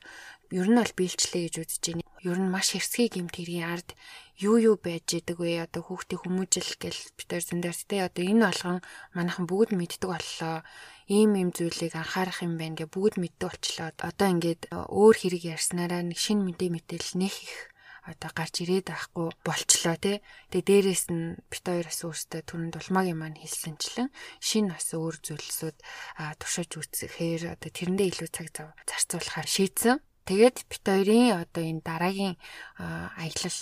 ер 0.54 0.68
нь 0.70 0.78
бол 0.78 0.94
биелчлээ 0.98 1.50
гэж 1.50 1.56
үзэж 1.66 1.84
байна. 1.98 2.06
Ер 2.22 2.38
нь 2.38 2.54
маш 2.54 2.78
хэрсгий 2.78 3.10
гэмт 3.10 3.34
хэргийн 3.34 3.70
ард 3.74 3.90
юу 4.40 4.58
юу 4.60 4.76
байж 4.76 5.08
идэг 5.16 5.40
вэ? 5.40 5.64
Одоо 5.64 5.84
хүүхдийн 5.88 6.22
хүмүүжил 6.22 6.72
гэл 6.82 7.02
битэр 7.16 7.44
зөндөртэй 7.46 8.02
одоо 8.04 8.24
энэ 8.24 8.44
болгон 8.48 8.80
манайхан 9.16 9.46
бүгд 9.48 9.72
мэддэг 9.76 10.10
боллоо. 10.12 10.64
Ийм 11.08 11.32
ийм 11.40 11.50
зүйлийг 11.56 11.96
анхаарах 11.96 12.44
юм 12.44 12.60
байна 12.60 12.76
гэ 12.84 12.92
бүгд 12.92 13.16
мэддэг 13.22 13.48
болчлоо. 13.48 13.96
Одоо 13.96 14.28
ингээд 14.34 14.62
э, 14.72 14.76
өөр 14.92 15.16
хэрэг 15.16 15.44
ярьснараа 15.56 16.02
нэг 16.04 16.20
шин 16.20 16.44
мэдээ 16.44 16.70
мэдээл 16.74 17.12
нэх 17.22 17.36
их 17.48 17.56
одоо 18.06 18.30
гарч 18.38 18.62
ирээд 18.62 18.94
байхгүй 18.94 19.28
болчлоо 19.42 19.98
тий. 19.98 20.22
Тэгээ 20.54 20.68
дээрэс 20.70 21.06
нь 21.10 21.42
бит 21.50 21.66
хоёр 21.66 21.88
бас 21.90 22.02
өөртөө 22.06 22.42
түрүүнд 22.46 22.76
улмаагийн 22.78 23.18
маань 23.18 23.42
хэлсэнчлэн 23.42 24.10
шин 24.38 24.70
бас 24.70 24.94
өөр 24.94 25.16
зүйлсүүд 25.26 25.78
туршиж 26.38 26.72
үзэхээр 26.78 27.58
одоо 27.58 27.70
тэрэндээ 27.74 28.08
илүү 28.14 28.30
цаг 28.30 28.48
зав 28.54 28.70
зарцуулахаар 28.86 29.50
шийдсэн. 29.50 29.98
Тэгээд 30.30 30.58
бит 30.70 30.84
хоёрын 30.86 31.38
одоо 31.42 31.64
энэ 31.66 31.82
дараагийн 31.86 32.36
аялал 32.78 33.58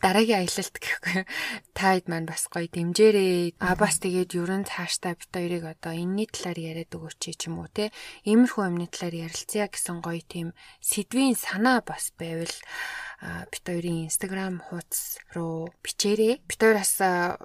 дараагийн 0.00 0.44
аялалт 0.44 0.76
гэхгүй. 0.80 1.28
Таад 1.76 2.04
маань 2.08 2.28
бас 2.28 2.48
гоё 2.48 2.68
дэмжээрээ 2.68 3.60
а 3.60 3.76
бас 3.76 4.00
тэгээд 4.00 4.32
ерөн 4.38 4.64
цааштай 4.64 5.14
бит 5.18 5.30
хоёрыг 5.32 5.64
одоо 5.68 5.92
энэний 5.92 6.28
талаар 6.28 6.58
яриад 6.58 6.92
өгөөч 6.96 7.36
ч 7.36 7.48
юм 7.48 7.60
уу 7.60 7.68
те. 7.68 7.92
Иймэрхүү 8.24 8.62
юмны 8.64 8.86
талаар 8.88 9.28
ярилцъя 9.28 9.68
гэсэн 9.68 10.00
гоё 10.00 10.22
тийм 10.24 10.56
сэдвийн 10.80 11.36
санаа 11.36 11.84
бас 11.84 12.16
байвал 12.16 12.54
бит 13.52 13.64
хоёрын 13.64 14.08
инстаграм 14.08 14.58
хуудас 14.58 15.20
руу 15.36 15.70
бичээрэй. 15.84 16.40
Бит 16.48 16.60
хоёроос 16.60 16.96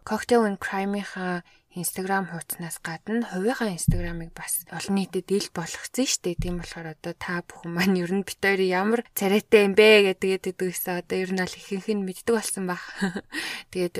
cocktail 0.07 0.47
and 0.47 0.57
crime-ийнхаа 0.63 1.43
Instagram 1.77 2.25
хуудаснаас 2.33 2.81
гадна 2.81 3.21
хувийнхаа 3.29 3.77
Instagram-ыг 3.77 4.33
бас 4.33 4.65
олон 4.73 4.97
нийтэд 4.97 5.29
ил 5.29 5.47
болгоцсон 5.53 6.09
шүү 6.09 6.21
дээ. 6.25 6.41
Тийм 6.41 6.55
болохоор 6.57 6.97
одоо 6.97 7.13
та 7.13 7.45
бүхэн 7.45 7.71
маань 7.71 8.01
ер 8.01 8.11
нь 8.11 8.25
бит 8.25 8.41
хоёр 8.41 8.61
ямар 8.65 9.01
царайтай 9.13 9.69
юм 9.69 9.73
бэ 9.77 10.17
гэдэг 10.17 10.57
гэдэгсээ 10.57 11.05
одоо 11.05 11.17
ер 11.21 11.31
нь 11.31 11.41
аль 11.43 11.53
ихэнх 11.53 11.87
нь 11.93 12.05
мэддэг 12.05 12.33
болсон 12.33 12.65
баг. 12.65 12.81
Тэгээд 13.73 13.95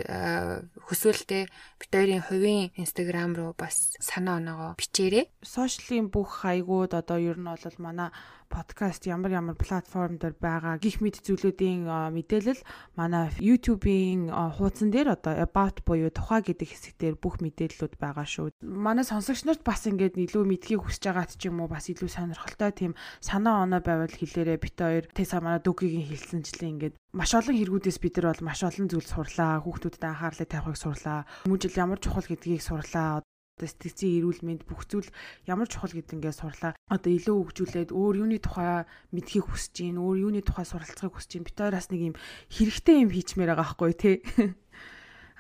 хүсвэл 0.89 1.23
тэ 1.29 1.45
бит 1.77 1.91
хоёрын 1.93 2.25
хувийн 2.25 2.73
Instagram 2.81 3.37
руу 3.37 3.53
бас 3.53 3.93
санаа 4.01 4.41
оноогоо 4.41 4.73
бичээрэй. 4.75 5.29
Сошиалын 5.45 6.09
бүх 6.09 6.41
хаягууд 6.41 6.97
одоо 6.97 7.21
ер 7.21 7.37
нь 7.37 7.45
бол 7.45 7.77
манай 7.77 8.09
подкаст 8.49 9.05
ямар 9.05 9.31
ямар 9.37 9.55
платформ 9.59 10.17
дээр 10.17 10.35
байгаа 10.39 10.81
гих 10.81 11.03
мэд 11.03 11.21
зүйлүүдийн 11.21 11.85
мэдээлэл 11.87 12.61
манай 12.97 13.29
YouTube-ийн 13.37 14.31
хуудсан 14.31 14.89
дээр 14.89 15.13
одоо 15.19 15.37
about 15.37 15.85
буюу 15.85 16.09
тухай 16.09 16.41
гэдэг 16.41 16.67
хэсэг 16.67 16.93
дээр 16.97 17.15
бүх 17.19 17.37
мэдээллүүд 17.43 17.99
байгаа 18.01 18.25
шүү. 18.25 18.55
Манай 18.63 19.05
сонсогч 19.05 19.45
нарт 19.45 19.61
бас 19.61 19.85
ингээд 19.85 20.17
илүү 20.17 20.43
мэдхийг 20.47 20.81
хүсэж 20.81 21.03
байгаад 21.05 21.31
ч 21.37 21.51
юм 21.51 21.61
уу 21.61 21.69
бас 21.69 21.91
илүү 21.91 22.09
сонирхолтой 22.09 22.71
тийм 22.73 22.93
санаа 23.21 23.67
оноо 23.67 23.83
байвал 23.85 24.11
хэлээрээ 24.11 24.57
бит 24.57 24.75
хоёр 24.79 25.05
тэса 25.13 25.43
манай 25.43 25.61
дүгийн 25.61 26.07
хэлсэнчлэн 26.09 26.71
ингээд 26.73 26.95
маш 27.13 27.31
олон 27.37 27.55
хэрэгүүдээс 27.55 27.99
бид 28.01 28.15
нар 28.17 28.33
бол 28.33 28.47
маш 28.47 28.59
олон 28.65 28.87
зүйл 28.89 29.07
сурлаа. 29.07 29.61
Хүүхдүүдэд 29.61 30.03
анхаарлыг 30.03 30.49
тавихыг 30.49 30.77
сурлаа. 30.77 31.25
Хүмүүжил 31.45 31.81
ямар 31.81 31.99
чухал 32.01 32.25
гэдгийг 32.27 32.61
сурлаа 32.61 33.21
сэтгцийн 33.65 34.21
эрүүл 34.21 34.41
мэнд 34.45 34.61
бүх 34.69 34.85
зүйл 34.85 35.09
ямар 35.49 35.65
чухал 35.65 35.95
гэдгээ 35.95 36.33
сурлаа. 36.35 36.77
Одоо 36.91 37.11
илүү 37.17 37.35
хөгжүүлээд 37.49 37.89
өөр 37.95 38.15
юуны 38.21 38.37
тухай 38.37 38.85
мэдхийг 39.15 39.49
хүсэж 39.49 39.73
гин, 39.81 39.97
өөр 39.97 40.29
юуны 40.29 40.41
тухай 40.45 40.65
суралцахыг 40.69 41.17
хүсэж 41.17 41.41
гин. 41.41 41.47
Бид 41.49 41.57
хоёроос 41.57 41.89
нэг 41.89 42.01
юм 42.13 42.15
хэрэгтэй 42.53 42.95
юм 43.01 43.11
хийчмээр 43.15 43.57
байгаа 43.57 43.67
хгүй 43.73 43.93
тий. 43.97 44.15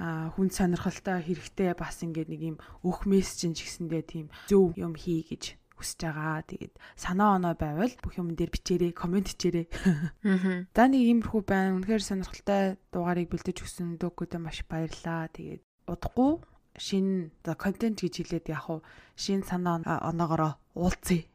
а 0.01 0.29
хүн 0.33 0.53
сонирхолтой 0.53 1.25
хэрэгтэй 1.25 1.73
бас 1.73 2.01
ингээд 2.05 2.29
нэг 2.29 2.41
юм 2.53 2.57
өөх 2.85 3.09
мессеж 3.09 3.57
ч 3.57 3.65
гэсэндээ 3.65 4.03
тийм 4.05 4.25
зөв 4.45 4.77
юм 4.77 4.93
хий 4.93 5.25
гэж 5.25 5.57
хүсэж 5.77 5.99
байгаа. 6.09 6.41
Тэгээд 6.45 6.73
санаа 6.97 7.37
оноо 7.37 7.53
байвал 7.53 7.93
бүх 8.01 8.17
юм 8.17 8.33
дээр 8.33 8.53
бичээрэй, 8.53 8.93
комент 8.93 9.33
хийчээрэй. 9.33 9.65
Аа. 10.25 10.65
За 10.75 10.85
нэг 10.89 11.01
иймэрхүү 11.01 11.41
байна. 11.45 11.77
Үнэхээр 11.77 12.03
сонирхолтой 12.03 12.77
дугаарыг 12.93 13.29
бэлдэж 13.29 13.57
өгсөн 13.61 14.01
дөгөөдөө 14.01 14.41
маш 14.41 14.65
баярлалаа. 14.65 15.29
Тэгээд 15.33 15.61
удахгүй 15.85 16.41
шин 16.77 17.33
за 17.43 17.57
контент 17.57 17.99
гэж 18.01 18.13
хэлээд 18.21 18.47
яг 18.53 18.69
уу 18.69 18.79
шин 19.17 19.41
санаа 19.43 19.81
оноогоороо 19.85 20.61
уулзъя. 20.77 21.25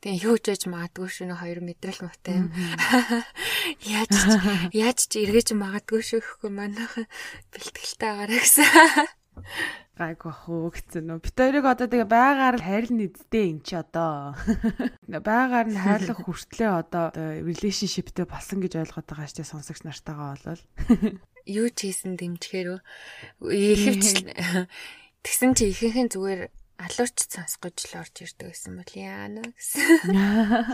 Тэгээ 0.00 0.24
юу 0.28 0.36
ч 0.40 0.52
яж 0.52 0.68
магадгүй 0.68 1.08
шүү 1.08 1.26
нэ 1.32 1.36
хоёр 1.40 1.60
мэдрэл 1.64 2.04
мөтэй. 2.04 2.44
Яаж 3.88 4.12
яаж 4.72 4.98
ч 5.08 5.12
эргэж 5.24 5.56
магадгүй 5.56 6.00
шүү 6.04 6.20
гэхгүй 6.20 6.50
манайхан 6.52 7.06
бэлтгэлтэй 7.52 8.08
агаараа 8.12 8.40
гэсэн. 8.40 8.68
Гайг 9.94 10.20
бах 10.26 10.44
уу 10.50 10.74
гэсэн 10.74 11.06
нөө. 11.06 11.22
Бид 11.22 11.36
хоёрыг 11.38 11.64
одоо 11.64 11.86
тэгээ 11.86 12.10
байгаар 12.10 12.58
хайрлна 12.58 13.06
эдтэй 13.06 13.44
эн 13.54 13.58
чи 13.62 13.74
одоо. 13.78 14.34
Байгаар 15.08 15.70
нь 15.70 15.78
хайрлах 15.78 16.20
хүртлээ 16.20 16.70
одоо 16.82 17.14
relationshipтэй 17.14 18.26
болсон 18.26 18.58
гэж 18.58 18.74
ойлгоод 18.82 19.06
байгаа 19.06 19.30
штэ 19.30 19.46
сонсогч 19.46 19.86
нартайгаа 19.86 20.34
болол 20.34 20.62
юу 21.46 21.68
ч 21.70 21.88
хийсэн 21.88 22.16
дэмжихээр 22.16 22.80
ихэвч 23.44 24.06
тэгсэн 25.24 25.52
чи 25.56 25.70
ихэнхэн 25.72 26.08
зүгээр 26.12 26.42
алуурч 26.80 27.18
сонсгож 27.30 27.76
л 27.88 28.00
орж 28.02 28.14
ирдэг 28.24 28.50
гэсэн 28.50 28.72
бол 28.76 28.92
яана 28.92 29.42
гэсэн. 29.54 30.14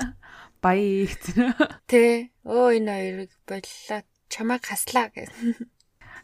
Баяа 0.65 1.07
гэсэн. 1.07 1.55
Тэ. 1.87 2.33
Өө 2.47 2.81
энэ 2.81 2.91
хоёрыг 2.91 3.33
боллоо 3.45 4.01
чамайг 4.33 4.63
хаслаа 4.65 5.13
гэсэн. 5.13 5.71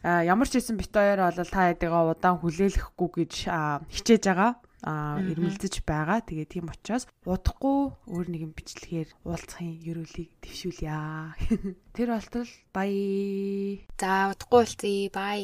А 0.01 0.25
ямар 0.25 0.49
ч 0.49 0.57
хэлсэн 0.57 0.77
бит 0.77 0.93
хоёр 0.93 1.21
бол 1.29 1.45
та 1.45 1.69
хэдийгээ 1.71 2.03
удаан 2.13 2.37
хүлээлгэхгүй 2.41 3.09
гэж 3.21 3.33
хичээж 3.93 4.23
байгаа 4.27 4.51
а 4.83 5.17
ирмэлзэж 5.21 5.81
байгаа. 5.85 6.21
Тэгээ 6.21 6.47
тийм 6.47 6.69
учраас 6.69 7.09
удахгүй 7.25 7.97
өөр 8.09 8.25
нэгэн 8.29 8.53
бичлэгээр 8.53 9.09
уулзахын 9.25 9.81
ерөөлийг 9.81 10.29
дэвшүүлье. 10.41 10.93
Тэр 11.95 12.07
болтол 12.13 12.49
бай. 12.73 12.93
За 13.97 14.33
удахгүй 14.33 14.57
уулзъя. 14.61 15.09
Бай. 15.13 15.43